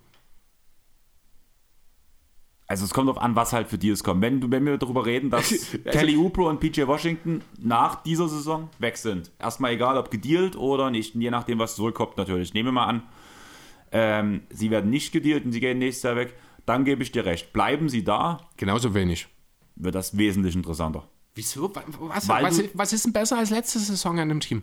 [2.66, 4.20] Also es kommt darauf an, was halt für Deals kommen.
[4.20, 5.48] Wenn, du, wenn wir darüber reden, dass
[5.84, 9.30] Kelly Oubre und PJ Washington nach dieser Saison weg sind.
[9.38, 12.52] Erstmal egal, ob gedealt oder nicht, je nachdem, was zurückkommt natürlich.
[12.52, 13.02] Nehmen wir mal an,
[13.92, 16.34] ähm, sie werden nicht gedealt und sie gehen nächstes Jahr weg.
[16.66, 17.52] Dann gebe ich dir recht.
[17.52, 19.26] Bleiben sie da, Genauso wenig.
[19.76, 21.08] wird das wesentlich interessanter.
[21.34, 21.74] Wieso?
[21.74, 24.62] Wa- Was, was, du- was ist denn besser als letzte Saison an dem Team?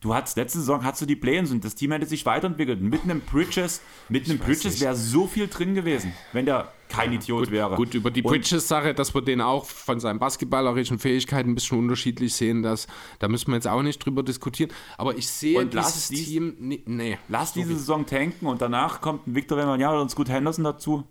[0.00, 2.80] Du hattest letzte Saison hast du die Play-ins und das Team hätte sich weiterentwickelt.
[2.82, 7.50] Mit einem Bridges, mit einem Bridges wäre so viel drin gewesen, wenn der kein Idiot
[7.50, 7.76] wäre.
[7.76, 11.78] Gut, über die Und- Bridges-Sache, dass wir den auch von seinen basketballerischen Fähigkeiten ein bisschen
[11.78, 12.86] unterschiedlich sehen, das,
[13.18, 14.70] da müssen wir jetzt auch nicht drüber diskutieren.
[14.98, 16.56] Aber ich sehe Und lass dieses dies- Team.
[16.58, 17.18] Nee, nee.
[17.28, 21.04] Lass diese Saison tanken und danach kommt ein Victor Wembanyama oder ein Scoot Henderson dazu.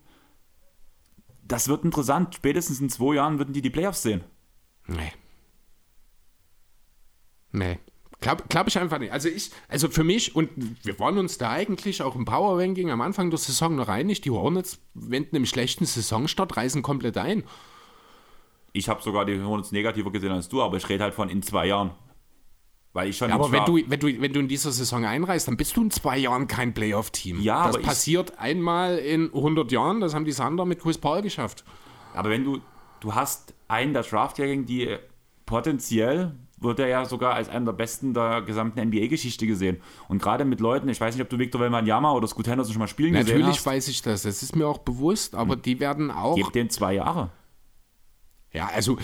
[1.45, 2.36] Das wird interessant.
[2.36, 4.23] Spätestens in zwei Jahren würden die die Playoffs sehen.
[4.88, 5.11] Nee.
[7.51, 7.79] Nee.
[8.24, 9.11] Glaube glaub ich einfach nicht.
[9.11, 10.49] Also ich, also für mich, und
[10.84, 14.21] wir wollen uns da eigentlich auch im Power Ranking am Anfang der Saison noch einig,
[14.21, 17.43] die Hornets wenden im schlechten Saisonstart, reißen komplett ein.
[18.71, 21.43] Ich habe sogar die Hornets negativer gesehen als du, aber ich rede halt von in
[21.43, 21.91] zwei Jahren.
[22.93, 25.49] Weil ich schon Aber den wenn du, wenn, du, wenn du in dieser Saison einreißt,
[25.49, 27.41] dann bist du in zwei Jahren kein Playoff-Team.
[27.41, 31.22] Ja, das aber passiert einmal in 100 Jahren, das haben die Sander mit Chris Paul
[31.22, 31.65] geschafft.
[32.14, 32.61] Aber wenn du,
[33.02, 34.95] du hast einen der Draftjährigen, die
[35.45, 39.81] potenziell wird er ja sogar als einer der besten der gesamten NBA-Geschichte gesehen.
[40.07, 42.80] Und gerade mit Leuten, ich weiß nicht, ob du Victor Wembanyama oder Scoot Henderson schon
[42.80, 43.65] mal spielen gesehen Natürlich hast.
[43.65, 46.94] weiß ich das, das ist mir auch bewusst, aber die werden auch Gib dem zwei
[46.94, 47.30] Jahre.
[48.53, 48.98] Ja, also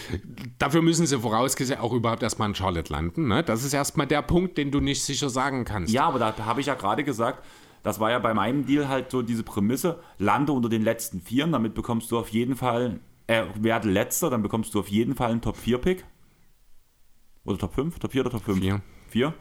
[0.59, 3.27] dafür müssen sie vorausgesehen auch überhaupt erstmal in Charlotte landen.
[3.27, 3.43] Ne?
[3.43, 5.91] Das ist erstmal der Punkt, den du nicht sicher sagen kannst.
[5.91, 7.43] Ja, aber da habe ich ja gerade gesagt,
[7.81, 11.51] das war ja bei meinem Deal halt so diese Prämisse, lande unter den letzten Vieren,
[11.51, 15.31] damit bekommst du auf jeden Fall, äh, werde letzter, dann bekommst du auf jeden Fall
[15.31, 16.05] einen Top-4-Pick.
[17.49, 17.99] Oder Top 5?
[17.99, 18.59] Top 4 oder Top 5?
[18.59, 18.81] Vier.
[19.09, 19.33] 4.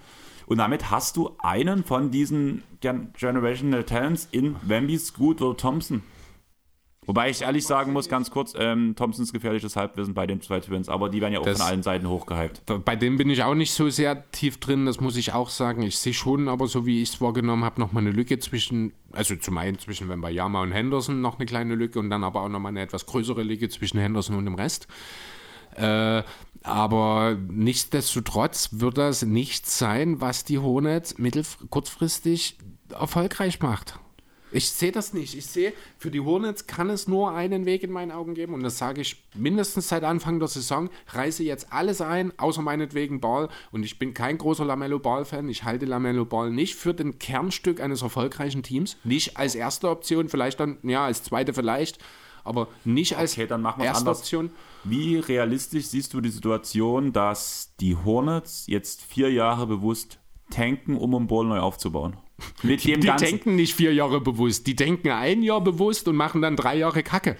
[0.46, 6.02] Und damit hast du einen von diesen Gen Generational Talents in Wemby, Scoot oder Thompson.
[7.04, 10.90] Wobei ich ehrlich sagen muss, ganz kurz, ähm, Thompsons gefährliches Halbwissen bei den zwei Twins,
[10.90, 12.62] aber die werden ja auch Das- von allen Seiten hochgehypt.
[12.84, 15.80] Bei dem bin ich auch nicht so sehr tief drin, das muss ich auch sagen.
[15.82, 19.36] Ich sehe schon, aber so wie ich es wahrgenommen habe, nochmal eine Lücke zwischen, also
[19.36, 22.70] zum einen zwischen Wembayama und Henderson noch eine kleine Lücke und dann aber auch nochmal
[22.72, 24.86] eine etwas größere Lücke zwischen Henderson und dem Rest.
[25.78, 26.22] Äh,
[26.62, 31.14] aber nichtsdestotrotz wird das nichts sein, was die Hornets
[31.70, 32.58] kurzfristig
[32.90, 33.98] erfolgreich macht.
[34.50, 35.36] Ich sehe das nicht.
[35.36, 38.62] Ich sehe, für die Hornets kann es nur einen Weg in meinen Augen geben und
[38.62, 40.88] das sage ich mindestens seit Anfang der Saison.
[41.08, 45.50] Reiße jetzt alles ein, außer meinetwegen Ball und ich bin kein großer Lamello Ball-Fan.
[45.50, 48.96] Ich halte Lamello Ball nicht für den Kernstück eines erfolgreichen Teams.
[49.04, 51.98] Nicht als erste Option, vielleicht dann, ja, als zweite vielleicht,
[52.48, 54.18] aber nicht als Okay, dann machen wir's erste anders.
[54.20, 54.50] Option.
[54.84, 60.18] Wie realistisch siehst du die Situation, dass die Hornets jetzt vier Jahre bewusst
[60.50, 62.16] tanken, um um Ball neu aufzubauen?
[62.62, 66.16] Mit dem Die ganzen, denken nicht vier Jahre bewusst, die denken ein Jahr bewusst und
[66.16, 67.36] machen dann drei Jahre Kacke.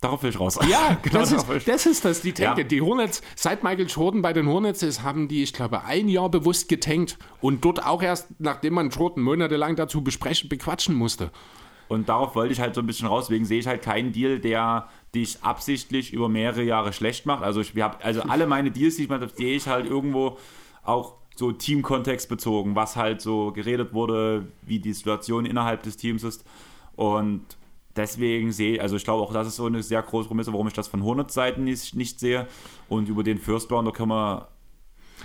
[0.00, 0.58] Darauf will ich raus.
[0.68, 2.62] Ja, genau das, ist, das ist das, die Tanke.
[2.62, 2.68] Ja.
[2.68, 6.28] Die Hornets, seit Michael Jordan bei den Hornets ist, haben die, ich glaube, ein Jahr
[6.28, 7.18] bewusst getankt.
[7.40, 11.32] Und dort auch erst, nachdem man Jordan monatelang dazu besprechen, bequatschen musste.
[11.88, 13.26] Und darauf wollte ich halt so ein bisschen raus.
[13.26, 17.42] Deswegen sehe ich halt keinen Deal, der dich absichtlich über mehrere Jahre schlecht macht.
[17.42, 20.38] Also, ich, wir hab, also alle meine Deals, die ich mache, sehe ich halt irgendwo
[20.84, 26.24] auch so Teamkontext bezogen, was halt so geredet wurde, wie die Situation innerhalb des Teams
[26.24, 26.44] ist.
[26.96, 27.42] Und
[27.96, 30.72] deswegen sehe also ich glaube auch, das ist so eine sehr große Prämisse, warum ich
[30.72, 32.48] das von 100 Seiten nicht, nicht sehe.
[32.88, 34.48] Und über den First Rounder können wir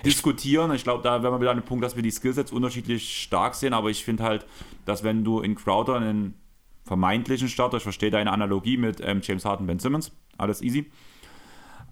[0.05, 0.71] diskutieren.
[0.73, 3.55] Ich glaube, da wären wir wieder an dem Punkt, dass wir die Skillsets unterschiedlich stark
[3.55, 4.45] sehen, aber ich finde halt,
[4.85, 6.35] dass wenn du in Crowder einen
[6.83, 10.91] vermeintlichen Starter, ich verstehe deine Analogie mit ähm, James Harden, Ben Simmons, alles easy.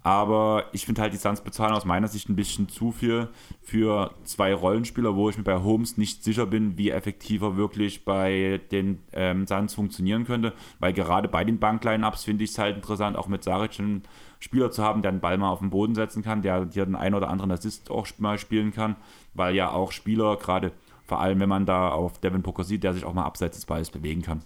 [0.04, 3.28] Aber ich finde halt, die Suns bezahlen aus meiner Sicht ein bisschen zu viel
[3.60, 8.60] für zwei Rollenspieler, wo ich mir bei Holmes nicht sicher bin, wie effektiver wirklich bei
[8.72, 10.54] den ähm, Suns funktionieren könnte.
[10.80, 14.02] Weil gerade bei den Bankline-Ups finde ich es halt interessant, auch mit Saric einen
[14.40, 16.96] Spieler zu haben, der den Ball mal auf den Boden setzen kann, der dir den
[16.96, 18.96] einen oder anderen Assist auch mal spielen kann.
[19.34, 20.72] Weil ja auch Spieler, gerade
[21.04, 23.66] vor allem wenn man da auf Devin Booker sieht, der sich auch mal abseits des
[23.66, 24.42] Balles bewegen kann.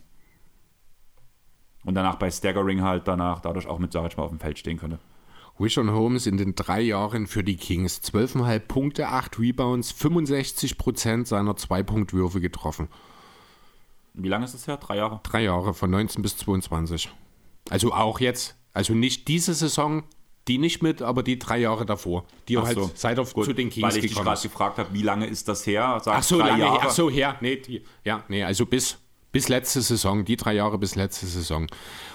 [1.87, 4.77] Und danach bei Staggering halt danach dadurch auch mit Saric mal auf dem Feld stehen
[4.77, 4.99] könnte.
[5.59, 11.57] Rishon Holmes in den drei Jahren für die Kings 12,5 Punkte, 8 Rebounds, 65% seiner
[11.57, 12.89] Zwei-Punkt-Würfe getroffen.
[14.13, 14.77] Wie lange ist das her?
[14.77, 15.21] Drei Jahre?
[15.23, 17.11] Drei Jahre, von 19 bis 22.
[17.71, 20.03] Also auch jetzt, also nicht diese Saison,
[20.49, 22.25] die nicht mit, aber die drei Jahre davor.
[22.49, 22.91] Die Ach halt so.
[22.95, 25.67] seit er zu den Kings Weil ich dich gerade gefragt habe, wie lange ist das
[25.67, 26.01] her?
[26.03, 26.81] Sag Ach so, drei lange, Jahre.
[26.83, 27.37] ach so, her.
[27.41, 28.99] Nee, die, ja, nee, also bis,
[29.33, 31.67] bis letzte Saison, die drei Jahre bis letzte Saison.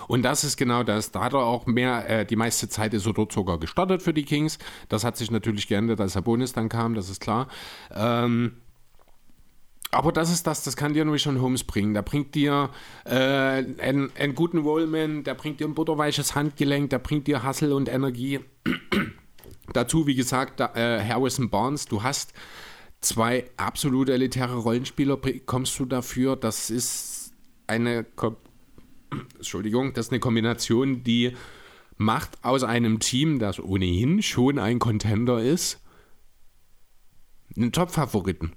[0.07, 1.11] Und das ist genau das.
[1.11, 4.13] Da hat er auch mehr, äh, die meiste Zeit ist er dort sogar gestartet für
[4.13, 4.57] die Kings.
[4.89, 7.47] Das hat sich natürlich geändert, als Sabonis dann kam, das ist klar.
[7.93, 8.53] Ähm,
[9.91, 11.93] aber das ist das, das kann dir nur schon Holmes bringen.
[11.93, 12.69] Der bringt dir
[13.03, 17.73] äh, einen, einen guten Rollman, der bringt dir ein butterweiches Handgelenk, der bringt dir Hassel
[17.73, 18.39] und Energie.
[19.73, 22.33] Dazu, wie gesagt, da, äh, Harrison Barnes, du hast
[23.01, 26.35] zwei absolut elitäre Rollenspieler, bekommst du dafür.
[26.35, 27.33] Das ist
[27.67, 28.37] eine, Ko
[29.35, 31.35] Entschuldigung, das ist eine Kombination, die
[31.97, 35.79] macht aus einem Team, das ohnehin schon ein Contender ist,
[37.55, 38.53] einen Top-Favoriten.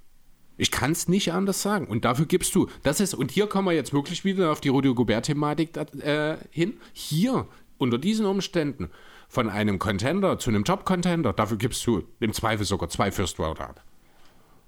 [0.57, 1.89] Ich kann es nicht anders sagen.
[1.89, 2.69] Und dafür gibst du.
[2.85, 6.75] Das ist, und hier kommen wir jetzt wirklich wieder auf die Rudy Gobert-Thematik äh, hin.
[6.93, 8.91] Hier, unter diesen Umständen,
[9.29, 13.61] von einem Contender zu einem Top-Contender, dafür gibst du im Zweifel sogar zwei First Round
[13.61, 13.83] ab.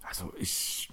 [0.08, 0.88] Also ich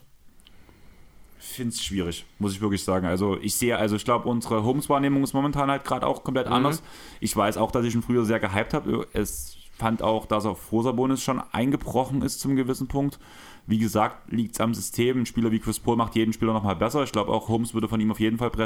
[1.38, 3.06] finde es schwierig, muss ich wirklich sagen.
[3.06, 6.54] Also ich sehe, also ich glaube, unsere Holmes-Wahrnehmung ist momentan halt gerade auch komplett Mhm.
[6.54, 6.82] anders.
[7.20, 9.08] Ich weiß auch, dass ich ihn früher sehr gehypt habe.
[9.14, 13.20] Es fand auch, dass er vor Sabonis schon eingebrochen ist zum gewissen Punkt.
[13.68, 15.20] Wie gesagt, liegt es am System.
[15.22, 17.04] Ein Spieler wie Chris Paul macht jeden Spieler nochmal besser.
[17.04, 18.64] Ich glaube auch, Holmes würde von ihm auf jeden Fall prä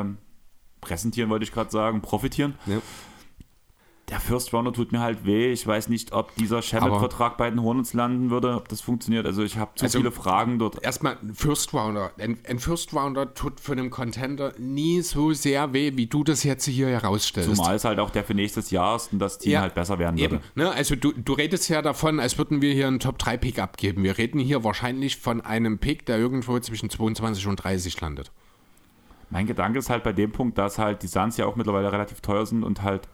[0.00, 0.04] äh,
[0.80, 2.54] präsentieren, wollte ich gerade sagen, profitieren.
[2.66, 2.80] Ja.
[4.10, 5.52] Der First Rounder tut mir halt weh.
[5.52, 9.24] Ich weiß nicht, ob dieser Shabbat-Vertrag bei den Hornets landen würde, ob das funktioniert.
[9.24, 10.82] Also ich habe zu Also- viele Fragen dort.
[10.82, 12.10] Erstmal ein First Rounder.
[12.18, 16.42] Ein, ein First Rounder tut für einen Contender nie so sehr weh, wie du das
[16.42, 17.54] jetzt hier herausstellst.
[17.54, 20.00] Zumal es halt auch der für nächstes Jahr ist und das Team Ja, halt besser
[20.00, 20.36] werden würde.
[20.36, 20.44] Eben.
[20.56, 24.02] Ne, also du, du redest ja davon, als würden wir hier einen Top-3-Pick abgeben.
[24.02, 28.32] Wir reden hier wahrscheinlich von einem Pick, der irgendwo zwischen 22 und 30 landet.
[29.30, 32.20] Mein Gedanke ist halt bei dem Punkt, dass halt die Suns ja auch mittlerweile relativ
[32.20, 33.08] teuer sind und halt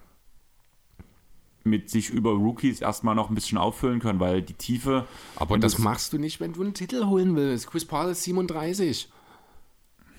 [1.67, 5.07] mit sich über Rookies erstmal noch ein bisschen auffüllen können, weil die Tiefe.
[5.37, 7.67] Aber das, machst du nicht, wenn du einen Titel holen willst.
[7.71, 9.11] Chris Paul ist 37.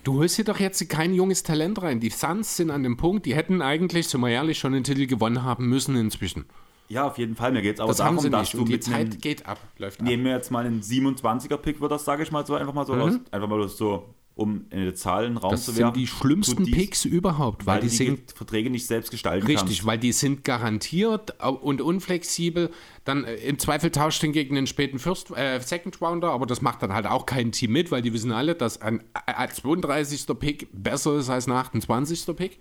[0.04, 2.00] Du holst hier doch jetzt kein junges Talent rein.
[2.00, 5.06] Die Suns sind an dem Punkt, die hätten eigentlich, sind wir ehrlich, schon den Titel
[5.06, 6.46] gewonnen haben müssen inzwischen.
[6.90, 7.52] Ja, auf jeden Fall.
[7.52, 8.54] Mir geht es aber Das haben darum, sie dass nicht.
[8.54, 11.82] du Und die mit einem, Zeit geht ab, läuft nehmen wir jetzt mal einen 27er-Pick,
[11.82, 13.02] wird das, sage ich mal so, einfach mal so Mhm.
[13.02, 14.06] aus, einfach mal so
[14.38, 16.00] um eine Zahl in den Raum Das zu sind werfen.
[16.00, 19.46] die schlimmsten dies- Picks überhaupt, weil, weil die du sind die Verträge nicht selbst gestalten
[19.48, 19.86] Richtig, kannst.
[19.86, 22.70] weil die sind garantiert und unflexibel.
[23.04, 26.62] Dann äh, im Zweifel tauscht den gegen den späten First, äh, Second Rounder, aber das
[26.62, 30.26] macht dann halt auch kein Team mit, weil die wissen alle, dass ein, ein 32.
[30.40, 32.36] Pick besser ist als ein 28.
[32.36, 32.60] Pick.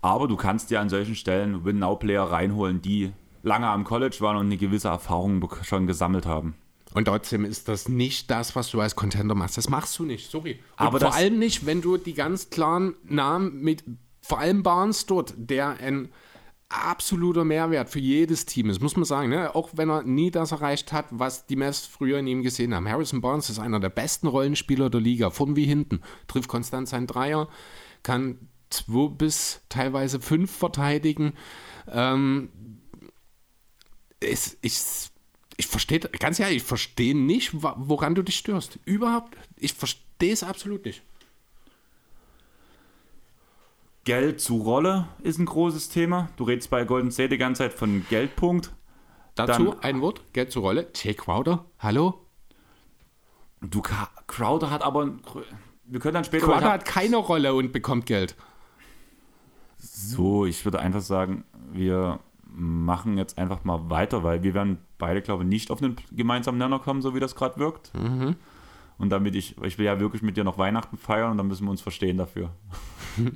[0.00, 3.12] Aber du kannst dir an solchen Stellen Win-Now-Player reinholen, die
[3.42, 6.54] lange am College waren und eine gewisse Erfahrung schon gesammelt haben.
[6.94, 9.58] Und trotzdem ist das nicht das, was du als Contender machst.
[9.58, 10.58] Das machst du nicht, sorry.
[10.78, 13.84] Und Aber vor allem nicht, wenn du die ganz klaren Namen mit,
[14.22, 16.10] vor allem Barnes dort, der ein
[16.68, 19.30] absoluter Mehrwert für jedes Team ist, muss man sagen.
[19.30, 19.54] Ne?
[19.54, 22.88] Auch wenn er nie das erreicht hat, was die Mavs früher in ihm gesehen haben.
[22.88, 26.02] Harrison Barnes ist einer der besten Rollenspieler der Liga, vorn wie hinten.
[26.26, 27.48] Trifft konstant seinen Dreier,
[28.02, 28.38] kann
[28.70, 31.32] zwei bis teilweise fünf verteidigen.
[31.90, 32.50] Ähm,
[34.20, 35.10] es, ich,
[35.58, 38.78] ich verstehe, ganz ehrlich, ich verstehe nicht, woran du dich störst.
[38.86, 41.02] Überhaupt, ich verstehe es absolut nicht.
[44.04, 46.30] Geld zu Rolle ist ein großes Thema.
[46.36, 48.72] Du redest bei Golden State die ganze Zeit von Geldpunkt.
[49.34, 50.88] Dazu Dann- ein Wort, Geld zur Rolle.
[50.94, 52.24] Jay Crowder, hallo?
[53.60, 55.10] Du, Crowder hat aber.
[55.84, 56.46] Wir können dann später.
[56.46, 58.36] Crowder hab- hat keine Rolle und bekommt Geld.
[59.78, 62.20] So, ich würde einfach sagen, wir
[62.60, 66.58] machen jetzt einfach mal weiter, weil wir werden beide, glaube ich, nicht auf einen gemeinsamen
[66.58, 67.92] Nenner kommen, so wie das gerade wirkt.
[68.98, 71.64] Und damit ich, ich will ja wirklich mit dir noch Weihnachten feiern und dann müssen
[71.66, 72.50] wir uns verstehen dafür.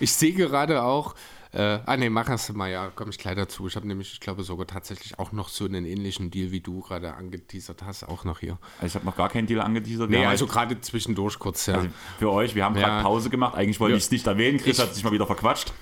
[0.00, 1.14] Ich sehe gerade auch,
[1.52, 3.66] äh, ah ne, mach es mal, ja, komme ich gleich dazu.
[3.66, 6.80] Ich habe nämlich, ich glaube sogar tatsächlich auch noch so einen ähnlichen Deal, wie du
[6.80, 8.58] gerade angeteasert hast, auch noch hier.
[8.80, 10.10] Also ich habe noch gar keinen Deal angeteasert.
[10.10, 11.74] Nee, also halt- gerade zwischendurch kurz, ja.
[11.76, 11.88] also
[12.18, 12.88] für euch, wir haben Ja.
[12.88, 13.54] gerade Pause gemacht.
[13.54, 13.98] Eigentlich wollte Ja.
[13.98, 14.58] ich es nicht erwähnen.
[14.58, 15.72] Chris Ich- hat sich mal wieder verquatscht.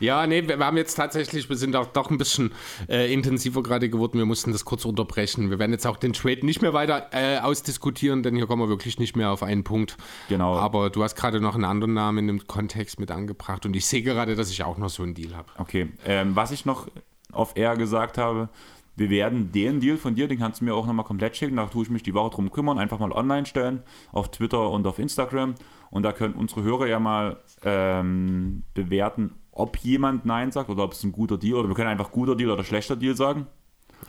[0.00, 2.52] Ja, nee, wir, haben jetzt tatsächlich, wir sind auch doch ein bisschen
[2.88, 4.18] äh, intensiver gerade geworden.
[4.18, 5.50] Wir mussten das kurz unterbrechen.
[5.50, 8.68] Wir werden jetzt auch den Trade nicht mehr weiter äh, ausdiskutieren, denn hier kommen wir
[8.68, 9.96] wirklich nicht mehr auf einen Punkt.
[10.28, 10.56] Genau.
[10.56, 14.02] Aber du hast gerade noch einen anderen Namen im Kontext mit angebracht und ich sehe
[14.02, 15.48] gerade, dass ich auch noch so einen Deal habe.
[15.58, 16.88] Okay, ähm, was ich noch
[17.32, 18.48] auf Air gesagt habe,
[18.96, 21.66] wir werden den Deal von dir, den kannst du mir auch nochmal komplett schicken, da
[21.66, 23.82] tue ich mich die Woche drum kümmern, einfach mal online stellen,
[24.12, 25.54] auf Twitter und auf Instagram
[25.90, 30.92] und da können unsere Hörer ja mal ähm, bewerten, ob jemand Nein sagt oder ob
[30.92, 33.46] es ein guter Deal oder wir können einfach guter Deal oder schlechter Deal sagen.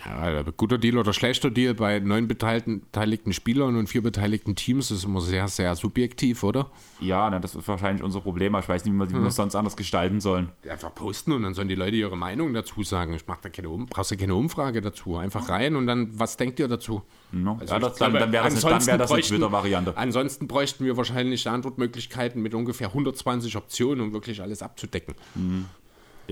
[0.05, 5.03] Ja, guter Deal oder schlechter Deal bei neun beteiligten, Spielern und vier beteiligten Teams ist
[5.03, 6.71] immer sehr, sehr subjektiv, oder?
[6.99, 9.35] Ja, na, das ist wahrscheinlich unser Problem, ich weiß nicht, wie wir, wie wir es
[9.35, 10.49] sonst anders gestalten sollen.
[10.67, 13.13] Einfach posten und dann sollen die Leute ihre Meinung dazu sagen.
[13.13, 15.17] Ich mach da keine um brauchst du keine Umfrage dazu.
[15.17, 17.03] Einfach rein und dann, was denkt ihr dazu?
[17.31, 17.57] No?
[17.59, 19.97] Also ja, das, dann, dann wäre das, wär das eine Twitter-Variante.
[19.97, 25.15] Ansonsten bräuchten wir wahrscheinlich Antwortmöglichkeiten mit ungefähr 120 Optionen, um wirklich alles abzudecken.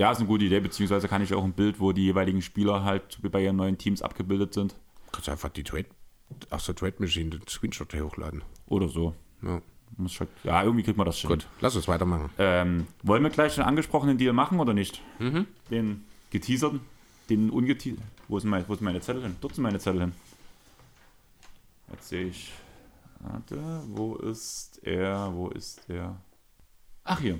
[0.00, 2.84] Ja, ist eine gute Idee, beziehungsweise kann ich auch ein Bild, wo die jeweiligen Spieler
[2.84, 4.74] halt bei ihren neuen Teams abgebildet sind.
[5.12, 5.84] Kannst du einfach die Trade,
[6.48, 8.42] aus der Trade Machine den Screenshot hier hochladen.
[8.64, 9.14] Oder so.
[9.42, 9.60] Ja.
[10.08, 11.28] Schon, ja, irgendwie kriegt man das schon.
[11.28, 12.30] Gut, lass uns weitermachen.
[12.38, 15.02] Ähm, wollen wir gleich den angesprochenen Deal machen oder nicht?
[15.18, 15.46] Mhm.
[15.70, 16.80] Den geteaserten,
[17.28, 18.02] den ungeteaserten.
[18.26, 19.36] Wo, ist mein, wo sind meine Zettel hin?
[19.42, 20.12] Dort sind meine Zettel hin.
[21.92, 22.52] Jetzt sehe ich.
[23.18, 25.30] Warte, wo ist er?
[25.34, 26.16] Wo ist er?
[27.04, 27.38] Ach, hier.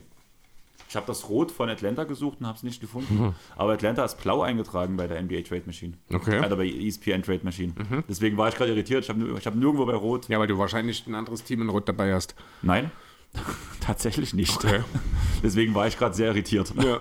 [0.90, 3.32] Ich habe das Rot von Atlanta gesucht und habe es nicht gefunden.
[3.56, 5.92] Aber Atlanta ist blau eingetragen bei der NBA Trade Machine.
[6.12, 6.40] Okay.
[6.40, 7.72] Also bei ESPN Trade Machine.
[8.08, 9.04] Deswegen war ich gerade irritiert.
[9.04, 10.28] Ich habe ich hab nirgendwo bei Rot.
[10.28, 12.34] Ja, weil du wahrscheinlich ein anderes Team in Rot dabei hast.
[12.62, 12.90] Nein,
[13.80, 14.56] tatsächlich nicht.
[14.56, 14.82] Okay.
[15.44, 16.74] Deswegen war ich gerade sehr irritiert.
[16.82, 16.98] Ja.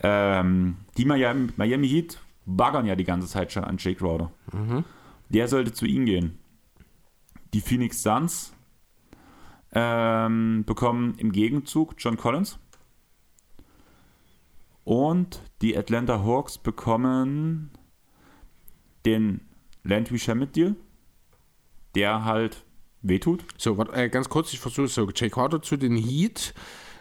[0.00, 4.32] Ähm, die Miami, Miami Heat baggern ja die ganze Zeit schon an Jake Crowder.
[5.28, 6.38] Der sollte zu ihnen gehen.
[7.52, 8.54] Die Phoenix Suns
[9.72, 12.58] ähm, bekommen im Gegenzug John Collins.
[14.86, 17.72] Und die Atlanta Hawks bekommen
[19.04, 19.40] den
[19.82, 20.76] Landry Shamet Deal,
[21.96, 22.64] der halt
[23.02, 23.44] wehtut.
[23.58, 25.10] So, warte, äh, ganz kurz, ich versuche so.
[25.10, 26.54] Jay Crowder zu den Heat,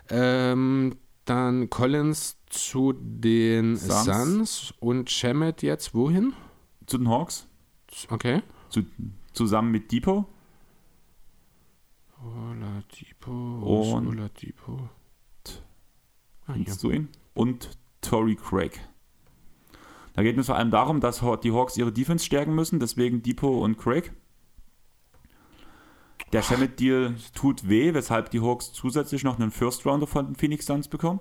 [0.10, 0.96] ähm,
[1.26, 4.06] dann Collins zu den Suns.
[4.06, 6.34] Suns, und Shemet jetzt wohin?
[6.88, 7.48] Zu den Hawks,
[8.10, 8.42] Okay.
[8.70, 8.82] zu,
[9.34, 10.26] zusammen mit Depot.
[12.20, 14.90] Oladipo, Und- Oladipo.
[16.48, 16.54] Ah.
[16.54, 17.10] Kennst du ihn?
[17.36, 18.80] Und Tory Craig.
[20.14, 23.62] Da geht es vor allem darum, dass die Hawks ihre Defense stärken müssen, deswegen Depot
[23.64, 24.14] und Craig.
[26.32, 30.66] Der Shemet-Deal tut weh, weshalb die Hawks zusätzlich noch einen First Rounder von den Phoenix
[30.66, 31.20] Suns bekommen.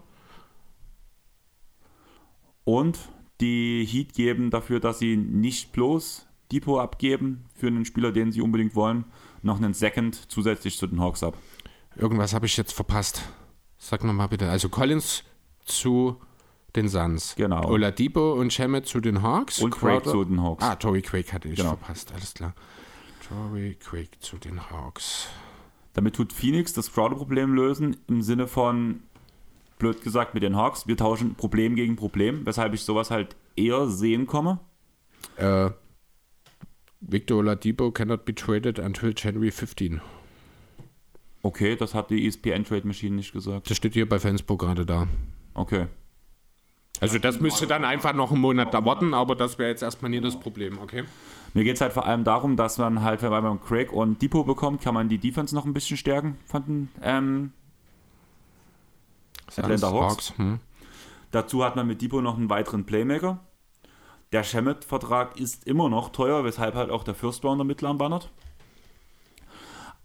[2.65, 2.99] Und
[3.41, 8.41] die Heat geben dafür, dass sie nicht bloß Depot abgeben für einen Spieler, den sie
[8.41, 9.05] unbedingt wollen,
[9.43, 11.37] noch einen Second zusätzlich zu den Hawks ab.
[11.97, 13.23] Irgendwas habe ich jetzt verpasst.
[13.77, 14.49] Sag nochmal bitte.
[14.49, 15.25] Also Collins
[15.65, 16.21] zu
[16.77, 17.35] den Suns.
[17.37, 17.69] Genau.
[17.69, 19.61] Oladipo und Shemet zu den Hawks.
[19.61, 20.65] Und Craig Crowder- zu den Hawks.
[20.65, 21.71] Ah, Tory Craig hatte ich Genau.
[21.71, 22.13] verpasst.
[22.13, 22.55] Alles klar.
[23.29, 25.29] Tory Craig zu den Hawks.
[25.95, 29.03] Damit tut Phoenix das Crowder-Problem lösen im Sinne von,
[29.79, 30.87] blöd gesagt, mit den Hawks.
[30.89, 34.59] Wir tauschen Problem gegen Problem, weshalb ich sowas halt eher sehen komme.
[35.37, 35.71] Äh,
[37.01, 40.01] Victor Oladipo cannot be traded until January 15.
[41.43, 43.69] Okay, das hat die ESPN Trade Machine nicht gesagt.
[43.71, 45.07] Das steht hier bei Facebook gerade da.
[45.55, 45.87] Okay.
[47.01, 50.11] Also das müsste dann einfach noch einen Monat da warten, aber das wäre jetzt erstmal
[50.11, 51.05] nie das Problem, okay?
[51.53, 54.47] Mir geht es halt vor allem darum, dass man halt, wenn man Craig und Depot
[54.47, 57.53] bekommt, kann man die Defense noch ein bisschen stärken von den ähm,
[59.57, 60.33] Atlanta Hawks.
[60.37, 60.61] Hm.
[61.31, 63.41] Dazu hat man mit Depot noch einen weiteren Playmaker.
[64.33, 68.31] Der Shemet-Vertrag ist immer noch teuer, weshalb halt auch der First Rounder mittel anbannert.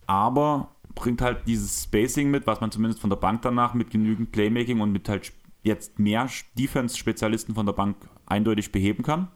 [0.05, 4.31] Aber bringt halt dieses Spacing mit, was man zumindest von der Bank danach mit genügend
[4.31, 5.31] Playmaking und mit halt
[5.63, 9.29] jetzt mehr Defense-Spezialisten von der Bank eindeutig beheben kann.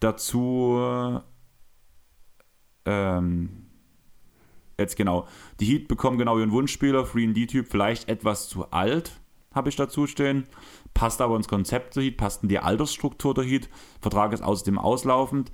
[0.00, 0.78] Dazu
[2.84, 3.66] ähm,
[4.78, 5.26] jetzt genau,
[5.60, 9.20] die Heat bekommen genau ihren Wunschspieler, Free D-Typ, vielleicht etwas zu alt,
[9.54, 10.44] habe ich dazu stehen.
[10.94, 13.68] Passt aber ins Konzept der Heat, passt in die Altersstruktur der Heat.
[14.00, 15.50] Vertrag ist außerdem auslaufend.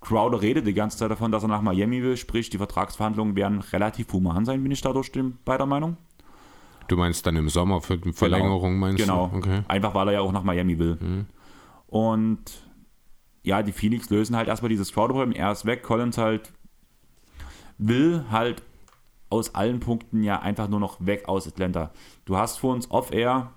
[0.00, 3.60] Crowder redet die ganze Zeit davon, dass er nach Miami will, sprich, die Vertragsverhandlungen werden
[3.60, 5.10] relativ human sein, bin ich dadurch
[5.44, 5.96] bei der Meinung.
[6.88, 9.28] Du meinst dann im Sommer für die Verlängerung, meinst Genau.
[9.28, 9.38] du?
[9.38, 9.62] Okay.
[9.68, 11.26] Einfach weil er ja auch nach Miami will.
[11.86, 12.42] Und
[13.42, 15.32] ja, die Phoenix lösen halt erstmal dieses Crowder-Problem.
[15.32, 16.52] Er ist weg, Collins halt
[17.78, 18.62] will halt
[19.30, 21.90] aus allen Punkten ja einfach nur noch weg aus Atlanta.
[22.24, 23.50] Du hast vor uns off-air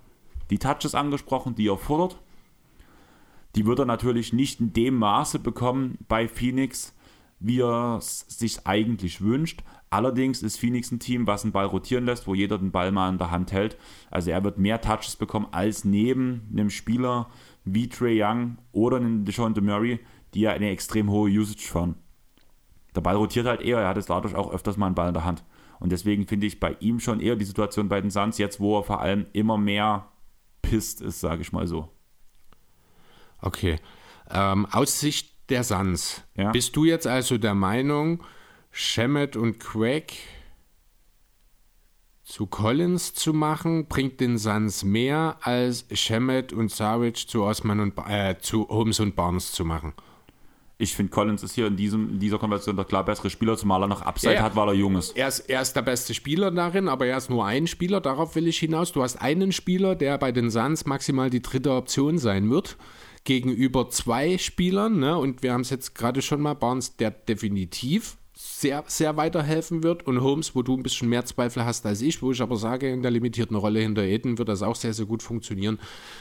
[0.49, 2.17] die Touches angesprochen, die er fordert.
[3.55, 6.93] Die wird er natürlich nicht in dem Maße bekommen bei Phoenix,
[7.39, 9.63] wie er es sich eigentlich wünscht.
[9.89, 13.09] Allerdings ist Phoenix ein Team, was einen Ball rotieren lässt, wo jeder den Ball mal
[13.09, 13.77] in der Hand hält.
[14.11, 17.29] Also er wird mehr Touches bekommen als neben einem Spieler
[17.63, 19.99] wie Trey Young oder einem DeJounte Murray,
[20.33, 21.95] die ja eine extrem hohe Usage fahren.
[22.95, 25.13] Der Ball rotiert halt eher, er hat es dadurch auch öfters mal einen Ball in
[25.13, 25.43] der Hand.
[25.79, 28.79] Und deswegen finde ich bei ihm schon eher die Situation bei den Suns, jetzt wo
[28.79, 30.07] er vor allem immer mehr
[30.61, 31.91] pisst ist, sage ich mal so.
[33.41, 33.77] Okay.
[34.29, 36.51] Ähm, aus Sicht der Suns, Ja.
[36.51, 38.23] bist du jetzt also der Meinung,
[38.71, 40.13] Shemet und Craig
[42.23, 47.93] zu Collins zu machen, bringt den Suns mehr als Shemet und Saric zu Osman und
[48.09, 49.93] äh, zu Holmes und Barnes zu machen?
[50.79, 53.81] Ich finde, Collins ist hier in, diesem, in dieser Konversation der klar bessere Spieler, zumal
[53.81, 54.43] er noch Upside Ja.
[54.43, 55.15] hat, weil er jung ist.
[55.17, 58.35] Er ist, er ist der beste Spieler darin, aber er ist nur ein Spieler, darauf
[58.35, 58.91] will ich hinaus.
[58.91, 62.77] Du hast einen Spieler, der bei den Suns maximal die dritte Option sein wird,
[63.27, 65.17] gegenüber zwei Spielern, ne?
[65.17, 70.07] und wir haben es jetzt gerade schon mal, Barnes, der definitiv sehr, sehr weiterhelfen wird
[70.07, 72.89] und Holmes, wo du ein bisschen mehr Zweifel hast als ich, wo ich aber sage,
[72.89, 75.77] in der limitierten Rolle hinter Eden wird das auch sehr, sehr gut funktionieren.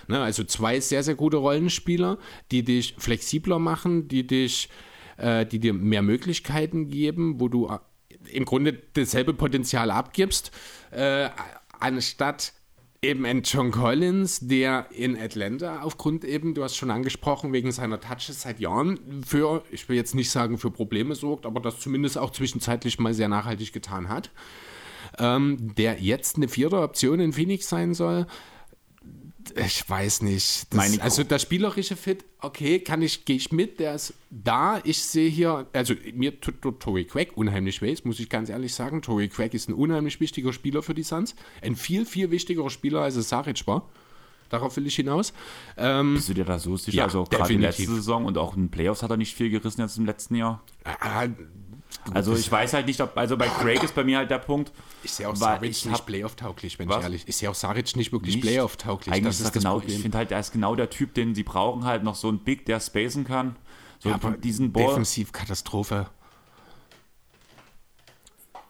[0.09, 0.21] Ne?
[0.21, 2.19] Also zwei sehr, sehr gute Rollenspieler,
[2.51, 4.69] die dich flexibler machen, die dich,
[5.17, 7.79] äh, die dir mehr Möglichkeiten geben, wo du äh,
[8.33, 10.51] im Grunde dasselbe Potenzial abgibst,
[10.91, 11.29] äh,
[11.79, 12.53] anstatt
[13.07, 18.01] eben ein John Collins, der in Atlanta aufgrund eben, du hast schon angesprochen, wegen seiner
[18.01, 22.19] Touches seit Jahren für, ich will jetzt nicht sagen für Probleme sorgt, aber das zumindest
[22.19, 24.31] auch zwischenzeitlich mal sehr nachhaltig getan hat,
[25.19, 28.27] ähm, der jetzt eine vierte Option in Phoenix sein soll.
[29.55, 30.67] Ich weiß nicht.
[30.75, 34.81] Das, also der spielerische Fit, okay, kann ich, gehe ich mit, der ist da.
[34.85, 38.75] Ich sehe hier, also mir tut Torrey Craig unheimlich weh, das muss ich ganz ehrlich
[38.75, 39.03] sagen.
[39.03, 41.35] Torrey Craig ist ein unheimlich wichtiger Spieler für die Suns.
[41.63, 43.89] Ein viel, viel wichtigerer Spieler, als es Saric war.
[44.49, 45.33] Darauf will ich hinaus.
[45.77, 46.99] Ähm, Bist du dir da so sicher?
[46.99, 47.81] Ja, also auch gerade in definitiv.
[47.81, 50.37] letzter Saison und auch in den Playoffs hat er nicht viel gerissen jetzt im letzten
[50.37, 50.63] Jahr.
[50.85, 51.29] äh,
[52.13, 54.73] Also ich weiß halt nicht, ob, also bei Craig ist bei mir halt der Punkt,
[55.03, 56.99] ich sehe auch Saric ich nicht Playoff-tauglich, wenn Was?
[56.99, 59.13] ich ehrlich Ich sehe auch Saric nicht wirklich Playoff-tauglich.
[59.13, 60.03] Eigentlich Das ist das genau, ich Problem.
[60.03, 62.65] finde halt, er ist genau der Typ, den sie brauchen, halt noch so ein Big,
[62.67, 63.57] der spacen kann.
[63.99, 64.87] So Ja, diesen Ball.
[64.87, 66.07] Defensiv Katastrophe.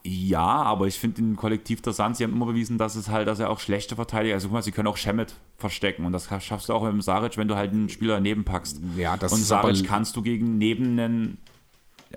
[0.09, 3.27] Ja, aber ich finde im Kollektiv der Suns, sie haben immer bewiesen, dass es halt,
[3.27, 6.29] dass er auch schlechte Verteidiger, also guck mal, sie können auch Shemet verstecken und das
[6.45, 8.81] schaffst du auch mit dem Saric, wenn du halt einen Spieler daneben packst.
[8.97, 11.39] Ja, das und ist Saric kannst du gegen neben einen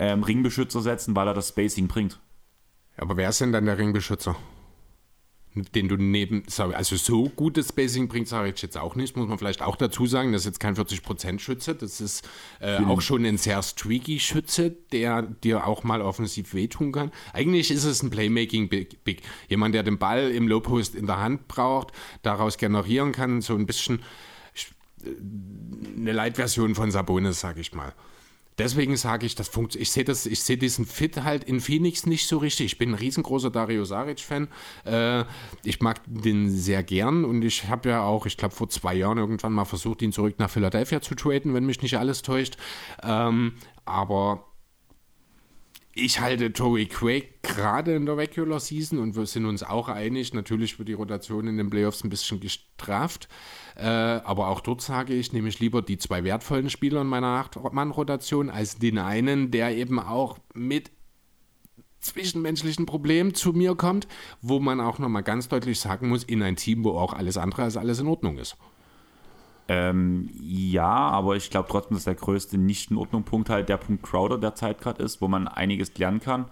[0.00, 2.18] ähm, Ringbeschützer setzen, weil er das Spacing bringt.
[2.96, 4.34] Aber wer ist denn dann der Ringbeschützer?
[5.74, 9.62] Den du neben, also so gutes Spacing bringt Saric jetzt auch nicht, muss man vielleicht
[9.62, 10.32] auch dazu sagen.
[10.32, 12.26] Das ist jetzt kein 40%-Schütze, das ist
[12.60, 17.10] äh, auch schon ein sehr streaky Schütze, der dir auch mal offensiv wehtun kann.
[17.32, 19.02] Eigentlich ist es ein Playmaking Big.
[19.02, 19.22] Big.
[19.48, 23.56] Jemand, der den Ball im Low Post in der Hand braucht, daraus generieren kann, so
[23.56, 24.02] ein bisschen
[25.04, 25.08] äh,
[25.96, 27.92] eine Light-Version von Sabonis, sag ich mal.
[28.60, 32.66] Deswegen sage ich, das ich sehe das, diesen Fit halt in Phoenix nicht so richtig.
[32.66, 34.48] Ich bin ein riesengroßer Dario Saric-Fan.
[34.84, 35.24] Äh,
[35.64, 39.18] ich mag den sehr gern und ich habe ja auch, ich glaube, vor zwei Jahren
[39.18, 42.56] irgendwann mal versucht, ihn zurück nach Philadelphia zu traden, wenn mich nicht alles täuscht.
[43.02, 43.54] Ähm,
[43.86, 44.49] aber
[45.92, 50.32] ich halte Joey Quake gerade in der Regular Season und wir sind uns auch einig,
[50.34, 53.28] natürlich wird die Rotation in den Playoffs ein bisschen gestraft.
[53.76, 57.26] Äh, aber auch dort sage ich, nehme ich lieber die zwei wertvollen Spieler in meiner
[57.26, 60.92] Acht-Mann-Rotation als den einen, der eben auch mit
[62.00, 64.06] zwischenmenschlichen Problemen zu mir kommt,
[64.40, 67.62] wo man auch nochmal ganz deutlich sagen muss, in ein Team, wo auch alles andere
[67.62, 68.56] als alles in Ordnung ist.
[69.72, 74.80] Ähm, ja, aber ich glaube trotzdem, dass der größte Nicht-in-Ordnung-Punkt halt der Punkt Crowder derzeit
[74.80, 76.46] gerade ist, wo man einiges lernen kann.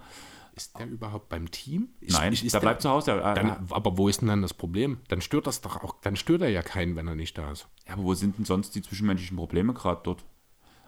[0.55, 1.89] Ist der überhaupt beim Team?
[1.99, 3.11] Ist, Nein, ist der, der bleibt zu Hause.
[3.11, 4.99] Ja, dann, aber wo ist denn dann das Problem?
[5.09, 7.67] Dann stört das doch auch, dann stört er ja keinen, wenn er nicht da ist.
[7.85, 10.23] Ja, aber wo sind denn sonst die zwischenmenschlichen Probleme gerade dort?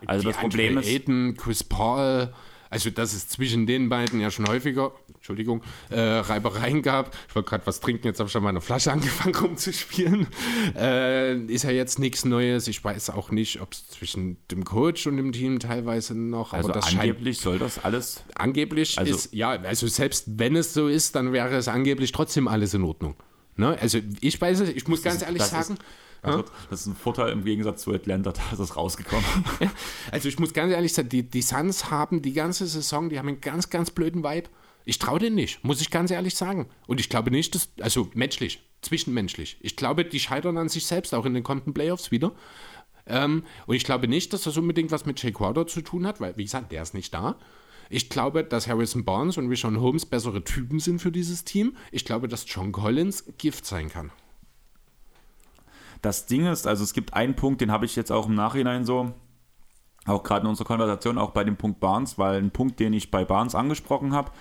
[0.06, 0.88] Also die das Problem ist.
[0.88, 2.34] Aiden, Chris Paul,
[2.72, 7.14] also, dass es zwischen den beiden ja schon häufiger, Entschuldigung, äh, Reibereien gab.
[7.28, 10.28] Ich wollte gerade was trinken, jetzt habe ich schon mal eine Flasche angefangen rumzuspielen.
[10.76, 12.70] Äh, ist ja jetzt nichts Neues.
[12.70, 16.54] Ich weiß auch nicht, ob es zwischen dem Coach und dem Team teilweise noch.
[16.54, 18.24] Also, angeblich scheint, soll das alles.
[18.36, 22.48] Angeblich also, ist, ja, also selbst wenn es so ist, dann wäre es angeblich trotzdem
[22.48, 23.16] alles in Ordnung.
[23.58, 23.78] Ne?
[23.82, 25.74] Also, ich weiß es, ich muss ganz ehrlich sagen.
[25.74, 25.84] Ist,
[26.22, 29.26] also, das ist ein Vorteil im Gegensatz zu Atlanta, da ist es rausgekommen.
[30.12, 33.28] Also ich muss ganz ehrlich sagen, die, die Suns haben die ganze Saison, die haben
[33.28, 34.50] einen ganz, ganz blöden Vibe.
[34.86, 36.68] Ich traue denen nicht, muss ich ganz ehrlich sagen.
[36.88, 39.58] Und ich glaube nicht, dass, also menschlich, zwischenmenschlich.
[39.62, 42.34] Ich glaube, die scheitern an sich selbst, auch in den kommenden Playoffs wieder.
[43.08, 46.20] Ähm, und ich glaube nicht, dass das unbedingt was mit Jake Crowder zu tun hat,
[46.20, 47.38] weil, wie gesagt, der ist nicht da.
[47.90, 51.76] Ich glaube, dass Harrison Barnes und Rishon Holmes bessere Typen sind für dieses Team.
[51.92, 54.12] Ich glaube, dass John Collins Gift sein kann.
[56.02, 58.86] Das Ding ist, also es gibt einen Punkt, den habe ich jetzt auch im Nachhinein
[58.86, 59.14] so,
[60.06, 63.12] auch gerade in unserer Konversation, auch bei dem Punkt Barnes, weil ein Punkt, den ich
[63.12, 64.32] bei Barnes angesprochen habe,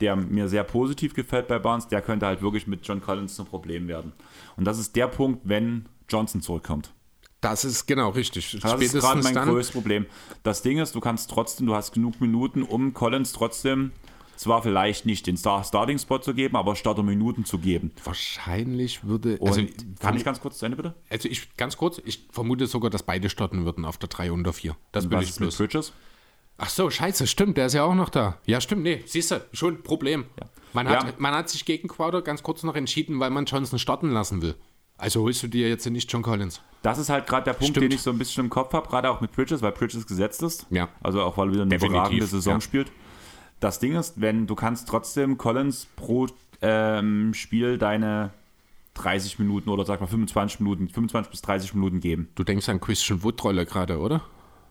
[0.00, 3.46] der mir sehr positiv gefällt bei Barnes, der könnte halt wirklich mit John Collins ein
[3.46, 4.12] Problem werden.
[4.56, 6.92] Und das ist der Punkt, wenn Johnson zurückkommt.
[7.40, 8.52] Das ist genau richtig.
[8.60, 10.06] Das ist gerade mein größtes Problem.
[10.44, 13.90] Das Ding ist, du kannst trotzdem, du hast genug Minuten, um Collins trotzdem
[14.36, 17.92] zwar vielleicht nicht den Star Starting-Spot zu geben, aber Starter-Minuten zu geben.
[18.04, 19.38] Wahrscheinlich würde.
[19.38, 19.62] Und also,
[20.00, 20.94] kann ich ganz kurz zu Ende, bitte?
[21.10, 24.44] Also, ich ganz kurz, ich vermute sogar, dass beide starten würden auf der 3 und
[24.44, 24.76] der 4.
[24.92, 25.56] Das will ich bloß.
[25.56, 25.92] Bridges?
[26.58, 28.38] Ach so, scheiße, stimmt, der ist ja auch noch da.
[28.46, 30.26] Ja, stimmt, nee, siehst du, schon Problem.
[30.38, 30.46] Ja.
[30.74, 31.12] Man, hat, ja.
[31.18, 34.54] man hat sich gegen Crowder ganz kurz noch entschieden, weil man Johnson starten lassen will.
[34.96, 36.60] Also holst du dir jetzt nicht John Collins.
[36.82, 37.90] Das ist halt gerade der Punkt, Stimmt.
[37.90, 40.42] den ich so ein bisschen im Kopf habe, gerade auch mit Bridges, weil Bridges gesetzt
[40.42, 40.66] ist.
[40.70, 40.88] Ja.
[41.00, 41.96] Also auch weil er wieder eine Definitiv.
[41.96, 42.60] überragende Saison ja.
[42.60, 42.92] spielt.
[43.62, 46.26] Das Ding ist, wenn du kannst trotzdem Collins pro
[46.62, 48.32] ähm, Spiel deine
[48.94, 52.28] 30 Minuten oder sag mal 25 Minuten, 25 bis 30 Minuten geben.
[52.34, 54.22] Du denkst an Christian Wood-Rolle gerade, oder?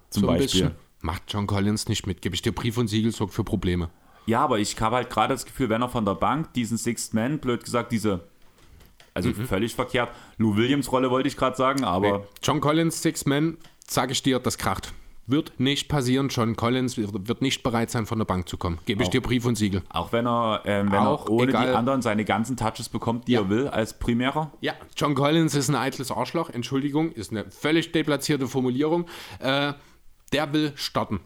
[0.09, 0.75] Zum so Beispiel.
[0.99, 2.21] Macht John Collins nicht mit.
[2.21, 3.89] Gebe ich dir Brief und Siegel, sorgt für Probleme.
[4.25, 7.13] Ja, aber ich habe halt gerade das Gefühl, wenn er von der Bank diesen Sixth
[7.13, 8.27] Man, blöd gesagt, diese,
[9.13, 9.45] also mhm.
[9.45, 12.17] völlig verkehrt, Lou Williams Rolle wollte ich gerade sagen, aber.
[12.19, 12.23] Nee.
[12.43, 13.57] John Collins, Sixth Man,
[13.87, 14.93] sage ich dir, das kracht.
[15.31, 16.27] Wird nicht passieren.
[16.29, 18.79] John Collins wird nicht bereit sein, von der Bank zu kommen.
[18.85, 19.81] Gebe ich dir Brief und Siegel.
[19.89, 21.67] Auch wenn er, ähm, wenn auch, er ohne egal.
[21.67, 23.41] die anderen seine ganzen Touches bekommt, die ja.
[23.41, 24.51] er will, als Primärer?
[24.61, 26.49] Ja, John Collins ist ein eitles Arschloch.
[26.49, 29.05] Entschuldigung, ist eine völlig deplatzierte Formulierung.
[29.39, 29.73] Äh,
[30.33, 31.21] der will starten.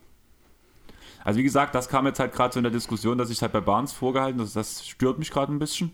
[1.24, 3.52] Also wie gesagt, das kam jetzt halt gerade so in der Diskussion, dass ich halt
[3.52, 5.92] bei Barnes vorgehalten, das, das stört mich gerade ein bisschen.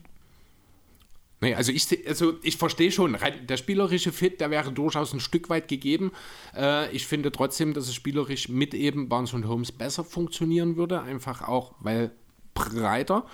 [1.43, 3.17] Nee, also ich, also ich verstehe schon,
[3.49, 6.11] der spielerische Fit, der wäre durchaus ein Stück weit gegeben.
[6.55, 11.01] Äh, ich finde trotzdem, dass es spielerisch mit eben Barnes und Holmes besser funktionieren würde,
[11.01, 12.11] einfach auch, weil
[12.53, 13.25] breiter.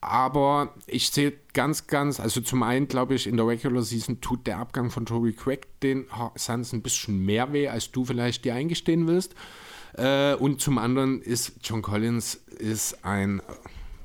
[0.00, 4.46] Aber ich sehe ganz, ganz, also zum einen glaube ich, in der Regular Season tut
[4.46, 6.06] der Abgang von Toby Craig den
[6.36, 9.36] Suns ein bisschen mehr weh, als du vielleicht dir eingestehen willst.
[9.94, 13.40] Äh, und zum anderen ist John Collins ist ein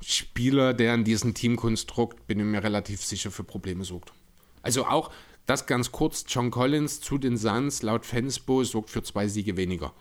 [0.04, 4.14] Spieler, der in diesem Teamkonstrukt, bin ich mir relativ sicher, für Probleme sorgt.
[4.62, 5.12] Also auch
[5.46, 9.94] das ganz kurz, John Collins zu den Suns laut Fansbo sorgt für zwei Siege weniger.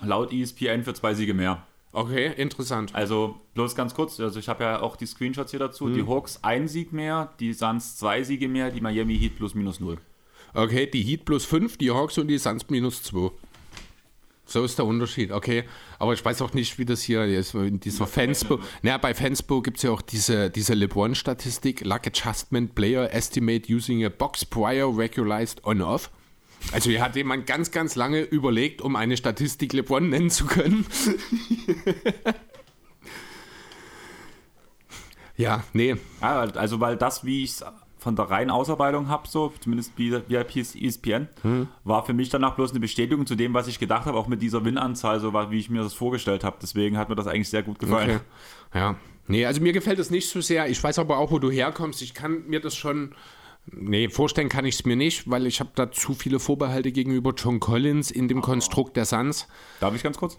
[0.00, 1.66] Laut ESPN für zwei Siege mehr.
[1.92, 2.94] Okay, interessant.
[2.94, 5.86] Also bloß ganz kurz, also ich habe ja auch die Screenshots hier dazu.
[5.86, 5.94] Hm.
[5.94, 9.78] Die Hawks ein Sieg mehr, die Suns zwei Siege mehr, die Miami Heat plus minus
[9.78, 9.98] null.
[10.54, 13.30] Okay, die Heat plus fünf, die Hawks und die Suns minus zwei.
[14.52, 15.64] So ist der Unterschied, okay.
[15.98, 17.54] Aber ich weiß auch nicht, wie das hier ist.
[17.54, 18.60] In dieser Fanspo.
[18.82, 24.04] Naja, bei Fanspo gibt es ja auch diese, diese LeBron-Statistik: Luck Adjustment Player Estimate using
[24.04, 26.10] a box prior regularized on-off.
[26.70, 30.84] Also hier hat jemand ganz, ganz lange überlegt, um eine Statistik LeBron nennen zu können.
[35.38, 35.96] ja, nee.
[36.20, 37.64] Ja, also weil das, wie ich es
[38.02, 41.68] von der reinen Ausarbeitung habe, so zumindest VIP ESPN, hm.
[41.84, 44.42] war für mich danach bloß eine Bestätigung zu dem, was ich gedacht habe, auch mit
[44.42, 46.56] dieser Win-Anzahl, so wie ich mir das vorgestellt habe.
[46.60, 48.10] Deswegen hat mir das eigentlich sehr gut gefallen.
[48.10, 48.78] Okay.
[48.78, 48.96] Ja,
[49.28, 50.68] nee, also mir gefällt das nicht so sehr.
[50.68, 52.02] Ich weiß aber auch, wo du herkommst.
[52.02, 53.14] Ich kann mir das schon
[53.70, 57.32] Nee, vorstellen kann ich es mir nicht, weil ich habe da zu viele Vorbehalte gegenüber
[57.36, 59.46] John Collins in dem Konstrukt der Suns.
[59.78, 60.36] Darf ich ganz kurz?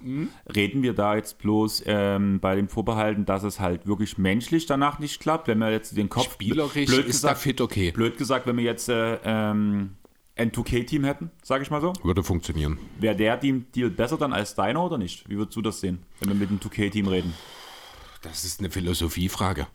[0.54, 5.00] Reden wir da jetzt bloß ähm, bei den Vorbehalten, dass es halt wirklich menschlich danach
[5.00, 7.92] nicht klappt, wenn wir jetzt den Kopf Spielerisch blöd ist gesagt, fit okay.
[7.92, 9.92] blöd gesagt, wenn wir jetzt äh, ähm,
[10.36, 12.78] ein 2K-Team hätten, sage ich mal so, Würde funktionieren.
[13.00, 15.30] wäre der Team Deal besser dann als deiner oder nicht?
[15.30, 17.34] Wie würdest du das sehen, wenn wir mit dem 2K-Team reden?
[18.22, 19.68] Das ist eine Philosophiefrage.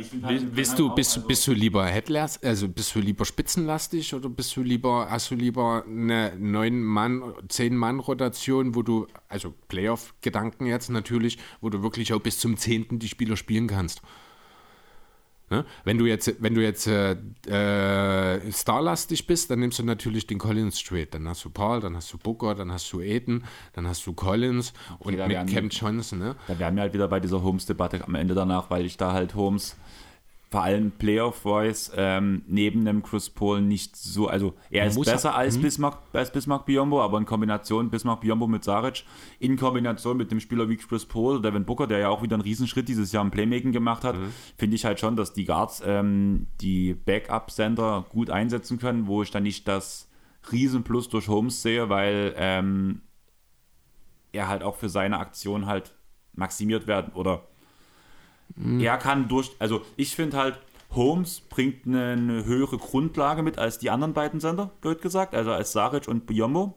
[0.00, 4.56] Finde Bist, du, bist, bist du lieber Headless, also bist du lieber spitzenlastig oder bist
[4.56, 11.70] du lieber, hast du lieber eine 9-Mann, 10-Mann-Rotation, wo du, also Playoff-Gedanken jetzt natürlich, wo
[11.70, 12.98] du wirklich auch bis zum 10.
[12.98, 14.02] die Spieler spielen kannst?
[15.52, 15.66] Ne?
[15.84, 17.12] Wenn du jetzt, wenn du jetzt äh,
[17.46, 21.12] äh, starlastig bist, dann nimmst du natürlich den Collins Straight.
[21.12, 23.44] Dann hast du Paul, dann hast du Booker, dann hast du Aiden,
[23.74, 26.20] dann hast du Collins und mit Cam Johnson.
[26.20, 26.36] Ne?
[26.48, 29.34] Da wären wir halt wieder bei dieser Holmes-Debatte am Ende danach, weil ich da halt
[29.34, 29.76] Holmes
[30.52, 35.56] vor allem Playoff-Wise ähm, neben dem Chris Paul nicht so, also er ist besser als
[35.56, 39.04] Bismarck, als Bismarck Biombo, aber in Kombination Bismarck Biombo mit Saric,
[39.38, 42.42] in Kombination mit dem Spieler wie Chris Paul, Devin Booker, der ja auch wieder einen
[42.42, 44.14] Riesenschritt dieses Jahr im Playmaking gemacht hat,
[44.58, 49.30] finde ich halt schon, dass die Guards ähm, die Backup-Center gut einsetzen können, wo ich
[49.30, 50.10] dann nicht das
[50.52, 53.00] Riesenplus durch Holmes sehe, weil ähm,
[54.32, 55.94] er halt auch für seine Aktion halt
[56.34, 57.48] maximiert werden oder
[58.80, 60.58] er kann durch, also ich finde halt,
[60.90, 65.72] Holmes bringt eine höhere Grundlage mit als die anderen beiden Sender, blöd gesagt, also als
[65.72, 66.74] Saric und Biombo.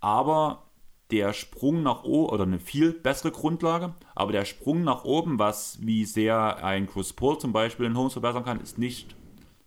[0.00, 0.62] Aber
[1.10, 5.78] der Sprung nach oben, oder eine viel bessere Grundlage, aber der Sprung nach oben, was
[5.82, 9.14] wie sehr ein Chris Paul zum Beispiel in Holmes verbessern kann, ist nicht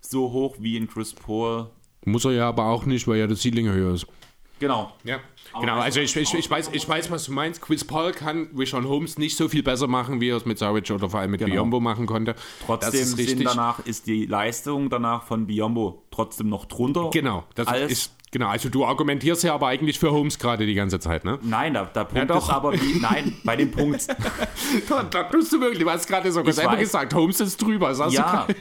[0.01, 1.69] so hoch wie in Chris Paul.
[2.05, 4.07] Muss er ja aber auch nicht, weil ja das Ceiling höher ist.
[4.59, 4.91] Genau.
[5.05, 5.19] Ja,
[5.59, 5.79] genau.
[5.79, 7.61] Also ich, ich, ich, weiß, ich weiß, was du meinst.
[7.61, 10.89] Chris Paul kann Rishon Holmes nicht so viel besser machen, wie er es mit Saric
[10.91, 11.53] oder vor allem mit Genau.
[11.53, 12.35] Biombo machen konnte.
[12.65, 17.09] Trotzdem ist sind danach ist die Leistung danach von Biombo trotzdem noch drunter.
[17.13, 18.49] Genau, das ist genau.
[18.49, 21.39] Also du argumentierst ja aber eigentlich für Holmes gerade die ganze Zeit, ne?
[21.41, 22.43] Nein, der, der Punkt doch.
[22.43, 24.05] ist aber wie, nein, bei dem Punkt,
[24.89, 25.79] Da, da tust du wirklich.
[25.83, 27.89] Du hast gerade Ich selber gesagt, Holmes ist drüber.
[27.89, 28.55] Das hast du ja, gerade-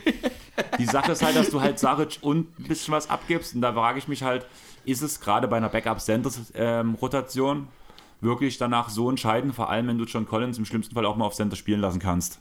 [0.79, 3.73] die Sache ist halt, dass du halt Saric und ein bisschen was abgibst und da
[3.73, 4.47] frage ich mich halt,
[4.89, 7.69] ist es gerade bei einer Backup-Center-Rotation
[8.21, 11.25] wirklich danach so entscheidend, vor allem wenn du John Collins im schlimmsten Fall auch mal
[11.25, 12.41] auf Center spielen lassen kannst?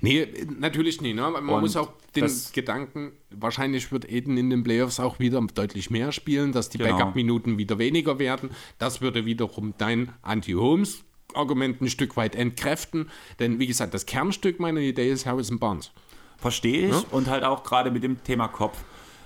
[0.00, 1.16] Nee, natürlich nicht.
[1.16, 1.22] Ne?
[1.22, 5.90] Man Und muss auch den Gedanken, wahrscheinlich wird Eden in den Playoffs auch wieder deutlich
[5.90, 6.96] mehr spielen, dass die Genau.
[6.96, 8.50] Backup-Minuten wieder weniger werden.
[8.78, 13.10] Das würde wiederum dein Anti-Holmes-Argument ein Stück weit entkräften.
[13.40, 15.90] Denn wie gesagt, das Kernstück meiner Idee ist Harrison Barnes.
[16.36, 18.78] Verstehe ich und halt auch gerade mit dem Thema Kopf.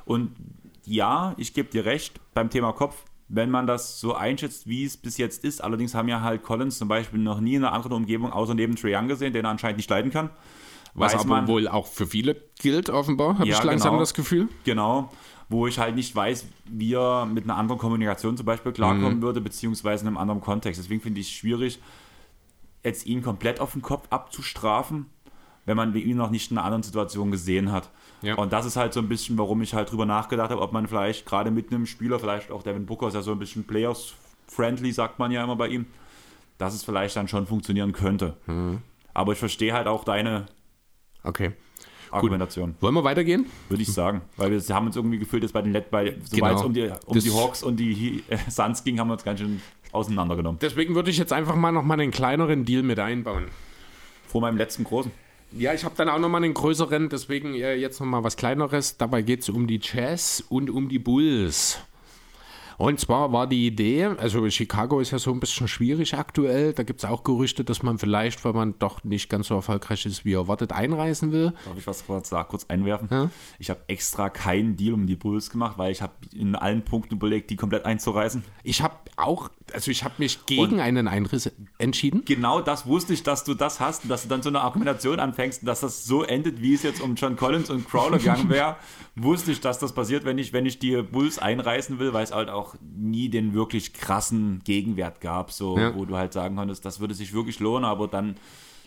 [0.07, 0.35] Und
[0.89, 4.97] ja, ich gebe dir recht, beim Thema Kopf, wenn man das so einschätzt, wie es
[4.97, 7.93] bis jetzt ist, allerdings haben ja halt Collins zum Beispiel noch nie in einer anderen
[7.93, 10.31] Umgebung außer neben Trae Young gesehen, den er anscheinend nicht leiden kann.
[10.95, 14.01] Was aber man- wohl auch für viele gilt, offenbar, habe Ja, ich langsam genau.
[14.01, 14.49] das Gefühl.
[14.65, 15.13] Genau,
[15.51, 19.41] wo ich halt nicht weiß, wie er mit einer anderen Kommunikation zum Beispiel klarkommen würde,
[19.43, 20.81] beziehungsweise in einem anderen Kontext.
[20.83, 21.79] Deswegen finde ich es schwierig,
[22.83, 25.07] jetzt ihn komplett auf den Kopf abzustrafen,
[25.69, 27.91] wenn man ihn noch nicht in einer anderen Situation gesehen hat.
[28.23, 28.35] Ja.
[28.35, 30.89] Und das ist halt so ein bisschen, warum ich halt drüber nachgedacht habe, ob man
[30.89, 34.91] vielleicht gerade mit einem Spieler, vielleicht auch Devin Booker ist ja so ein bisschen Players-friendly,
[34.93, 35.87] sagt man ja immer bei ihm,
[36.59, 38.37] dass es vielleicht dann schon funktionieren könnte.
[39.15, 40.47] Aber ich verstehe halt auch deine
[41.23, 41.53] Okay.
[42.11, 42.75] Argumentation.
[42.81, 43.47] Wollen wir weitergehen?
[43.69, 44.23] Würde ich sagen.
[44.37, 46.55] Weil wir haben uns irgendwie gefühlt, dass bei den Let bei, sobald Genau.
[46.57, 49.41] es um die, um die Hawks und die äh, Suns ging, haben wir uns ganz
[49.41, 49.61] schön
[49.93, 50.59] auseinandergenommen.
[50.61, 53.49] Deswegen würde ich jetzt einfach mal noch mal einen kleineren Deal mit einbauen.
[54.27, 55.11] Vor meinem letzten großen.
[55.53, 58.37] Ja, ich habe dann auch noch mal einen größeren, deswegen äh, jetzt noch mal was
[58.37, 58.99] kleineres.
[58.99, 61.79] Dabei geht es um die Jazz und um die Bulls.
[62.79, 66.73] Und zwar war die Idee, also Chicago ist ja so ein bisschen schwierig aktuell.
[66.73, 70.07] Da gibt es auch Gerüchte, dass man vielleicht, weil man doch nicht ganz so erfolgreich
[70.07, 71.53] ist, wie erwartet, einreisen will.
[71.65, 73.33] Darf ich was kurz, da kurz einwerfen?
[73.59, 77.17] Ich habe extra keinen Deal um die Bulls gemacht, weil ich habe in allen Punkten
[77.17, 78.45] überlegt, die komplett einzureißen.
[78.63, 82.23] Ich habe auch, also ich habe mich gegen Und- einen Einriss entschieden.
[82.27, 85.19] Genau das wusste ich, dass du das hast und dass du dann so eine Argumentation
[85.19, 88.49] anfängst und dass das so endet, wie es jetzt um John Collins und Crowder gegangen
[88.49, 88.77] wäre.
[89.17, 92.33] wusste ich, dass das passiert, wenn ich, wenn ich die Bulls einreißen will, weil es
[92.33, 95.95] halt auch nie den wirklich krassen Gegenwert gab, so Ja.
[95.95, 98.37] wo du halt sagen konntest, das würde sich wirklich lohnen, aber dann,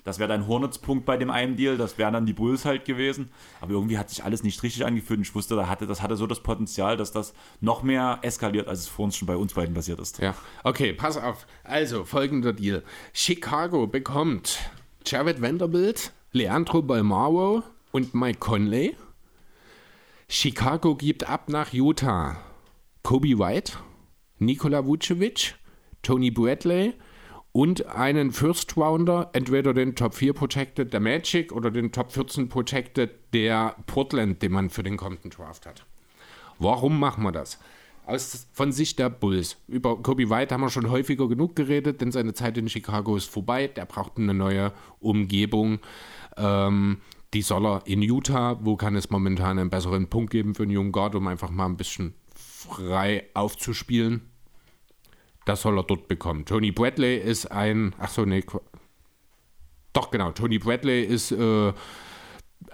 [0.03, 3.29] das wäre dein Hornets-Punkt bei dem einen Deal, das wären dann die Bulls halt gewesen.
[3.61, 6.15] Aber irgendwie hat sich alles nicht richtig angefühlt und ich wusste, da hatte, das hatte
[6.17, 9.53] so das Potenzial, dass das noch mehr eskaliert, als es vor uns schon bei uns
[9.53, 10.19] beiden passiert ist.
[10.19, 10.33] Ja,
[10.63, 11.45] okay, pass auf.
[11.63, 12.83] Also, folgender Deal.
[13.13, 14.57] Chicago bekommt
[15.05, 18.95] Jared Vanderbilt, Leandro Balmaro und Mike Conley.
[20.27, 22.37] Chicago gibt ab nach Utah
[23.03, 23.73] Kobe White,
[24.39, 25.55] Nikola Vucevic,
[26.01, 26.93] Tony Bradley
[27.51, 32.47] und einen First Rounder, entweder den Top 4 Protected der Magic oder den Top 14
[32.47, 35.85] Protected der Portland, den man für den kommenden Draft hat.
[36.59, 37.59] Warum machen wir das?
[38.05, 39.57] Aus, von Sicht der Bulls.
[39.67, 43.29] Über Kobe White haben wir schon häufiger genug geredet, denn seine Zeit in Chicago ist
[43.29, 43.67] vorbei.
[43.67, 45.79] Der braucht eine neue Umgebung.
[46.37, 46.97] Ähm,
[47.33, 48.59] die soll er in Utah.
[48.61, 51.65] Wo kann es momentan einen besseren Punkt geben für einen jungen Guard, um einfach mal
[51.65, 52.13] ein bisschen
[52.69, 54.21] frei aufzuspielen?
[55.45, 56.45] Das soll er dort bekommen.
[56.45, 57.95] Tony Bradley ist ein.
[57.99, 58.43] Ach so, nee.
[59.93, 60.31] Doch, genau.
[60.31, 61.31] Tony Bradley ist.
[61.31, 61.73] Äh,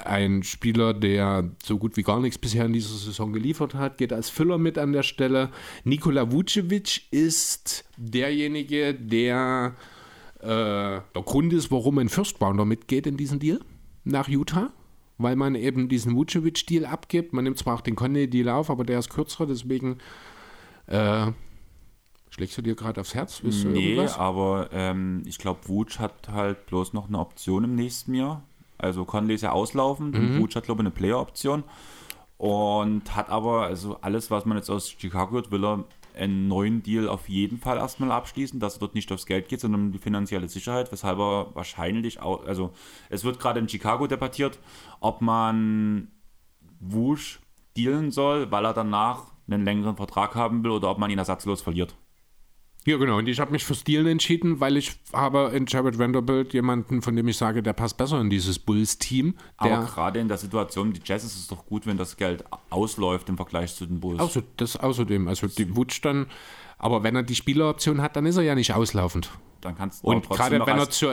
[0.03, 4.13] ein Spieler, der so gut wie gar nichts bisher in dieser Saison geliefert hat, geht
[4.13, 5.49] als Füller mit an der Stelle.
[5.85, 9.75] Nikola Vucevic ist derjenige, der
[10.41, 13.59] äh, der Grund ist, warum ein First Rounder mitgeht in diesen Deal
[14.03, 14.71] nach Utah,
[15.17, 17.33] weil man eben diesen Vucevic-Deal abgibt.
[17.33, 19.97] Man nimmt zwar auch den Conley-Deal auf, aber der ist kürzer, deswegen
[20.87, 21.31] äh,
[22.29, 23.43] schlägst du dir gerade aufs Herz?
[23.43, 24.17] Willst nee, irgendwas?
[24.17, 28.43] aber ähm, ich glaube, Vuce hat halt bloß noch eine Option im nächsten Jahr
[28.77, 30.39] also Conley ist ja auslaufen, mhm.
[30.39, 31.63] Vooch hat, glaube ich, eine Player-Option.
[32.37, 35.85] Und hat aber, also alles, was man jetzt aus Chicago hört, will er
[36.17, 39.61] einen neuen Deal auf jeden Fall erstmal abschließen, dass er dort nicht aufs Geld geht,
[39.61, 42.71] sondern um die finanzielle Sicherheit, weshalb er wahrscheinlich auch, also
[43.09, 44.59] es wird gerade in Chicago debattiert,
[44.99, 46.09] ob man
[46.79, 47.39] Wusch
[47.75, 51.61] dealen soll, weil er danach einen längeren Vertrag haben will oder ob man ihn ersatzlos
[51.61, 51.95] verliert.
[52.87, 53.17] Ja, genau.
[53.17, 57.17] Und ich habe mich für Steelen entschieden, weil ich habe in Jared Vanderbilt jemanden, von
[57.17, 59.35] dem ich sage, der passt besser in dieses Bulls-Team.
[59.57, 63.27] Aber gerade in der Situation, die Jazz ist es doch gut, wenn das Geld ausläuft
[63.27, 64.21] im Vergleich zu den Bulls.
[64.21, 65.27] Also das außerdem.
[65.27, 66.27] Also die Wutsch dann,
[66.77, 69.31] aber wenn er die Spieleroption hat, dann ist er ja nicht auslaufend
[69.67, 71.07] dann kannst du Und gerade wenn er, zu,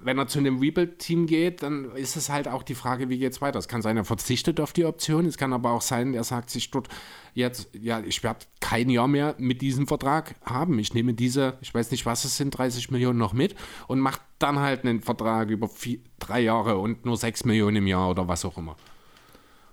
[0.00, 3.32] wenn er zu einem Rebuild-Team geht, dann ist es halt auch die Frage, wie geht
[3.32, 3.58] es weiter.
[3.58, 5.26] Es kann sein, er verzichtet auf die Option.
[5.26, 6.88] Es kann aber auch sein, er sagt sich dort
[7.34, 10.78] jetzt, ja, ich werde kein Jahr mehr mit diesem Vertrag haben.
[10.78, 13.54] Ich nehme diese, ich weiß nicht, was es sind, 30 Millionen noch mit
[13.88, 17.86] und mache dann halt einen Vertrag über vier, drei Jahre und nur 6 Millionen im
[17.86, 18.76] Jahr oder was auch immer.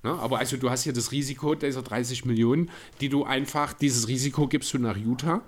[0.04, 0.12] Ne?
[0.12, 4.48] Aber also du hast hier das Risiko dieser 30 Millionen, die du einfach, dieses Risiko
[4.48, 5.42] gibst du nach Utah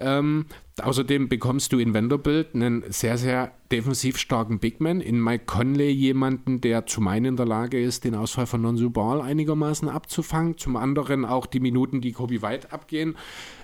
[0.00, 0.46] ähm,
[0.80, 5.00] außerdem bekommst du in Vanderbilt einen sehr, sehr defensiv starken Bigman.
[5.00, 8.90] In Mike Conley jemanden, der zum einen in der Lage ist, den Ausfall von Nonsu
[8.90, 13.16] Ball einigermaßen abzufangen, zum anderen auch die Minuten, die Kobe White abgehen.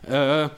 [0.02, 0.48] Äh,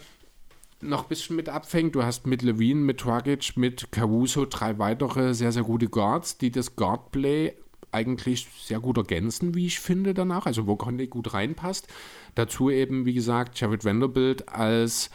[0.81, 1.95] noch ein bisschen mit abfängt.
[1.95, 6.51] Du hast mit Levine, mit Dragic, mit Caruso drei weitere sehr, sehr gute Guards, die
[6.51, 7.53] das Guardplay
[7.91, 10.47] eigentlich sehr gut ergänzen, wie ich finde, danach.
[10.47, 11.89] Also wo Conley gut reinpasst.
[12.35, 15.11] Dazu eben, wie gesagt, Jared Vanderbilt als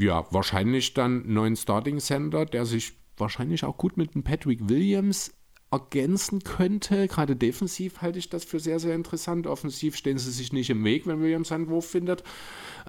[0.00, 5.34] ja, wahrscheinlich dann neuen Starting Center, der sich wahrscheinlich auch gut mit dem Patrick Williams
[5.70, 7.06] ergänzen könnte.
[7.06, 9.46] Gerade defensiv halte ich das für sehr, sehr interessant.
[9.46, 12.24] Offensiv stehen sie sich nicht im Weg, wenn Williams einen Wurf findet.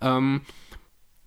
[0.01, 0.41] Ähm,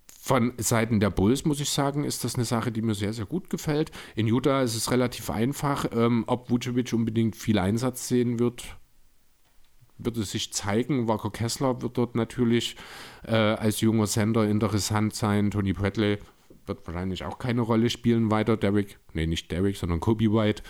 [0.06, 3.26] von Seiten der Bulls muss ich sagen, ist das eine Sache, die mir sehr, sehr
[3.26, 3.92] gut gefällt.
[4.16, 5.84] In Utah ist es relativ einfach.
[5.92, 8.78] Ähm, ob Vucevic unbedingt viel Einsatz sehen wird,
[9.98, 11.08] wird es sich zeigen.
[11.08, 12.76] Walker Kessler wird dort natürlich
[13.26, 15.50] äh, als junger Sender interessant sein.
[15.50, 16.18] Tony Bradley
[16.66, 18.56] wird wahrscheinlich auch keine Rolle spielen weiter.
[18.56, 20.62] Derek, nee, nicht Derek, sondern Kobe White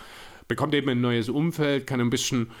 [0.47, 2.51] bekommt eben ein neues Umfeld, kann ein bisschen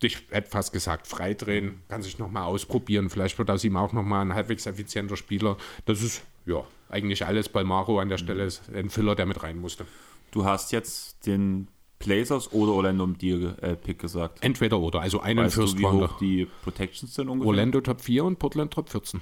[0.00, 3.10] ich hätte fast gesagt, freidrehen, kann sich nochmal ausprobieren.
[3.10, 5.56] Vielleicht wird aus ihm auch nochmal ein halbwegs effizienter Spieler.
[5.86, 7.48] Das ist ja eigentlich alles.
[7.48, 9.86] Balmaro an der Stelle ist ein Filler, der mit rein musste.
[10.30, 11.68] Du hast jetzt den
[11.98, 14.38] Blazers oder Orlando im Deal-Pick äh, gesagt?
[14.42, 17.48] Entweder oder, also einen weißt First du, wie Hoch die Protections sind ungefähr?
[17.48, 19.20] Orlando Top 4 und Portland Top 14.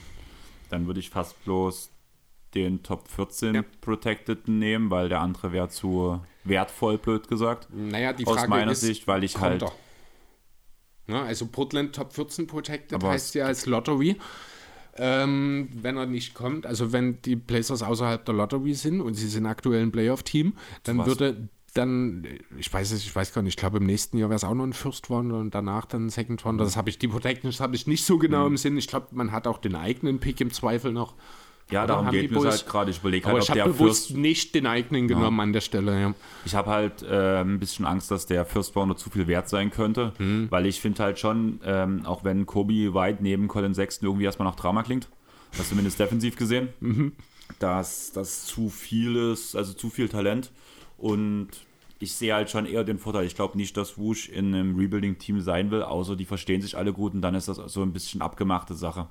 [0.69, 1.91] Dann würde ich fast bloß
[2.55, 3.65] den Top 14 ja.
[3.81, 7.69] Protected nehmen, weil der andere wäre zu wertvoll, blöd gesagt.
[7.73, 9.65] Naja, die Frage Aus meiner ist, Sicht, weil ich halt.
[11.07, 14.17] Na, also Portland Top 14 Protected Aber heißt ja als Lottery.
[14.99, 19.29] Ähm, wenn er nicht kommt, also wenn die Blazers außerhalb der Lottery sind und sie
[19.29, 20.55] sind aktuell ein Playoff-Team,
[20.85, 22.27] dann würde dann,
[22.59, 24.55] ich weiß es, ich weiß gar nicht, ich glaube im nächsten Jahr wäre es auch
[24.55, 26.65] noch ein First Wonder und danach dann ein Second Wonder.
[26.65, 28.53] Das habe ich, die Protections habe ich nicht so genau mhm.
[28.53, 28.77] im Sinn.
[28.77, 31.15] Ich glaube, man hat auch den eigenen Pick im Zweifel noch.
[31.71, 32.91] Ja, Oder darum geht es halt gerade.
[32.93, 35.43] Ich überlege halt, ob ich der bewusst First nicht den eigenen genommen ja.
[35.43, 36.01] an der Stelle.
[36.01, 36.15] Ja.
[36.45, 39.73] Ich habe halt äh, ein bisschen Angst, dass der First Rounder zu viel wert sein
[39.73, 40.47] könnte, mhm.
[40.51, 44.47] weil ich finde halt schon, ähm, auch wenn Kobe White neben Colin Sexton irgendwie erstmal
[44.47, 45.09] nach Drama klingt,
[45.57, 47.13] das zumindest defensiv gesehen, mhm.
[47.59, 50.53] dass das zu viel ist, also zu viel Talent
[50.99, 51.49] und
[51.99, 53.25] ich sehe halt schon eher den Vorteil.
[53.25, 56.93] Ich glaube nicht, dass Wush in einem Rebuilding-Team sein will, außer die verstehen sich alle
[56.93, 59.07] gut und dann ist das so ein bisschen abgemachte Sache.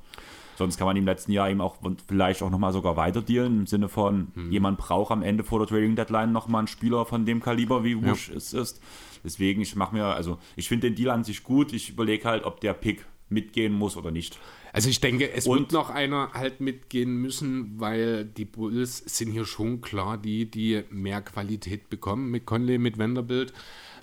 [0.57, 3.67] Sonst kann man im letzten Jahr eben auch vielleicht auch nochmal sogar weiter dealen, im
[3.67, 4.51] Sinne von, hm.
[4.51, 8.01] jemand braucht am Ende vor der Trading Deadline nochmal einen Spieler von dem Kaliber, wie
[8.01, 8.35] Wush ja.
[8.35, 8.81] es ist.
[9.23, 11.73] Deswegen, ich mache mir, also ich finde den Deal an sich gut.
[11.73, 14.39] Ich überlege halt, ob der Pick mitgehen muss oder nicht.
[14.71, 19.31] Also ich denke, es Und- wird noch einer halt mitgehen müssen, weil die Bulls sind
[19.31, 23.53] hier schon klar die, die mehr Qualität bekommen mit Conley, mit Vanderbilt,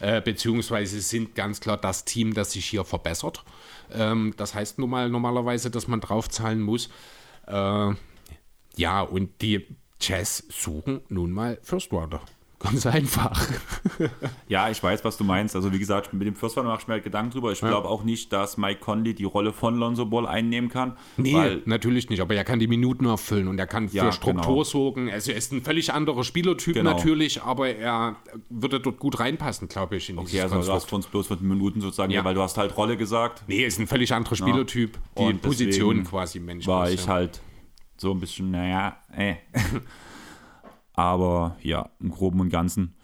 [0.01, 3.45] äh, beziehungsweise sind ganz klar das Team, das sich hier verbessert.
[3.93, 6.89] Ähm, das heißt nun mal normalerweise, dass man draufzahlen muss.
[7.47, 7.91] Äh,
[8.77, 9.67] ja, und die
[10.01, 12.23] Jazz suchen nun mal First Rounder.
[12.63, 13.49] Ganz einfach.
[14.49, 15.57] Ja, ich weiß, was du meinst.
[15.57, 17.51] Also wie gesagt, mit dem First Round mache ich mir halt Gedanken drüber.
[17.53, 20.97] Ich glaube auch nicht, dass Mike Conley die Rolle von Lonzo Ball einnehmen kann.
[21.17, 24.43] Nee, natürlich nicht, aber er kann die Minuten erfüllen und er kann für Ja, Struktur
[24.43, 24.65] genau.
[24.65, 25.11] sorgen.
[25.11, 26.93] Also er ist ein völlig anderer Spielertyp Genau.
[26.93, 28.17] natürlich, aber er
[28.49, 30.77] würde dort gut reinpassen, glaube ich, in Okay, also du Konstrukt.
[30.83, 32.21] hast für uns bloß den Minuten sozusagen, Ja.
[32.21, 32.25] ja.
[32.25, 34.99] weil du hast halt Rolle gesagt, Nee, ist ein völlig anderer Spielertyp.
[35.19, 36.67] Die Position quasi, Mensch.
[36.67, 37.41] war ich halt
[37.97, 39.35] so ein bisschen, naja, äh.
[41.03, 42.95] Aber ja, im Groben und Ganzen.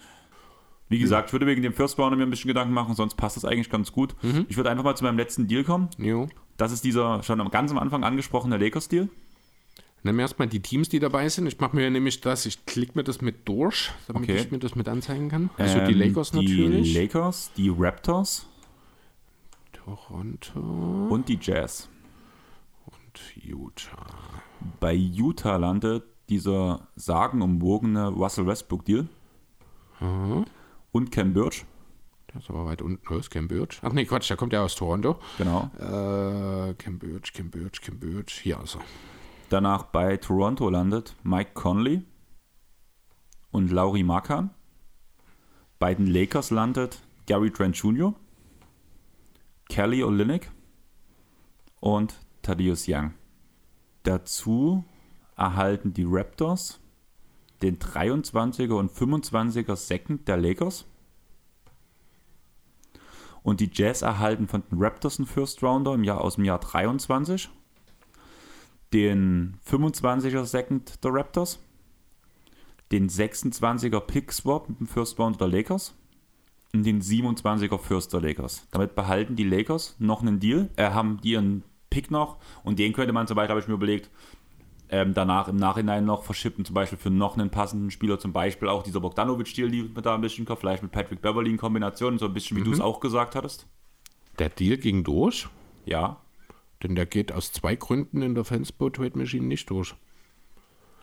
[0.88, 3.36] Wie gesagt, ich würde wegen dem First Rounder mir ein bisschen Gedanken machen, sonst passt
[3.36, 4.14] das eigentlich ganz gut.
[4.22, 4.46] Mhm.
[4.48, 5.88] Ich würde einfach mal zu meinem letzten Deal kommen.
[5.98, 6.28] Jo.
[6.56, 9.08] Das ist dieser schon am- ganz am Anfang angesprochene Lakers-Deal.
[10.04, 11.46] Nimm erstmal die Teams, die dabei sind.
[11.48, 14.38] Ich mache mir nämlich das, ich klicke mir das mit durch, damit Okay.
[14.38, 15.50] ich mir das mit anzeigen kann.
[15.58, 16.92] Also die Ähm, Lakers natürlich.
[16.92, 18.46] Die Lakers, die Raptors
[19.72, 20.60] Toronto
[21.10, 21.88] und die Jazz.
[22.86, 24.06] und Utah.
[24.80, 29.08] Bei Utah landet dieser sagenumwogene Russell Westbrook-Deal
[30.00, 30.44] Mhm.
[30.92, 31.64] und Ken Birch.
[32.32, 33.02] Der ist aber weit unten.
[33.12, 33.80] Oh, ist Cam Birch.
[33.82, 35.18] Ach nee, Quatsch, der kommt ja aus Toronto.
[35.38, 35.70] Genau.
[35.78, 38.40] Äh, Cam Birch, Cam Birch, Cam Birch.
[38.42, 38.80] Hier er.
[39.48, 42.02] Danach bei Toronto landet Mike Conley
[43.50, 44.50] und Lauri Markan.
[45.78, 48.14] Bei den Lakers landet Gary Trent Jr.,
[49.70, 50.50] Kelly Olynyk
[51.80, 53.14] und Thaddeus Young.
[54.02, 54.84] Dazu
[55.38, 56.80] erhalten die Raptors
[57.62, 60.84] den 23er und 25er Second der Lakers.
[63.42, 66.58] Und die Jazz erhalten von den Raptors einen First Rounder im Jahr aus dem Jahr
[66.58, 67.48] 23
[68.92, 71.58] den 25er Second der Raptors,
[72.90, 75.94] den 26er Pick Swap mit dem First Round der Lakers
[76.72, 78.66] und den 27er First der Lakers.
[78.70, 83.12] Damit behalten die Lakers noch einen Deal, äh, haben ihren Pick noch und den könnte
[83.12, 84.10] man zum Beispiel, habe ich mir überlegt,
[84.90, 88.68] ähm, danach im Nachhinein noch verschippen, zum Beispiel für noch einen passenden Spieler, zum Beispiel
[88.68, 92.18] auch dieser Bogdanovic-Deal, die mir da ein bisschen kommt, vielleicht mit Patrick Beverly in Kombination,
[92.18, 93.66] so ein bisschen wie du es auch gesagt hattest.
[94.38, 95.48] Der Deal ging durch,
[95.84, 96.18] Ja,
[96.82, 99.94] denn der geht aus zwei Gründen in der Fanspo Trade Machine nicht durch.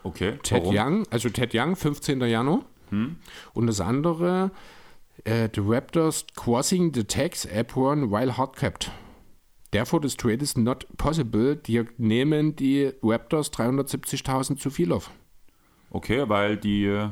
[0.03, 0.37] okay.
[0.41, 0.75] Ted Warum?
[0.75, 2.21] Young, also Ted Young, 15.
[2.21, 2.61] Januar.
[3.53, 4.51] Und das andere,
[5.25, 8.89] äh, the Raptors crossing the tax apron while hardcapped.
[9.75, 11.57] Therefore, this trade is not possible.
[11.57, 15.11] Die nehmen die Raptors 370.000 zu viel auf.
[15.89, 17.09] Okay, weil die äh,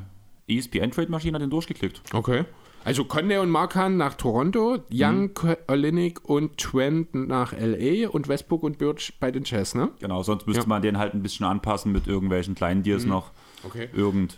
[0.48, 2.02] ESPN-Trade-Maschine hat den durchgeklickt.
[2.14, 2.46] Okay.
[2.86, 5.56] Also Conley und Markan nach Toronto, Young, mhm.
[5.68, 8.10] Olynyk und Trent nach L.A.
[8.10, 9.90] und Westbrook und Birch bei den Jazz, ne?
[10.00, 10.68] Genau, sonst müsste Ja.
[10.70, 13.32] man den halt ein bisschen anpassen mit irgendwelchen kleinen Deals noch.
[13.66, 13.90] Okay.
[13.94, 14.38] Irgend,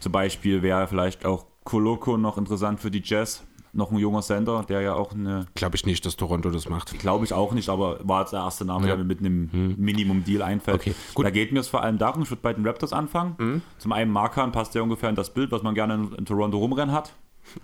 [0.00, 3.44] zum Beispiel wäre vielleicht auch Koloko noch interessant für die Jazz.
[3.72, 6.98] Noch ein junger Sender, der ja auch eine, Glaube ich nicht, dass Toronto das macht.
[6.98, 8.94] glaube ich auch nicht, aber war jetzt der erste Name, Ja.
[8.96, 10.80] der mir mit einem Minimum-Deal einfällt.
[10.80, 11.26] Okay, gut.
[11.26, 13.62] Da geht mir es vor allem darum, ich würde bei den Raptors anfangen.
[13.78, 16.58] Zum einen Markan passt ja ungefähr in das Bild, was man gerne in, in Toronto
[16.58, 17.12] rumrennen hat.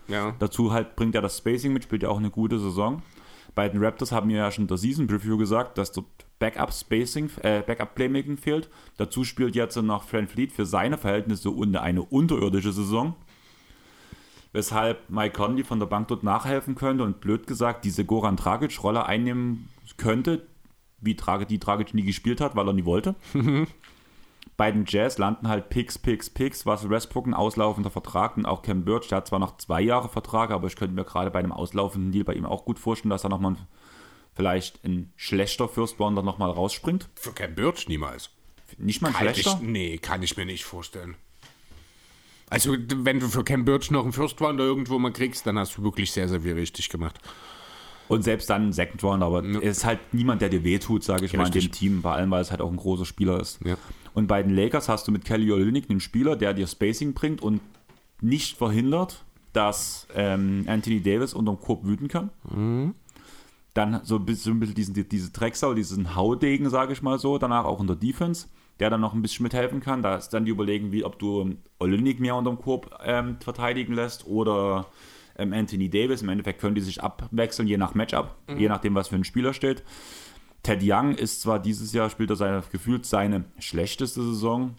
[0.09, 0.35] Ja.
[0.39, 3.03] Dazu halt bringt er das Spacing mit, spielt ja auch eine gute Saison.
[3.55, 6.07] Bei den Raptors haben wir ja schon in der Season Preview gesagt, dass dort
[6.41, 8.69] Backup Spacing, äh, Backup Playmaking fehlt.
[8.97, 11.51] Dazu spielt jetzt noch Fran Fleet für seine Verhältnisse
[11.81, 13.15] eine unterirdische Saison.
[14.55, 19.05] Weshalb Mike Conley von der Bank dort nachhelfen könnte und blöd gesagt diese Goran Dragic-Rolle
[19.05, 20.47] einnehmen könnte,
[21.01, 23.17] wie Dragic, die Dragic nie gespielt hat, weil er nie wollte.
[24.57, 28.63] Bei den Jazz landen halt Picks, Picks, Picks, was Westbrook ein auslaufender Vertrag und auch
[28.63, 31.41] Cam Birch, der hat zwar noch zwei Jahre Vertrag, aber ich könnte mir gerade bei
[31.41, 33.57] einem auslaufenden Deal bei ihm auch gut vorstellen, dass er nochmal
[34.35, 37.09] vielleicht ein schlechter First Rounder nochmal rausspringt.
[37.17, 38.31] Für Cam Birch niemals.
[38.79, 39.59] Nicht mal ein Kann schlechter.
[39.61, 41.17] ich, nee, kann ich mir nicht vorstellen.
[42.55, 45.77] Also, wenn du für Cam Birch noch einen First Rounder irgendwo mal kriegst, dann hast
[45.77, 47.19] du wirklich sehr, sehr viel richtig gemacht.
[48.07, 51.25] Und selbst dann ein Second Rounder, aber er ist halt niemand, der dir wehtut, sage
[51.25, 51.71] ich mal, in Richtig.
[51.71, 53.61] dem Team, vor allem, weil es halt auch ein großer Spieler ist.
[53.65, 53.77] Ja.
[54.13, 57.43] Und bei den Lakers hast du mit Kelly Olynyk einen Spieler, der dir Spacing bringt
[57.43, 57.61] und
[58.21, 62.31] nicht verhindert, dass ähm, Anthony Davis unterm Korb wüten kann.
[63.73, 67.19] Dann so ein bisschen, so ein bisschen diesen, diese Drecksau, diesen Haudegen, sage ich mal
[67.19, 68.49] so, danach auch in der Defense,
[68.81, 70.03] der dann noch ein bisschen mithelfen kann.
[70.03, 74.27] Da ist dann die Überlegen, wie, ob du Olynyk mehr unterm Korb ähm, verteidigen lässt
[74.27, 74.87] oder
[75.39, 76.23] ähm, Anthony Davis.
[76.23, 79.53] Im Endeffekt können die sich abwechseln, je nach Matchup, je nachdem, was für ein Spieler
[79.53, 79.83] steht.
[80.63, 84.75] Ted Young ist zwar dieses Jahr, spielt er seine, gefühlt seine schlechteste Saison,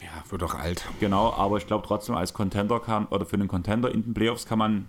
[0.00, 0.84] Ja, wird doch alt.
[0.98, 4.46] genau, aber ich glaube trotzdem als Contender kann, oder für einen Contender in den Playoffs
[4.46, 4.86] kann man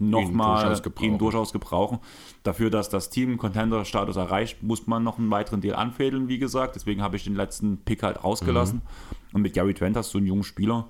[0.00, 1.04] nochmal durchaus gebrauchen.
[1.06, 1.98] ihn durchaus gebrauchen.
[2.42, 6.74] Dafür, dass das Team Contender-Status erreicht, muss man noch einen weiteren Deal anfädeln, wie gesagt.
[6.74, 8.82] Deswegen habe ich den letzten Pick halt ausgelassen.
[8.82, 9.36] Mhm.
[9.36, 10.88] Und mit Gary Trent hast du einen jungen Spieler,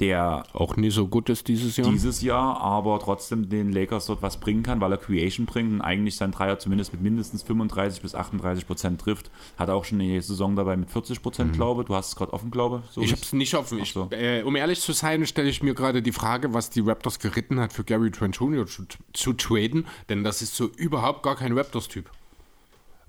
[0.00, 1.90] der Auch nicht so gut ist dieses Jahr.
[1.90, 5.80] dieses Jahr aber trotzdem den Lakers dort was bringen kann, weil er Creation bringt und
[5.80, 9.30] eigentlich sein Dreier zumindest mit mindestens 35 bis 38 Prozent trifft.
[9.56, 12.50] Hat auch schon eine Saison dabei mit 40 Prozent, glaube Du hast es gerade offen,
[12.50, 13.78] glaube so ich habe es nicht offen.
[13.78, 14.08] Ich, so.
[14.10, 17.60] äh, um ehrlich zu sein, stelle ich mir gerade die Frage, was die Raptors geritten
[17.60, 18.66] hat, für Gary Trent Jr.
[18.66, 22.10] zu, zu traden, denn das ist so überhaupt gar kein Raptors-Typ.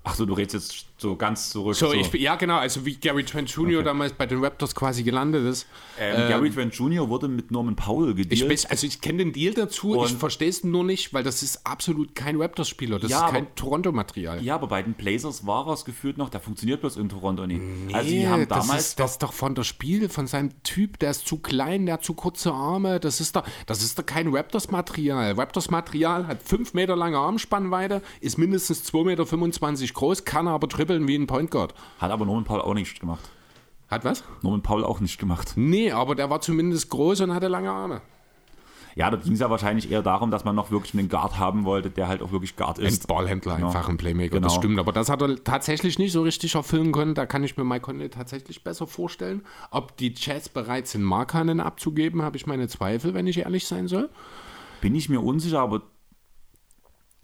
[0.04, 1.76] Ach so, du redest jetzt so ganz zurück.
[1.76, 3.82] So, Ich, ja, genau, also wie Gary Trent Jr.
[3.84, 5.66] damals bei den Raptors quasi gelandet ist.
[5.98, 7.08] ähm, Gary Trent Jr.
[7.08, 8.50] wurde mit Norman Powell Ich gedealt.
[8.50, 11.64] weiß, also ich kenne den Deal dazu, ich verstehe es nur nicht, weil das ist
[11.64, 14.42] absolut kein Raptors-Spieler, das Ja, ist kein Toronto-Material.
[14.42, 17.46] ja, aber bei den Blazers war er es gefühlt noch, der funktioniert bloß in Toronto
[17.46, 17.62] nicht.
[17.94, 20.98] also die haben das damals ist, das ist doch von der Spiel, von seinem Typ,
[20.98, 24.04] der ist zu klein, der hat zu kurze Arme, das ist doch, das ist doch
[24.06, 25.32] kein Raptors-Material.
[25.32, 31.14] Raptors-Material hat 5 Meter lange Armspannweite, ist mindestens 2,25 Meter groß, kann aber dribbeln wie
[31.16, 31.74] ein Point Guard.
[31.98, 33.28] hat aber Norman Powell auch nicht gemacht.
[33.88, 34.22] Hat was?
[34.42, 35.52] Norman Powell auch nicht gemacht.
[35.56, 38.02] Nee, aber der war zumindest groß und hatte lange Arme.
[38.94, 41.64] Ja, da ging es ja wahrscheinlich eher darum, dass man noch wirklich einen Guard haben
[41.64, 43.06] wollte, der halt auch wirklich Guard Ein ist.
[43.06, 43.68] Ballhändler, Genau.
[43.68, 44.48] einfach ein Playmaker, Genau.
[44.48, 44.78] das stimmt.
[44.80, 47.14] Aber das hat er tatsächlich nicht so richtig erfüllen können.
[47.14, 49.42] Da kann ich mir Mike Conley tatsächlich besser vorstellen.
[49.70, 53.86] Ob die Jazz bereit sind, Markanen abzugeben, habe ich meine Zweifel, wenn ich ehrlich sein
[53.86, 54.10] soll.
[54.80, 55.82] Bin ich mir unsicher, aber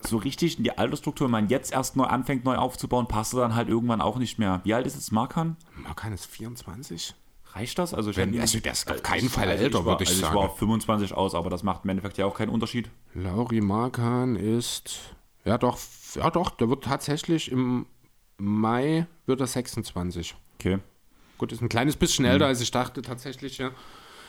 [0.06, 3.40] so richtig in die Altersstruktur, wenn man jetzt erst neu anfängt, neu aufzubauen, passt er
[3.40, 4.60] dann halt irgendwann auch nicht mehr.
[4.64, 5.56] Wie alt ist jetzt Markan?
[5.76, 7.14] Markan ist 24.
[7.52, 7.94] Reicht das?
[7.94, 10.34] Also, ich Wenn- also der ist auf keinen Fall also älter, würde ich also sagen.
[10.34, 12.90] Ich war auf 25 aus, aber das macht im Endeffekt ja auch keinen Unterschied.
[13.14, 14.98] Lauri Markan ist.
[15.44, 15.78] Ja, doch,
[16.14, 17.86] ja, doch, der wird tatsächlich im
[18.38, 20.34] Mai wird er 26.
[20.58, 20.78] Okay.
[21.38, 23.70] Gut, ist ein kleines bisschen älter, als ich dachte, tatsächlich, ja.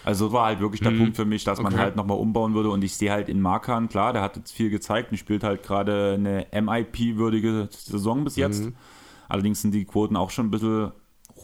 [0.05, 1.81] Also war halt wirklich der Punkt für mich, dass man Okay.
[1.81, 4.69] halt nochmal umbauen würde und ich sehe halt in Markan, klar, der hat jetzt viel
[4.69, 8.69] gezeigt und spielt halt gerade eine MIP-würdige Saison bis jetzt.
[9.27, 10.91] Allerdings sind die Quoten auch schon ein bisschen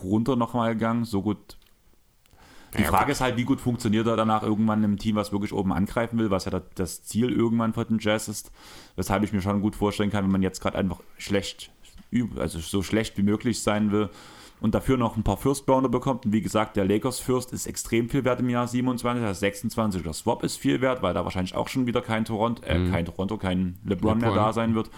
[0.04, 1.06] runter nochmal gegangen.
[1.06, 1.58] So gut.
[2.78, 3.12] Die Ja, Frage gut.
[3.14, 6.30] ist halt, wie gut funktioniert er danach irgendwann im Team, was wirklich oben angreifen will,
[6.30, 8.52] was ja das- Ziel irgendwann von den Jazz ist.
[8.96, 11.72] Weshalb ich mir schon gut vorstellen kann, wenn man jetzt gerade einfach schlecht,
[12.38, 14.10] also so schlecht wie möglich sein will
[14.62, 16.26] und dafür noch ein paar First Rounder bekommt.
[16.26, 20.04] Und wie gesagt, der Lakers First ist extrem viel wert im Jahr 27, das 26.
[20.04, 23.06] Der Swap ist viel wert, weil da wahrscheinlich auch schon wieder kein Toronto, äh, kein
[23.06, 24.36] Toronto, kein LeBron, mehr Mhm.
[24.36, 24.46] LeBron.
[24.46, 24.90] da sein wird.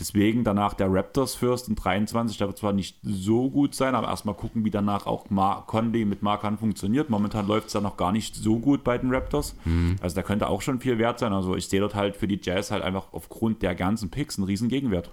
[0.00, 4.08] Deswegen danach der Raptors First in 23, der wird zwar nicht so gut sein, aber
[4.08, 7.10] erstmal gucken, wie danach auch Mar Conley mit Markan funktioniert.
[7.10, 9.54] Momentan läuft es ja noch gar nicht so gut bei den Raptors.
[9.64, 9.94] Mhm.
[10.00, 11.32] Also da könnte auch schon viel wert sein.
[11.32, 14.46] Also ich sehe dort halt für die Jazz halt einfach aufgrund der ganzen Picks einen
[14.46, 15.10] riesen Gegenwert.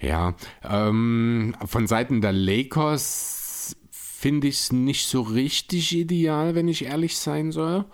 [0.00, 6.84] Ja, ähm, von Seiten der Lakers finde ich es nicht so richtig ideal, wenn ich
[6.84, 7.84] ehrlich sein soll.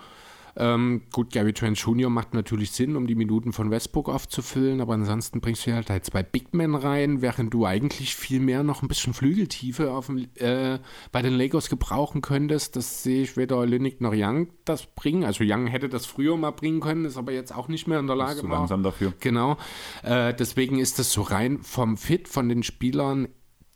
[0.57, 2.11] Ähm, gut, Gary Trent Jr.
[2.11, 6.05] macht natürlich Sinn, um die Minuten von Westbrook aufzufüllen, aber ansonsten bringst du halt, halt
[6.05, 10.27] zwei Big Men rein, während du eigentlich viel mehr noch ein bisschen Flügeltiefe auf dem,
[10.35, 10.79] äh,
[11.11, 12.77] bei den Lakers gebrauchen könntest.
[12.77, 15.25] Das sehe ich weder Linnick noch Young das bringen.
[15.25, 18.07] Also Young hätte das früher mal bringen können, ist aber jetzt auch nicht mehr in
[18.07, 18.41] der Lage.
[18.41, 18.59] Zu war.
[18.59, 19.15] langsam dafür.
[19.21, 19.57] Genau.
[20.03, 23.29] Äh, deswegen ist das so rein vom Fit von den Spielern.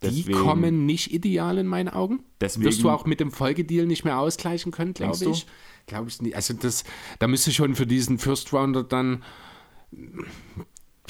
[0.03, 2.23] Die Deswegen- kommen nicht ideal in meinen Augen.
[2.41, 5.47] Deswegen- Wirst du auch mit dem Folgedeal nicht mehr ausgleichen können, glaube ich.
[5.87, 6.35] Glaube ich nicht.
[6.35, 6.85] Also das,
[7.19, 9.23] da müsste schon für diesen First Rounder dann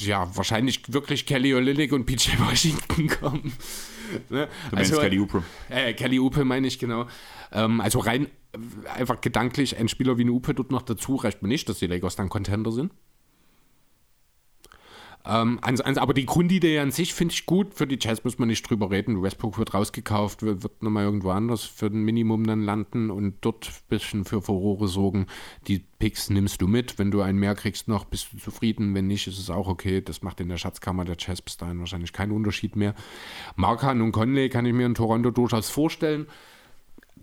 [0.00, 3.52] ja, wahrscheinlich wirklich Kelly Olynyk und PJ Washington kommen.
[4.28, 4.48] Ne?
[4.70, 5.42] Du meinst Kelly Oubre.
[5.68, 7.06] Äh, Kelly Upe meine ich, genau.
[7.52, 11.42] Ähm, also rein äh, einfach gedanklich, ein Spieler wie ein Upe dort noch dazu, reicht
[11.42, 12.92] mir nicht, dass die Lakers dann Contender sind.
[15.28, 17.74] Ähm, ans, ans, aber die Grundidee an sich finde ich gut.
[17.74, 19.22] Für die Jazz muss man nicht drüber reden.
[19.22, 23.66] Westbrook wird rausgekauft, wird, wird nochmal irgendwo anders für ein Minimum dann landen und dort
[23.66, 25.26] ein bisschen für Furore sorgen.
[25.66, 26.98] Die Picks nimmst du mit.
[26.98, 28.94] Wenn du einen mehr kriegst noch, bist du zufrieden.
[28.94, 30.00] Wenn nicht, ist es auch okay.
[30.00, 32.94] Das macht in der Schatzkammer der Jazz bis dahin wahrscheinlich keinen Unterschied mehr.
[33.56, 36.26] Markan und Conley kann ich mir in Toronto durchaus vorstellen.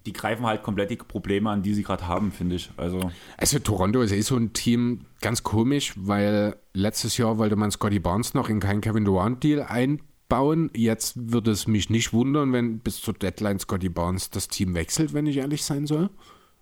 [0.05, 2.69] Die greifen halt komplett die Probleme an, die sie gerade haben, finde ich.
[2.77, 7.71] Also Also Toronto ist eh so ein Team ganz komisch, weil letztes Jahr wollte man
[7.71, 10.69] Scotty Barnes noch in keinen Kevin Durant Deal einbauen.
[10.75, 15.13] Jetzt würde es mich nicht wundern, wenn bis zur Deadline Scotty Barnes das Team wechselt,
[15.13, 16.09] wenn ich ehrlich sein soll.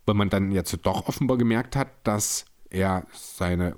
[0.06, 3.76] Weil man dann jetzt doch offenbar gemerkt hat, dass er seine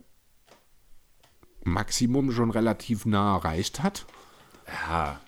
[1.63, 4.05] Maximum schon relativ nah erreicht hat.
[4.67, 5.19] ja,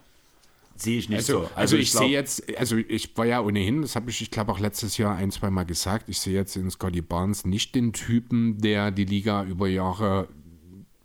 [0.75, 1.49] sehe ich nicht Also, so.
[1.55, 4.51] also, ich, glaub- sehe jetzt, also ich war ja ohnehin, das habe ich, ich glaube
[4.51, 7.93] auch letztes Jahr ein, zwei Mal gesagt, ich sehe jetzt in Scotty Barnes nicht den
[7.93, 10.27] Typen, der die Liga über Jahre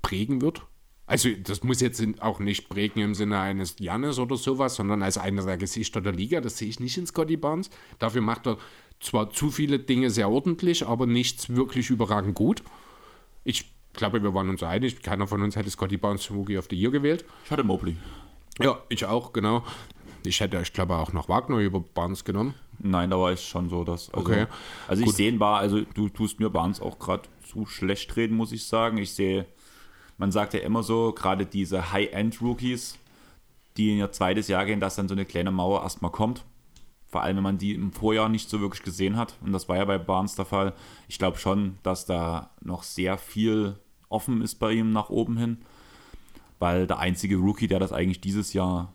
[0.02, 0.62] prägen wird.
[1.06, 5.18] Also das muss jetzt auch nicht prägen im Sinne eines Jannes oder sowas, sondern als
[5.18, 7.68] einer der Gesichter der Liga, das sehe ich nicht in Scotty Barnes.
[7.98, 8.58] Dafür macht er
[9.00, 12.62] zwar zu viele Dinge sehr ordentlich, aber nichts wirklich überragend gut.
[13.42, 15.02] Ich glaube, wir waren uns einig.
[15.02, 17.24] Keiner von uns hätte Scotty Barnes zum Rookie of the Year gewählt.
[17.44, 17.96] Ich hatte Mobley.
[18.62, 19.62] Ja, ich auch, genau.
[20.24, 22.54] Ich hätte, ich glaube, auch noch Wagner über Barnes genommen.
[22.78, 24.12] Nein, da war ich schon so, dass.
[24.12, 24.46] Also, Okay.
[24.88, 28.52] Also ich sehe war, also du tust mir Barnes auch gerade zu schlecht reden, muss
[28.52, 28.98] ich sagen.
[28.98, 29.46] Ich sehe,
[30.18, 32.98] man sagt ja immer so, gerade diese High-End-Rookies,
[33.76, 36.44] die in ihr zweites Jahr gehen, dass dann so eine kleine Mauer erstmal kommt.
[37.08, 39.36] Vor allem, wenn man die im Vorjahr nicht so wirklich gesehen hat.
[39.44, 40.74] Und das war ja bei Barnes der Fall.
[41.08, 43.76] Ich glaube schon, dass da noch sehr viel
[44.08, 45.58] offen ist bei ihm nach oben hin.
[46.60, 48.94] Weil der einzige Rookie, der das eigentlich dieses Jahr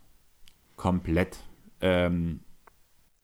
[0.78, 1.38] komplett
[1.82, 2.40] ähm,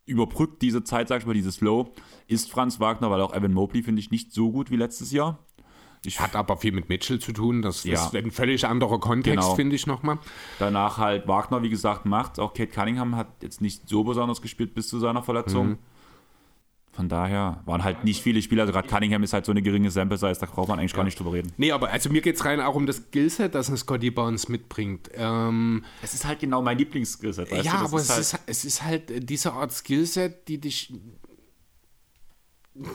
[0.06, 1.94] überbrückt, diese Zeit, sag ich mal, dieses Low,
[2.28, 5.40] ist Franz Wagner, weil auch Evan Mobley finde ich nicht so gut wie letztes Jahr.
[6.04, 7.62] Ich Hat aber viel mit Mitchell zu tun.
[7.62, 7.94] Das Ja.
[7.94, 9.56] ist ein völlig anderer Kontext, Genau.
[9.56, 10.18] finde ich nochmal.
[10.58, 12.40] Danach halt Wagner, wie gesagt, macht.
[12.40, 15.78] Auch Kate Cunningham hat jetzt nicht so besonders gespielt bis zu seiner Verletzung.
[16.94, 18.64] Von daher waren halt nicht viele Spieler.
[18.64, 21.06] Also gerade Cunningham ist halt so eine geringe Sample Size, da braucht man eigentlich gar
[21.06, 21.54] nicht drüber reden.
[21.56, 24.50] Nee, aber also mir geht es rein auch um das Skillset, das ein Scotty Barnes
[24.50, 25.10] mitbringt.
[25.14, 27.50] Ähm, Es ist halt genau mein Lieblingsskillset.
[27.50, 30.60] weißt ja, aber ist es, halt, ist, es ist halt äh, diese Art Skillset, die
[30.60, 30.94] dich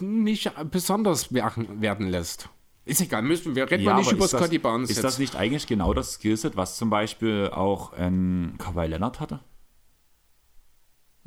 [0.00, 2.48] nicht besonders werden, werden lässt.
[2.84, 5.04] Ist egal, müssen wir reden Ja, nicht über Scotty Barnes Ist jetzt.
[5.04, 9.40] das nicht eigentlich genau das Skillset, was zum Beispiel auch ein Kawhi Leonard hatte?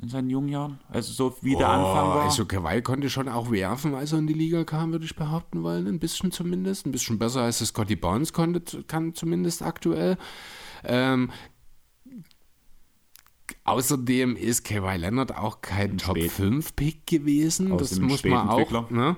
[0.02, 0.80] In seinen jungen Jahren?
[0.88, 2.22] Also so wie der Anfang war.
[2.22, 5.62] Also Kawhi konnte schon auch werfen, als er in die Liga kam, würde ich behaupten
[5.62, 5.86] wollen.
[5.86, 6.86] Ein bisschen zumindest.
[6.86, 10.16] Ein bisschen besser als es Scotty Barnes konnte, kann zumindest aktuell.
[10.84, 11.30] Ähm,
[13.64, 16.32] außerdem ist Kawhi Leonard auch kein Top Spät.
[16.32, 17.72] 5 Pick gewesen.
[17.72, 18.90] Aus das muss man auch.
[18.90, 19.16] Ne?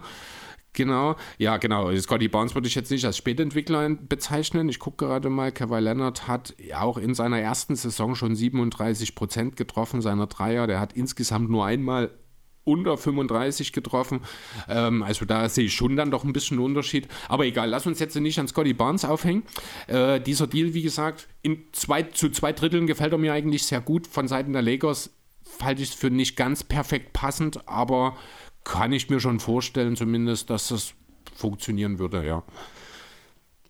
[0.74, 1.94] Genau, ja, genau.
[1.96, 4.70] Scotty Barnes würde ich jetzt nicht als Spätentwickler bezeichnen.
[4.70, 9.56] Ich gucke gerade mal, Kawhi Leonard hat auch in seiner ersten Saison schon 37 Prozent
[9.56, 10.66] getroffen, seiner Dreier.
[10.66, 12.10] Der hat insgesamt nur einmal
[12.64, 14.20] unter 35 getroffen.
[14.68, 17.08] Ähm, also da sehe ich schon dann doch ein bisschen einen Unterschied.
[17.28, 19.42] Aber egal, lass uns jetzt nicht an Scotty Barnes aufhängen.
[19.88, 23.80] Äh, dieser Deal, wie gesagt, in zwei, zu zwei Dritteln gefällt er mir eigentlich sehr
[23.80, 24.06] gut.
[24.06, 25.10] Von Seiten der Lakers
[25.60, 28.16] halte ich es für nicht ganz perfekt passend, aber
[28.64, 30.94] kann ich mir schon vorstellen, zumindest, dass das
[31.34, 32.42] funktionieren würde, ja.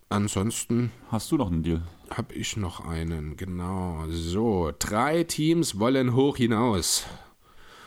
[0.09, 1.81] Ansonsten Hast du noch einen Deal?
[2.11, 4.05] habe ich noch einen, genau.
[4.09, 7.05] So, drei Teams wollen hoch hinaus.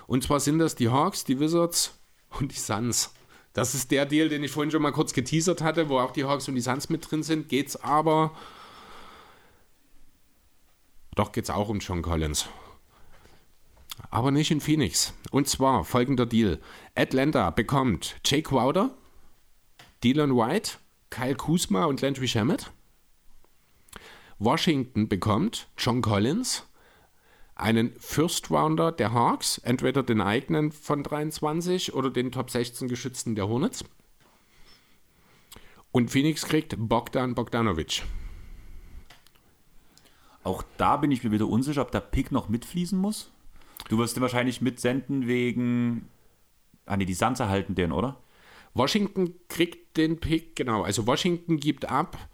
[0.06, 1.98] Und zwar sind das die Hawks, die Wizards
[2.38, 3.12] und die Suns.
[3.52, 6.24] Das ist der Deal, den ich vorhin schon mal kurz geteasert hatte, wo auch die
[6.24, 7.48] Hawks und die Suns mit drin sind.
[7.48, 8.32] Geht's aber.
[11.14, 12.46] Doch geht's auch um John Collins.
[14.10, 15.14] Aber nicht in Phoenix.
[15.30, 16.60] Und zwar folgender Deal:
[16.94, 18.94] Atlanta bekommt Jake Crowder,
[20.04, 20.72] Dylan White,
[21.10, 22.70] Kyle Kuzma und Landry Shamet.
[24.38, 26.66] Washington bekommt John Collins,
[27.54, 33.34] einen First Rounder der Hawks, entweder den eigenen von 23 oder den Top 16 Geschützten
[33.34, 33.84] der Hornets.
[35.90, 38.02] Und Phoenix kriegt Bogdan Bogdanovic.
[40.44, 43.32] Auch da bin ich mir wieder unsicher, ob der Pick noch mitfließen muss.
[43.88, 46.08] Du wirst den wahrscheinlich mitsenden wegen.
[46.86, 48.20] Ah, ne, die Suns erhalten den, oder?
[48.74, 50.82] Washington kriegt den Pick, genau.
[50.82, 52.28] Also Washington gibt ab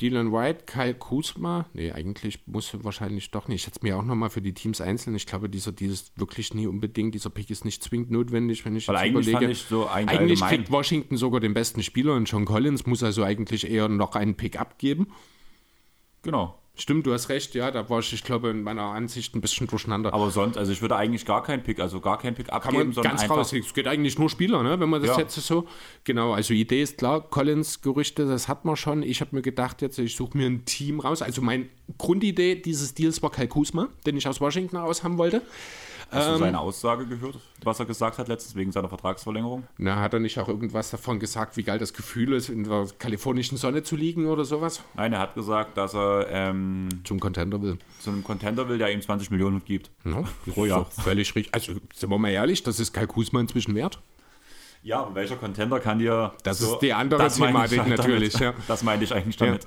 [0.00, 1.66] Dylan White, Kyle Kuzma.
[1.72, 3.62] Nee, eigentlich muss er wahrscheinlich doch nicht.
[3.62, 5.14] Ich hätte es mir auch nochmal für die Teams einzeln.
[5.16, 7.14] Ich glaube, dieser ist wirklich nie unbedingt.
[7.14, 9.46] Dieser Pick ist nicht zwingend notwendig, wenn ich Weil jetzt eigentlich überlege.
[9.46, 10.48] fand ich so eigentlich, Eigentlich allgemein.
[10.58, 14.34] kriegt Washington sogar den besten Spieler und John Collins muss also eigentlich eher noch einen
[14.36, 15.08] Pick abgeben.
[16.22, 16.58] Genau.
[16.76, 19.68] Stimmt, du hast recht, ja, da war ich, ich glaube, in meiner Ansicht ein bisschen
[19.68, 20.12] durcheinander.
[20.12, 22.76] Aber sonst, also ich würde eigentlich gar keinen Pick, also gar keinen Pick Kann abgeben,
[22.78, 23.36] man sondern ganz einfach.
[23.36, 23.52] raus.
[23.52, 24.80] Es geht eigentlich nur Spieler, ne?
[24.80, 25.22] wenn man das Ja.
[25.22, 25.66] jetzt so.
[26.02, 29.04] Genau, also Idee ist klar, Collins Gerüchte, das hat man schon.
[29.04, 31.22] Ich habe mir gedacht, jetzt ich suche mir ein Team raus.
[31.22, 35.42] Also meine Grundidee dieses Deals war Kyle Kuzma, den ich aus Washington aus haben wollte.
[36.14, 39.64] Hast Ähm, du seine Aussage gehört, was er gesagt hat letztens wegen seiner Vertragsverlängerung?
[39.78, 42.86] Na, hat er nicht auch irgendwas davon gesagt, wie geil das Gefühl ist, in der
[42.98, 44.82] kalifornischen Sonne zu liegen oder sowas?
[44.94, 47.78] Nein, er hat gesagt, dass er ähm, Zum Contender will.
[48.00, 49.90] zu einem Contender will, der ihm 20 Millionen gibt.
[50.04, 50.86] Ja, Pro Jahr.
[50.86, 51.52] Völlig richtig.
[51.54, 54.00] Also, sind wir mal ehrlich, das ist Kyle Kuzma inzwischen wert.
[54.82, 56.32] Ja, und welcher Contender kann dir.
[56.42, 57.98] Das ist die andere Thematik damit.
[57.98, 58.52] natürlich, ja.
[58.68, 59.66] Das meinte ich eigentlich damit.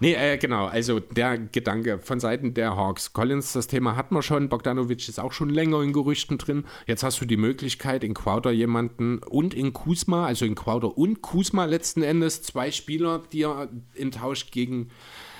[0.00, 3.12] Nee, äh, genau, also der Gedanke von Seiten der Hawks.
[3.12, 4.48] Collins, das Thema hat man schon.
[4.48, 6.64] Bogdanovic ist auch schon länger in Gerüchten drin.
[6.86, 11.22] Jetzt hast du die Möglichkeit, in Crowder jemanden und in Kuzma, also in Crowder und
[11.22, 14.90] Kuzma letzten Endes, zwei Spieler, die er im Tausch gegen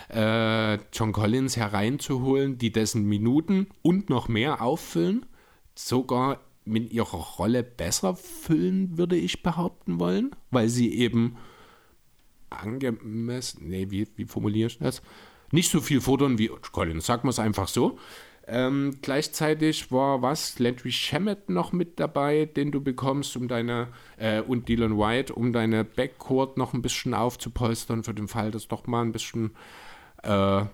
[0.09, 5.27] äh, John Collins hereinzuholen, die dessen Minuten und noch mehr auffüllen,
[5.75, 11.37] sogar mit ihrer Rolle besser füllen, würde ich behaupten wollen, weil sie eben
[12.51, 15.03] angemessen, nee, wie, wie formuliere ich das?
[15.51, 17.99] Nicht so viel fordern wie Collins, sagen wir es einfach so.
[18.47, 23.89] Ähm, gleichzeitig war was, Landry Shamet noch mit dabei, den du bekommst, um deine,
[24.19, 28.69] äh, und Dylan White, um deine Backcourt noch ein bisschen aufzupolstern für den Fall, dass
[28.69, 29.53] doch mal ein bisschen,
[30.23, 30.67] äh,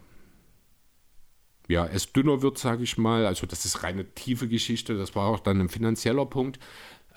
[1.68, 3.24] ja, es dünner wird, sage ich mal.
[3.24, 6.58] Also das ist reine tiefe Geschichte, das war auch dann ein finanzieller Punkt.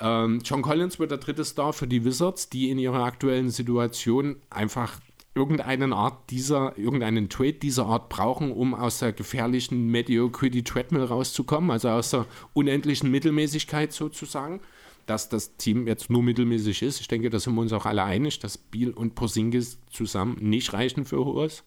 [0.03, 4.35] Ähm, John Collins wird der dritte Star für die Wizards, die in ihrer aktuellen Situation
[4.49, 4.99] einfach
[5.33, 11.71] irgendeinen Art dieser, irgendeinen Trade dieser Art brauchen, um aus der gefährlichen Mediocrity Treadmill rauszukommen,
[11.71, 14.59] also aus der unendlichen Mittelmäßigkeit sozusagen.
[15.05, 17.01] Dass das Team jetzt nur mittelmäßig ist.
[17.01, 20.71] Ich denke, da sind wir uns auch alle einig, dass Biel und Porzingis zusammen nicht
[20.71, 21.65] reichen für Hohes.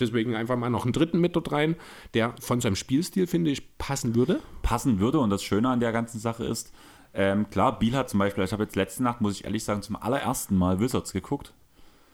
[0.00, 1.76] Deswegen einfach mal noch einen dritten mit dort rein,
[2.14, 4.40] der von seinem Spielstil, finde ich, passen würde.
[4.62, 6.72] Passen würde und das Schöne an der ganzen Sache ist,
[7.14, 9.82] ähm, klar, Biel hat zum Beispiel, ich habe jetzt letzte Nacht, muss ich ehrlich sagen,
[9.82, 11.54] zum allerersten Mal Wizards geguckt.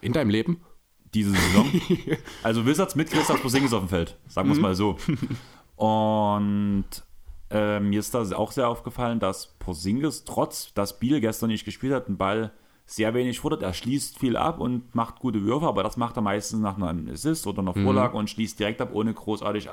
[0.01, 0.63] In deinem Leben?
[1.15, 1.67] diese Saison.
[2.43, 4.63] also Wizards mit Christoph Porzingis auf dem Feld, sagen wir es mhm.
[4.63, 4.97] mal so.
[5.77, 6.85] Und
[7.51, 11.93] äh, mir ist da auch sehr aufgefallen, dass Porzingis, trotz dass Biel gestern nicht gespielt
[11.93, 12.53] hat, den Ball
[12.87, 13.63] sehr wenig fordert.
[13.63, 17.09] Er schließt viel ab und macht gute Würfe, aber das macht er meistens nach einem
[17.09, 17.85] Assist oder einer mhm.
[17.85, 18.21] Vorlage mhm.
[18.21, 19.69] und schließt direkt ab, ohne großartig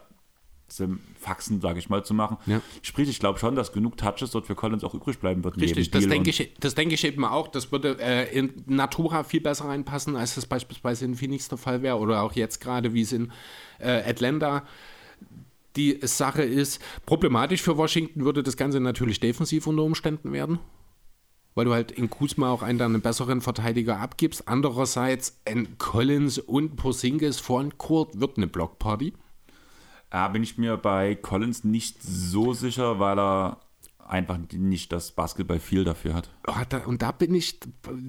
[1.19, 2.37] Faxen, sage ich mal, zu machen.
[2.45, 2.61] Ja.
[2.81, 5.59] Sprich, ich glaube schon, dass genug Touches dort für Collins auch übrig bleiben wird.
[5.59, 7.47] Richtig, das denke, ich, das denke ich eben auch.
[7.47, 11.81] Das würde äh, in Natura viel besser reinpassen, als das beispielsweise in Phoenix der Fall
[11.81, 13.31] wäre oder auch jetzt gerade, wie es in
[13.79, 14.63] äh, Atlanta
[15.75, 16.81] die Sache ist.
[17.05, 20.59] Problematisch für Washington würde das Ganze natürlich defensiv unter Umständen werden
[21.57, 24.47] weil du halt in Kuzma auch einen, einen besseren Verteidiger abgibst.
[24.47, 29.13] Andererseits ein Collins und Porzingis vor Court wird eine Blockparty.
[30.09, 33.59] Da bin ich mir bei Collins nicht so sicher, weil er
[34.07, 36.29] einfach nicht das Basketball viel dafür hat.
[36.85, 37.59] Und da bin ich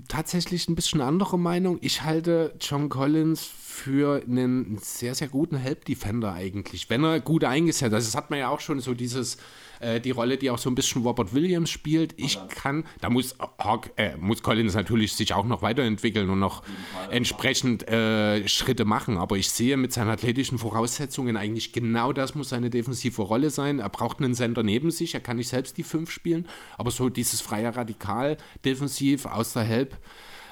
[0.07, 1.79] tatsächlich ein bisschen anderer Meinung.
[1.81, 7.89] Ich halte John Collins für einen sehr, sehr guten Help-Defender eigentlich, wenn er gut eingesetzt
[7.89, 7.95] ist.
[7.95, 9.39] Also das hat man ja auch schon so dieses
[9.81, 12.15] äh, die Rolle, die auch so ein bisschen Robert Williams spielt.
[12.17, 16.63] Ich kann, da muss Hawk, äh, muss Collins natürlich sich auch noch weiterentwickeln und noch
[17.11, 19.19] entsprechend äh, Schritte machen.
[19.19, 23.79] Aber ich sehe mit seinen athletischen Voraussetzungen eigentlich genau das muss seine defensive Rolle sein.
[23.79, 26.47] Er braucht einen Sender neben sich, er kann nicht selbst die fünf spielen,
[26.77, 28.28] aber so dieses freie Radikal
[28.65, 29.97] defensiv aus der Help.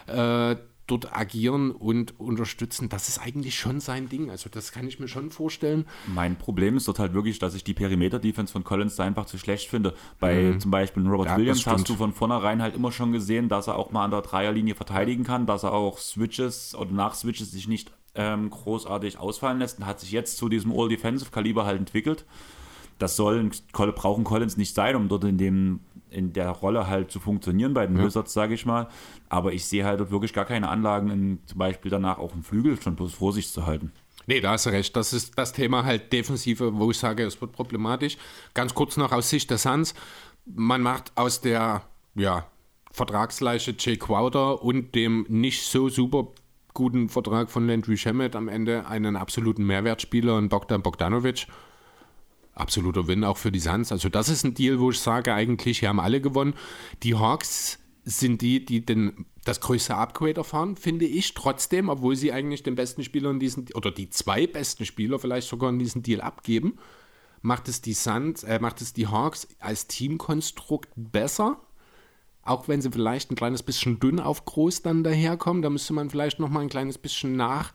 [0.07, 4.31] Äh, dort agieren und unterstützen, das ist eigentlich schon sein Ding.
[4.31, 5.85] Also das kann ich mir schon vorstellen.
[6.07, 9.39] Mein Problem ist dort halt wirklich, dass ich die Perimeter-Defense von Collins da einfach zu
[9.39, 9.95] schlecht finde.
[10.21, 10.61] Bei mhm.
[10.61, 13.77] zum Beispiel Robert ja, Williams hast du von vornherein halt immer schon gesehen, dass er
[13.77, 17.67] auch mal an der Dreierlinie verteidigen kann, dass er auch Switches oder nach Switches sich
[17.67, 22.25] nicht ähm, großartig ausfallen lässt und hat sich jetzt zu diesem All-Defensive-Kaliber halt entwickelt.
[22.99, 27.21] Das soll brauchen Collins nicht sein, um dort in dem in der Rolle halt zu
[27.21, 28.05] funktionieren bei den ja.
[28.05, 28.89] Wizards, sage ich mal.
[29.29, 32.81] Aber ich sehe halt wirklich gar keine Anlagen, in, zum Beispiel danach auch im Flügel
[32.81, 33.93] schon bloß Vorsicht zu halten.
[34.27, 34.97] Nee, da hast du recht.
[34.97, 38.17] Das ist das Thema halt Defensive, wo ich sage, es wird problematisch.
[38.55, 39.95] Ganz kurz noch aus Sicht der Suns.
[40.47, 41.83] Man macht aus der
[42.15, 42.47] ja,
[42.91, 46.29] Vertragsleiche Jay Crowder und dem nicht so super
[46.73, 51.47] guten Vertrag von Landry Shamet am Ende einen absoluten Mehrwertspieler und Bogdan Bogdanovic
[52.57, 53.93] absoluter Win auch für die Suns.
[53.93, 56.55] Also das ist ein Deal, wo ich sage, eigentlich, hier haben alle gewonnen.
[57.03, 62.33] Die Hawks sind die, die den, das größte Upgrade erfahren, finde ich trotzdem, obwohl sie
[62.33, 66.03] eigentlich den besten Spieler in diesen, oder die zwei besten Spieler vielleicht sogar in diesen
[66.03, 66.79] Deal abgeben,
[67.43, 71.61] macht es die Suns, äh, macht es die Hawks als Teamkonstrukt besser.
[72.43, 76.09] Auch wenn sie vielleicht ein kleines bisschen dünn auf groß dann daherkommen, da müsste man
[76.09, 77.73] vielleicht noch mal ein kleines bisschen nach,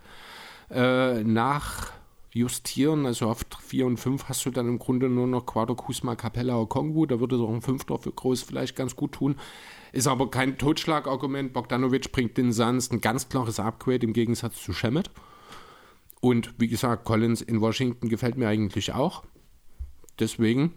[0.70, 1.92] äh, nach
[2.34, 3.06] justieren.
[3.06, 6.58] Also auf 4 und 5 hast du dann im Grunde nur noch Quadro Kusma, Capella
[6.58, 7.06] oder Kongu.
[7.06, 9.36] Da würde doch ein Fünfter für Groß vielleicht ganz gut tun.
[9.92, 11.54] Ist aber kein Totschlagargument.
[11.54, 15.12] Bogdanovic bringt den Suns ein ganz klares Upgrade im Gegensatz zu Shemet.
[16.22, 19.24] Und wie gesagt, Collins in Washington gefällt mir eigentlich auch.
[20.20, 20.74] Deswegen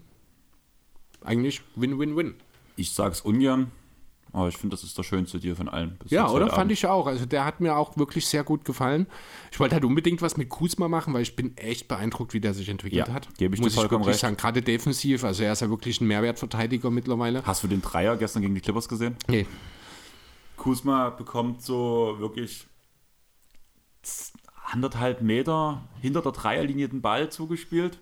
[1.21, 2.35] eigentlich Win-Win-Win.
[2.75, 3.71] Ich sag's ungern,
[4.35, 5.97] aber ich finde, das ist der schönste Deal von allen.
[6.05, 6.49] Ja, oder?
[6.49, 7.07] Fand ich auch.
[7.07, 9.07] Also der hat mir auch wirklich sehr gut gefallen.
[9.51, 12.53] Ich wollte halt unbedingt was mit Kuzma machen, weil ich bin echt beeindruckt, wie der
[12.53, 13.29] sich entwickelt ja, hat.
[13.37, 14.19] Gebe ich Muss dir vollkommen ich recht.
[14.19, 15.23] sagen, gerade defensiv.
[15.23, 17.43] Also er ist ja wirklich ein Mehrwertverteidiger mittlerweile.
[17.45, 19.15] Hast du den Dreier gestern gegen die Clippers gesehen?
[19.27, 19.45] Nee.
[20.57, 22.67] Kuzma bekommt so wirklich
[24.65, 27.99] anderthalb Meter hinter der Dreierlinie den Ball zugespielt.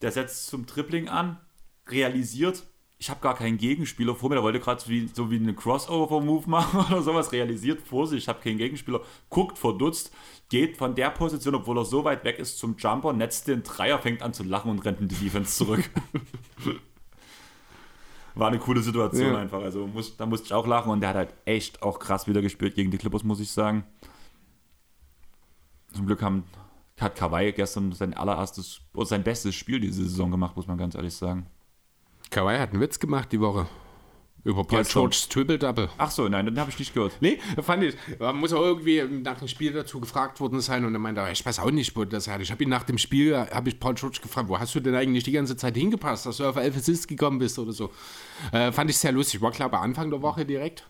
[0.00, 1.38] Der setzt zum Tripling an,
[1.86, 2.64] realisiert,
[3.02, 5.54] ich habe gar keinen Gegenspieler vor mir, der wollte gerade so wie, so wie eine
[5.54, 10.14] Crossover-Move machen oder sowas, realisiert vor sich, ich habe keinen Gegenspieler, guckt verdutzt,
[10.48, 13.98] geht von der Position, obwohl er so weit weg ist, zum Jumper, netzt den Dreier,
[13.98, 15.90] fängt an zu lachen und rennt in die Defense zurück.
[18.36, 19.38] War eine coole Situation ja.
[19.40, 22.28] einfach, also muss, da musste ich auch lachen und der hat halt echt auch krass
[22.28, 23.82] wieder gespielt gegen die Clippers, muss ich sagen.
[25.92, 26.44] Zum Glück haben
[27.00, 31.14] hat Kawhi gestern sein allererstes, sein bestes Spiel diese Saison gemacht, muss man ganz ehrlich
[31.14, 31.48] sagen.
[32.32, 33.66] Kawhi hat einen Witz gemacht die Woche.
[34.44, 35.02] Über Paul Gestern.
[35.02, 35.90] George's Triple-Double.
[35.98, 37.12] Ach so, nein, den habe ich nicht gehört.
[37.20, 37.94] Nee, fand ich.
[38.18, 41.46] Man muss auch irgendwie nach dem Spiel dazu gefragt worden sein und er meinte, ich
[41.46, 42.40] weiß auch nicht, wo das hat.
[42.40, 44.96] Ich habe ihn nach dem Spiel, habe ich Paul George gefragt, wo hast du denn
[44.96, 47.90] eigentlich die ganze Zeit hingepasst, dass du auf elf Assists gekommen bist oder so.
[48.50, 49.40] Äh, fand ich sehr lustig.
[49.42, 50.88] War, glaube ich, Anfang der Woche direkt,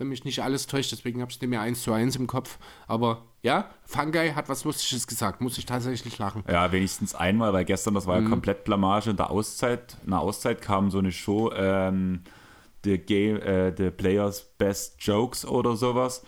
[0.00, 2.26] wenn mich nicht alles täuscht, deswegen habe ich es nicht mehr eins zu eins im
[2.26, 2.58] Kopf.
[2.86, 6.42] Aber ja, Fungi hat was Lustiges gesagt, muss ich tatsächlich lachen.
[6.48, 9.98] Ja, wenigstens einmal, weil gestern, das war ja komplett Blamage in der Auszeit.
[10.04, 12.22] In der Auszeit kam so eine Show, ähm,
[12.82, 16.24] The, Game, äh, The Players Best Jokes oder sowas.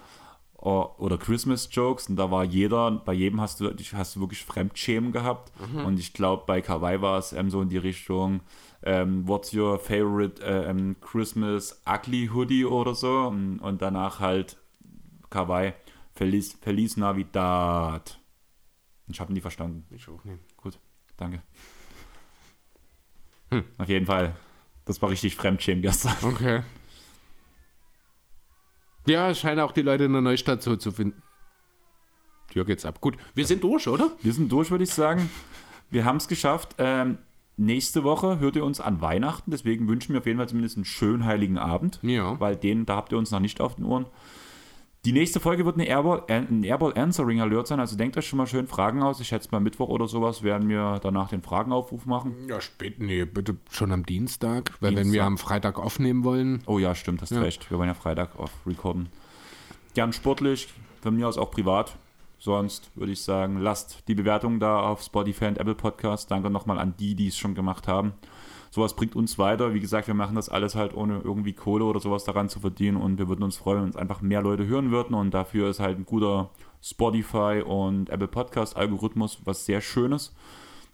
[0.58, 2.08] Oder Christmas Jokes.
[2.08, 5.50] Und da war jeder, bei jedem hast du, hast du wirklich Fremdschämen gehabt.
[5.84, 8.42] Und ich glaube, bei Kawaii war es ähm, so in die Richtung,
[8.82, 13.28] ähm, what's your favorite äh, Christmas ugly hoodie oder so.
[13.28, 14.56] Und, und danach halt
[15.30, 15.74] Kawaii,
[16.14, 18.18] Feliz, Feliz Navidad.
[19.08, 19.84] Ich habe nie verstanden.
[19.90, 20.56] Ich auch nicht.
[20.56, 20.78] Gut,
[21.16, 21.42] danke.
[23.78, 24.34] Auf jeden Fall.
[24.84, 26.16] Das war richtig Fremdschämen gestern.
[26.22, 26.62] Okay.
[29.06, 31.22] Ja, scheinen auch die Leute in der Neustadt so zu finden.
[32.50, 33.00] Tür geht's ab.
[33.00, 34.10] Gut, wir sind durch, oder?
[34.22, 35.30] Wir sind durch, würde ich sagen.
[35.90, 36.74] Wir haben es geschafft.
[36.78, 37.18] Ähm,
[37.56, 39.50] nächste Woche hört ihr uns an Weihnachten.
[39.50, 41.98] Deswegen wünschen wir auf jeden Fall zumindest einen schönen heiligen Abend.
[42.02, 42.38] Ja.
[42.40, 44.06] Weil den, da habt ihr uns noch nicht auf den Ohren.
[45.04, 47.80] Die nächste Folge wird eine Airball, äh, ein Airball Answering Alert sein.
[47.80, 49.18] Also denkt euch schon mal schön Fragen aus.
[49.18, 52.36] Ich schätze mal Mittwoch oder sowas werden wir danach den Fragenaufruf machen.
[52.48, 53.00] Ja, spät.
[53.00, 54.70] Nee, bitte schon am Dienstag.
[54.80, 55.12] Weil wenn Dienstag.
[55.12, 56.62] wir am Freitag aufnehmen wollen.
[56.66, 57.68] Oh ja, stimmt, hast recht.
[57.68, 59.08] Wir wollen ja Freitag auf recorden.
[59.94, 60.68] Gern sportlich,
[61.00, 61.96] von mir aus auch privat.
[62.42, 66.28] Sonst würde ich sagen, lasst die Bewertung da auf Spotify und Apple Podcast.
[66.28, 68.14] Danke nochmal an die, die es schon gemacht haben.
[68.72, 69.74] Sowas bringt uns weiter.
[69.74, 72.96] Wie gesagt, wir machen das alles halt ohne irgendwie Kohle oder sowas daran zu verdienen
[72.96, 75.78] und wir würden uns freuen, wenn uns einfach mehr Leute hören würden und dafür ist
[75.78, 76.50] halt ein guter
[76.82, 80.34] Spotify und Apple Podcast Algorithmus was sehr Schönes.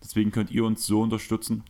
[0.03, 1.65] Deswegen könnt ihr uns so unterstützen.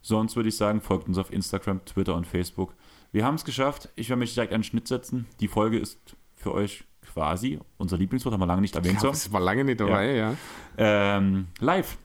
[0.00, 2.74] Sonst würde ich sagen, folgt uns auf Instagram, Twitter und Facebook.
[3.12, 3.88] Wir haben es geschafft.
[3.94, 5.28] Ich werde mich direkt den Schnitt setzen.
[5.38, 6.82] Die Folge ist für euch
[7.12, 9.00] quasi unser Lieblingswort, haben wir lange nicht erwähnt.
[9.00, 9.08] so.
[9.08, 10.34] Das war lange nicht dabei, ja.
[10.76, 11.98] Ähm, live.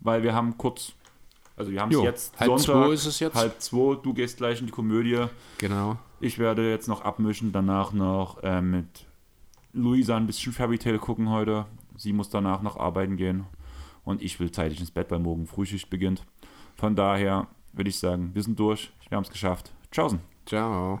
[0.00, 0.92] Weil wir haben kurz,
[1.56, 3.34] also wir haben es jetzt halb Sonntag, zwei ist es jetzt.
[3.34, 5.26] halb zwei, du gehst gleich in die Komödie.
[5.58, 5.96] Genau.
[6.20, 9.06] Ich werde jetzt noch abmischen, danach noch äh, mit
[9.72, 11.66] Luisa ein bisschen Fairy Tale gucken heute.
[11.96, 13.44] Sie muss danach noch arbeiten gehen.
[14.04, 16.24] Und ich will zeitig ins Bett, weil morgen Frühschicht beginnt.
[16.76, 18.92] Von daher würde ich sagen, wir sind durch.
[19.08, 19.72] Wir haben es geschafft.
[19.90, 20.20] Tschaußen.
[20.44, 21.00] Ciao.